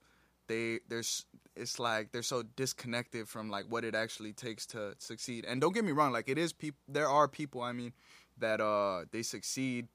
they 0.46 0.80
there's 0.88 1.26
it's 1.56 1.78
like 1.78 2.12
they're 2.12 2.22
so 2.22 2.42
disconnected 2.42 3.28
from 3.28 3.50
like 3.50 3.66
what 3.68 3.84
it 3.84 3.94
actually 3.94 4.32
takes 4.32 4.66
to 4.66 4.94
succeed. 4.98 5.44
And 5.44 5.60
don't 5.60 5.74
get 5.74 5.84
me 5.84 5.92
wrong, 5.92 6.12
like 6.12 6.28
it 6.28 6.38
is 6.38 6.52
people 6.52 6.80
there 6.88 7.08
are 7.08 7.28
people 7.28 7.62
I 7.62 7.72
mean 7.72 7.92
that 8.38 8.60
uh 8.60 9.04
they 9.10 9.22
succeed 9.22 9.88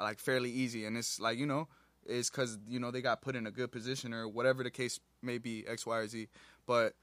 like 0.00 0.18
fairly 0.18 0.50
easy 0.50 0.84
and 0.84 0.96
it's 0.96 1.20
like 1.20 1.38
you 1.38 1.46
know 1.46 1.68
it's 2.04 2.30
cuz 2.30 2.58
you 2.68 2.80
know 2.80 2.90
they 2.90 3.02
got 3.02 3.22
put 3.22 3.36
in 3.36 3.46
a 3.46 3.50
good 3.50 3.70
position 3.70 4.12
or 4.12 4.28
whatever 4.28 4.62
the 4.62 4.70
case 4.70 5.00
may 5.22 5.38
be 5.38 5.66
X 5.66 5.86
Y 5.86 5.96
or 5.96 6.06
Z 6.08 6.28
but 6.66 6.94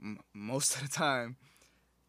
m- 0.00 0.18
most 0.32 0.76
of 0.76 0.82
the 0.82 0.88
time 0.88 1.36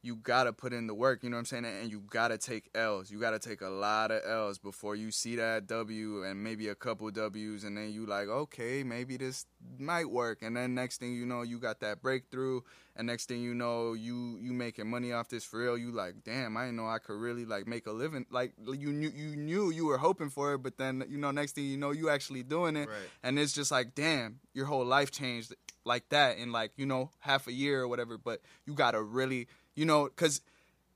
you 0.06 0.16
gotta 0.18 0.54
put 0.54 0.72
in 0.72 0.86
the 0.86 0.94
work, 0.94 1.24
you 1.24 1.30
know 1.32 1.36
what 1.38 1.40
I'm 1.40 1.46
saying? 1.46 1.66
And 1.66 1.90
you 1.92 2.00
gotta 2.10 2.38
take 2.38 2.70
L's. 2.76 3.10
You 3.10 3.20
gotta 3.20 3.40
take 3.40 3.62
a 3.62 3.70
lot 3.70 4.12
of 4.12 4.22
L's 4.24 4.60
before 4.60 4.96
you 4.96 5.10
see 5.10 5.36
that 5.38 5.66
W 5.68 6.24
and 6.24 6.44
maybe 6.44 6.68
a 6.68 6.76
couple 6.76 7.10
W's, 7.10 7.64
and 7.64 7.76
then 7.76 7.92
you 7.92 8.06
like, 8.06 8.28
okay, 8.28 8.84
maybe 8.84 9.18
this 9.18 9.46
might 9.80 10.10
work. 10.10 10.44
And 10.44 10.56
then 10.56 10.76
next 10.76 11.00
thing 11.00 11.14
you 11.16 11.26
know, 11.26 11.42
you 11.42 11.58
got 11.60 11.80
that 11.80 12.02
breakthrough, 12.04 12.62
and 12.96 13.08
next 13.08 13.28
thing 13.28 13.42
you 13.42 13.56
know, 13.56 13.94
you 13.94 14.38
you 14.40 14.54
making 14.54 14.88
money 14.90 15.12
off 15.12 15.28
this 15.28 15.44
for 15.44 15.60
real. 15.60 15.78
You 15.78 15.92
like, 15.92 16.24
damn, 16.24 16.56
I 16.56 16.66
didn't 16.66 16.78
know 16.78 16.88
I 16.88 17.00
could 17.00 17.20
really 17.20 17.46
like 17.46 17.66
make 17.66 17.88
a 17.88 17.92
living. 17.92 18.28
Like 18.30 18.54
you 18.64 18.94
knew 18.94 19.10
you 19.10 19.36
knew 19.36 19.72
you 19.72 19.88
were 19.88 19.98
hoping 19.98 20.30
for 20.30 20.54
it, 20.54 20.60
but 20.60 20.78
then 20.78 21.04
you 21.10 21.18
know, 21.18 21.32
next 21.32 21.54
thing 21.54 21.66
you 21.66 21.78
know, 21.78 21.90
you 21.92 22.10
actually 22.10 22.44
doing 22.44 22.76
it, 22.76 22.88
Right. 22.88 23.10
and 23.24 23.40
it's 23.40 23.54
just 23.54 23.72
like, 23.72 23.96
damn, 23.96 24.40
your 24.54 24.68
whole 24.68 24.86
life 24.86 25.10
changed 25.10 25.56
like 25.84 26.10
that 26.10 26.38
in 26.38 26.52
like 26.52 26.72
you 26.78 26.86
know 26.86 27.10
half 27.20 27.48
a 27.48 27.52
year 27.54 27.82
or 27.82 27.88
whatever. 27.88 28.18
But 28.20 28.42
you 28.68 28.74
gotta 28.76 29.02
really, 29.02 29.48
you 29.76 29.86
know, 29.86 30.06
because 30.06 30.42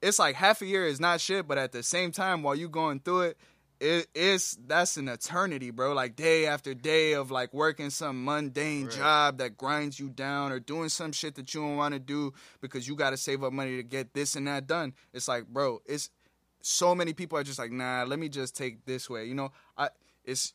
it's 0.01 0.19
like 0.19 0.35
half 0.35 0.61
a 0.61 0.65
year 0.65 0.85
is 0.85 0.99
not 0.99 1.21
shit, 1.21 1.47
but 1.47 1.57
at 1.57 1.71
the 1.71 1.83
same 1.83 2.11
time, 2.11 2.43
while 2.43 2.55
you 2.55 2.69
going 2.69 2.99
through 2.99 3.21
it, 3.21 3.37
it 3.81 4.07
is 4.13 4.57
that's 4.67 4.97
an 4.97 5.07
eternity, 5.07 5.71
bro. 5.71 5.93
Like 5.93 6.15
day 6.15 6.45
after 6.47 6.73
day 6.73 7.13
of 7.13 7.31
like 7.31 7.53
working 7.53 7.89
some 7.89 8.25
mundane 8.25 8.85
Right. 8.85 8.95
job 8.95 9.37
that 9.37 9.57
grinds 9.57 9.99
you 9.99 10.09
down 10.09 10.51
or 10.51 10.59
doing 10.59 10.89
some 10.89 11.11
shit 11.13 11.35
that 11.35 11.53
you 11.53 11.61
don't 11.61 11.77
want 11.77 11.93
to 11.93 11.99
do 11.99 12.33
because 12.59 12.87
you 12.87 12.95
got 12.95 13.11
to 13.11 13.17
save 13.17 13.41
up 13.43 13.53
money 13.53 13.77
to 13.77 13.83
get 13.83 14.13
this 14.13 14.35
and 14.35 14.47
that 14.47 14.67
done. 14.67 14.93
It's 15.13 15.29
like, 15.29 15.47
bro, 15.47 15.81
it's 15.85 16.09
so 16.61 16.93
many 16.93 17.13
people 17.13 17.37
are 17.37 17.43
just 17.43 17.57
like, 17.57 17.71
nah, 17.71 18.03
let 18.05 18.19
me 18.19 18.27
just 18.27 18.55
take 18.55 18.85
this 18.85 19.09
way. 19.09 19.25
You 19.25 19.35
know, 19.35 19.51
I 19.77 19.89
it's 20.25 20.53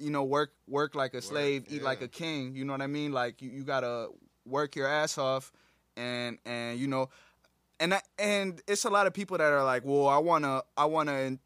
you 0.00 0.10
know 0.10 0.24
work 0.24 0.50
work 0.66 0.96
like 0.96 1.14
a 1.14 1.22
slave, 1.22 1.64
eat 1.68 1.82
like 1.82 2.02
a 2.02 2.08
king. 2.08 2.56
You 2.56 2.64
know 2.64 2.72
what 2.72 2.82
I 2.82 2.88
mean? 2.88 3.12
Like 3.12 3.40
you, 3.40 3.50
you 3.50 3.62
gotta 3.62 4.08
work 4.44 4.74
your 4.74 4.88
ass 4.88 5.16
off, 5.16 5.52
and 5.96 6.38
and 6.44 6.78
you 6.78 6.88
know, 6.88 7.08
and 7.80 7.94
I, 7.94 8.00
and 8.18 8.60
it's 8.66 8.84
a 8.84 8.90
lot 8.90 9.06
of 9.06 9.12
people 9.14 9.38
that 9.38 9.52
are 9.52 9.64
like, 9.64 9.82
well, 9.84 10.08
I 10.08 10.18
wanna 10.18 10.62
I 10.76 10.84
wanna. 10.86 11.38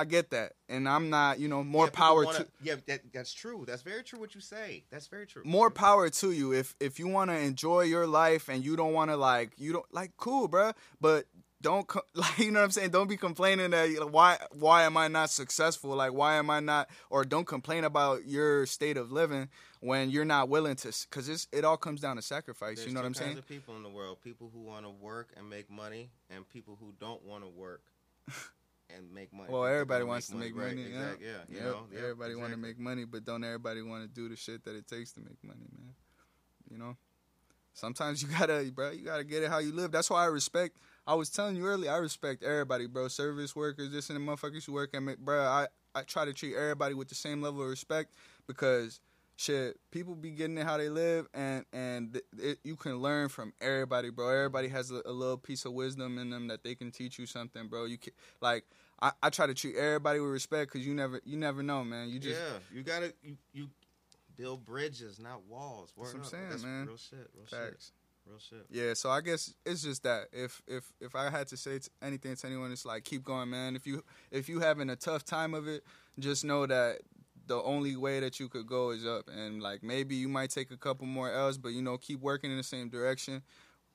I 0.00 0.04
get 0.04 0.30
that, 0.30 0.52
and 0.68 0.88
I'm 0.88 1.10
not, 1.10 1.40
you 1.40 1.48
know, 1.48 1.64
more 1.64 1.86
Yeah, 1.86 1.90
power 1.90 2.24
wanna- 2.24 2.38
to 2.44 2.46
Yeah, 2.62 2.76
that, 2.86 3.12
that's 3.12 3.34
true. 3.34 3.64
That's 3.66 3.82
very 3.82 4.04
true. 4.04 4.20
What 4.20 4.32
you 4.32 4.40
say. 4.40 4.84
That's 4.90 5.08
very 5.08 5.26
true. 5.26 5.42
more 5.44 5.70
power 5.72 6.08
to 6.08 6.30
you 6.30 6.52
if 6.52 6.76
if 6.78 7.00
you 7.00 7.08
want 7.08 7.30
to 7.32 7.36
enjoy 7.36 7.80
your 7.82 8.06
life 8.06 8.48
and 8.48 8.64
you 8.64 8.76
don't 8.76 8.92
want 8.92 9.10
to 9.10 9.16
like 9.16 9.54
you 9.56 9.72
don't 9.72 9.92
like 9.92 10.12
cool 10.16 10.48
bruh 10.48 10.72
but 11.00 11.24
don't 11.60 11.90
like 12.14 12.38
you 12.38 12.52
know 12.52 12.60
what 12.60 12.66
i'm 12.66 12.70
saying 12.70 12.90
don't 12.90 13.08
be 13.08 13.16
complaining 13.16 13.70
that 13.72 13.90
you 13.90 13.98
know, 13.98 14.06
why 14.06 14.38
why 14.52 14.84
am 14.84 14.96
i 14.96 15.08
not 15.08 15.30
successful 15.30 15.96
like 15.96 16.12
why 16.12 16.34
am 16.36 16.48
i 16.48 16.60
not 16.60 16.88
or 17.10 17.24
don't 17.24 17.46
complain 17.48 17.82
about 17.82 18.24
your 18.24 18.66
state 18.66 18.96
of 18.96 19.10
living 19.10 19.48
when 19.80 20.10
you're 20.10 20.24
not 20.24 20.48
willing 20.48 20.76
to 20.76 20.92
because 21.08 21.28
it's 21.28 21.46
it 21.52 21.64
all 21.64 21.76
comes 21.76 22.00
down 22.00 22.16
to 22.16 22.22
sacrifice 22.22 22.76
There's 22.76 22.88
you 22.88 22.94
know 22.94 23.00
what 23.00 23.06
i'm 23.06 23.14
kinds 23.14 23.26
saying 23.26 23.38
of 23.38 23.48
people 23.48 23.76
in 23.76 23.82
the 23.82 23.88
world: 23.88 24.18
people 24.22 24.50
who 24.52 24.60
want 24.60 24.84
to 24.84 24.90
work 24.90 25.28
and 25.36 25.48
make 25.48 25.70
money, 25.70 26.10
and 26.30 26.48
people 26.48 26.76
who 26.80 26.92
don't 27.00 27.24
want 27.24 27.44
to 27.44 27.48
work 27.50 27.82
and 28.96 29.12
make 29.12 29.32
money. 29.32 29.48
well 29.50 29.64
everybody 29.66 30.04
wants 30.04 30.28
to 30.28 30.36
make 30.36 30.54
money 30.54 30.82
yeah 30.82 30.86
Exactly. 30.88 31.26
Yeah. 31.26 31.32
You 31.48 31.60
know. 31.60 31.82
Yep, 31.92 32.02
everybody 32.02 32.34
want 32.34 32.52
to 32.52 32.58
make 32.58 32.78
money 32.78 33.04
but 33.04 33.24
don't 33.24 33.44
everybody 33.44 33.82
want 33.82 34.02
to 34.02 34.08
do 34.08 34.28
the 34.28 34.36
shit 34.36 34.64
that 34.64 34.74
it 34.74 34.86
takes 34.88 35.12
to 35.12 35.20
make 35.20 35.36
money 35.42 35.66
man 35.76 35.94
you 36.70 36.78
know 36.78 36.96
sometimes 37.74 38.22
you 38.22 38.28
gotta 38.38 38.70
bro 38.74 38.90
you 38.90 39.04
gotta 39.04 39.24
get 39.24 39.42
it 39.42 39.50
how 39.50 39.58
you 39.58 39.72
live 39.72 39.92
that's 39.92 40.10
why 40.10 40.22
i 40.22 40.26
respect 40.26 40.76
i 41.06 41.14
was 41.14 41.30
telling 41.30 41.54
you 41.56 41.64
earlier 41.66 41.90
i 41.90 41.96
respect 41.96 42.42
everybody 42.42 42.86
bro 42.86 43.08
service 43.08 43.54
workers 43.54 43.92
this 43.92 44.10
and 44.10 44.16
the 44.18 44.32
motherfuckers 44.32 44.64
who 44.64 44.72
work 44.72 44.90
at 44.94 45.02
me 45.02 45.14
bro 45.18 45.42
i 45.42 45.66
i 45.94 46.02
try 46.02 46.24
to 46.24 46.32
treat 46.32 46.54
everybody 46.56 46.94
with 46.94 47.08
the 47.08 47.14
same 47.14 47.40
level 47.40 47.62
of 47.62 47.68
respect 47.68 48.14
because 48.46 49.00
shit 49.38 49.78
people 49.90 50.14
be 50.14 50.30
getting 50.30 50.58
it 50.58 50.64
how 50.64 50.76
they 50.76 50.88
live 50.88 51.26
and 51.32 51.64
and 51.72 52.12
th- 52.12 52.24
it, 52.38 52.58
you 52.64 52.76
can 52.76 52.96
learn 52.96 53.28
from 53.28 53.52
everybody 53.60 54.10
bro 54.10 54.28
everybody 54.28 54.68
has 54.68 54.90
a, 54.90 55.00
a 55.06 55.12
little 55.12 55.38
piece 55.38 55.64
of 55.64 55.72
wisdom 55.72 56.18
in 56.18 56.28
them 56.28 56.48
that 56.48 56.62
they 56.64 56.74
can 56.74 56.90
teach 56.90 57.18
you 57.18 57.24
something 57.24 57.68
bro 57.68 57.84
you 57.84 57.96
can 57.96 58.12
like 58.40 58.64
I, 59.00 59.12
I 59.22 59.30
try 59.30 59.46
to 59.46 59.54
treat 59.54 59.76
everybody 59.76 60.18
with 60.18 60.30
respect 60.30 60.72
because 60.72 60.86
you 60.86 60.92
never 60.92 61.20
you 61.24 61.36
never 61.36 61.62
know 61.62 61.84
man 61.84 62.08
you 62.10 62.18
just 62.18 62.40
yeah, 62.40 62.58
you 62.76 62.82
gotta 62.82 63.14
you, 63.22 63.36
you 63.52 63.68
build 64.38 64.64
bridges, 64.64 65.18
not 65.18 65.42
walls. 65.46 65.92
Word 65.96 66.06
That's 66.06 66.14
what 66.14 66.18
I'm 66.18 66.24
up. 66.24 66.30
saying, 66.30 66.48
That's 66.50 66.62
man. 66.62 66.86
Real 66.86 66.96
shit. 66.96 67.30
Real 67.34 67.46
facts 67.46 67.86
shit. 67.86 68.30
Real 68.30 68.38
shit. 68.38 68.66
Yeah, 68.70 68.94
so 68.94 69.10
I 69.10 69.20
guess 69.20 69.52
it's 69.66 69.82
just 69.82 70.04
that 70.04 70.28
if 70.32 70.62
if 70.66 70.90
if 71.00 71.14
I 71.14 71.28
had 71.28 71.48
to 71.48 71.56
say 71.56 71.80
t- 71.80 71.88
anything 72.00 72.36
to 72.36 72.46
anyone, 72.46 72.72
it's 72.72 72.86
like 72.86 73.04
keep 73.04 73.24
going, 73.24 73.50
man. 73.50 73.76
If 73.76 73.86
you 73.86 74.04
if 74.30 74.48
you 74.48 74.60
having 74.60 74.88
a 74.88 74.96
tough 74.96 75.24
time 75.24 75.52
of 75.54 75.66
it, 75.66 75.82
just 76.18 76.44
know 76.44 76.66
that 76.66 77.00
the 77.48 77.62
only 77.62 77.96
way 77.96 78.20
that 78.20 78.38
you 78.38 78.48
could 78.48 78.66
go 78.66 78.90
is 78.90 79.04
up, 79.04 79.28
and 79.28 79.62
like 79.62 79.82
maybe 79.82 80.14
you 80.14 80.28
might 80.28 80.50
take 80.50 80.70
a 80.70 80.76
couple 80.76 81.06
more 81.06 81.32
L's, 81.32 81.58
but 81.58 81.70
you 81.70 81.82
know 81.82 81.98
keep 81.98 82.20
working 82.20 82.50
in 82.50 82.56
the 82.56 82.62
same 82.62 82.88
direction. 82.88 83.42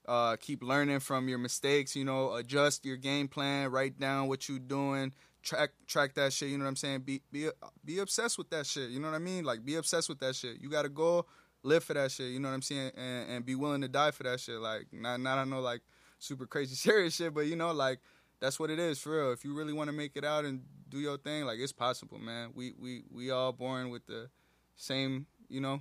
Uh, 0.06 0.36
keep 0.36 0.62
learning 0.62 1.00
from 1.00 1.30
your 1.30 1.38
mistakes. 1.38 1.96
You 1.96 2.04
know, 2.04 2.34
adjust 2.34 2.86
your 2.86 2.98
game 2.98 3.28
plan. 3.28 3.72
Write 3.72 4.00
down 4.00 4.28
what 4.28 4.50
you're 4.50 4.60
doing. 4.60 5.14
Track 5.44 5.72
track 5.88 6.16
that 6.16 6.34
shit. 6.34 6.50
You 6.50 6.58
know 6.58 6.66
what 6.66 6.70
I'm 6.70 6.76
saying? 6.76 7.02
Be 7.02 7.22
be 7.32 7.50
be 7.86 8.00
obsessed 8.00 8.38
with 8.38 8.50
that 8.50 8.66
shit. 8.66 8.90
You 8.90 9.00
know 9.00 9.10
what 9.10 9.16
I 9.16 9.20
mean? 9.20 9.44
Like 9.46 9.64
be 9.64 9.76
obsessed 9.76 10.10
with 10.10 10.20
that 10.20 10.36
shit. 10.36 10.60
You 10.60 10.70
got 10.70 10.84
to 10.84 10.90
go 10.90 11.26
live 11.64 11.84
for 11.84 11.94
that 11.94 12.12
shit. 12.12 12.32
You 12.32 12.40
know 12.40 12.50
what 12.50 12.56
I'm 12.56 12.62
saying? 12.62 12.92
And 12.98 13.30
and 13.30 13.46
be 13.46 13.56
willing 13.56 13.82
to 13.82 13.88
die 13.88 14.12
for 14.12 14.24
that 14.24 14.40
shit. 14.40 14.60
Like 14.60 14.88
not 14.92 15.22
not 15.22 15.38
I 15.38 15.46
know 15.46 15.62
like 15.62 15.82
super 16.20 16.46
crazy 16.46 16.76
serious 16.76 17.16
shit, 17.16 17.34
but 17.34 17.46
you 17.46 17.56
know 17.56 17.72
like 17.72 18.00
that's 18.44 18.60
what 18.60 18.70
it 18.70 18.78
is 18.78 19.00
for 19.00 19.12
real. 19.16 19.32
If 19.32 19.46
you 19.46 19.54
really 19.54 19.72
want 19.72 19.88
to 19.88 19.96
make 19.96 20.18
it 20.18 20.26
out 20.26 20.44
and 20.44 20.64
do 20.90 21.00
your 21.00 21.18
thing, 21.18 21.46
like 21.46 21.60
it's 21.60 21.72
possible, 21.72 22.20
man. 22.20 22.50
We 22.54 22.74
we 22.78 23.04
we 23.10 23.32
all 23.32 23.54
born 23.54 23.90
with 23.90 24.06
the 24.06 24.30
same, 24.76 25.28
you 25.48 25.62
know, 25.62 25.80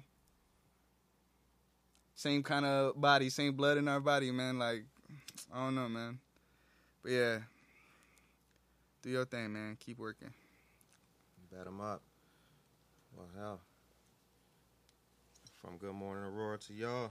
same 2.15 2.45
kind 2.45 2.65
of 2.65 3.01
body, 3.01 3.31
same 3.31 3.55
blood 3.55 3.79
in 3.79 3.89
our 3.89 3.99
body, 3.99 4.31
man. 4.31 4.61
Like 4.61 4.85
I 5.53 5.65
don't 5.65 5.75
know, 5.75 5.89
man. 5.89 6.21
But 7.03 7.11
yeah, 7.11 7.39
do 9.03 9.11
your 9.11 9.25
thing, 9.25 9.53
man. 9.53 9.77
Keep 9.81 9.99
working. 9.99 10.31
Bet 11.51 11.65
them 11.65 11.81
up. 11.81 12.01
Well, 13.17 13.27
hell. 13.37 13.61
From 15.61 15.79
Good 15.79 15.95
Morning 15.95 16.23
Aurora 16.23 16.59
to 16.59 16.73
y'all. 16.73 17.11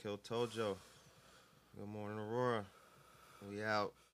Kill 0.00 0.18
Tojo. 0.18 0.76
Good 1.76 1.88
Morning 1.88 2.20
Aurora. 2.20 2.64
We 3.50 3.64
out. 3.64 3.92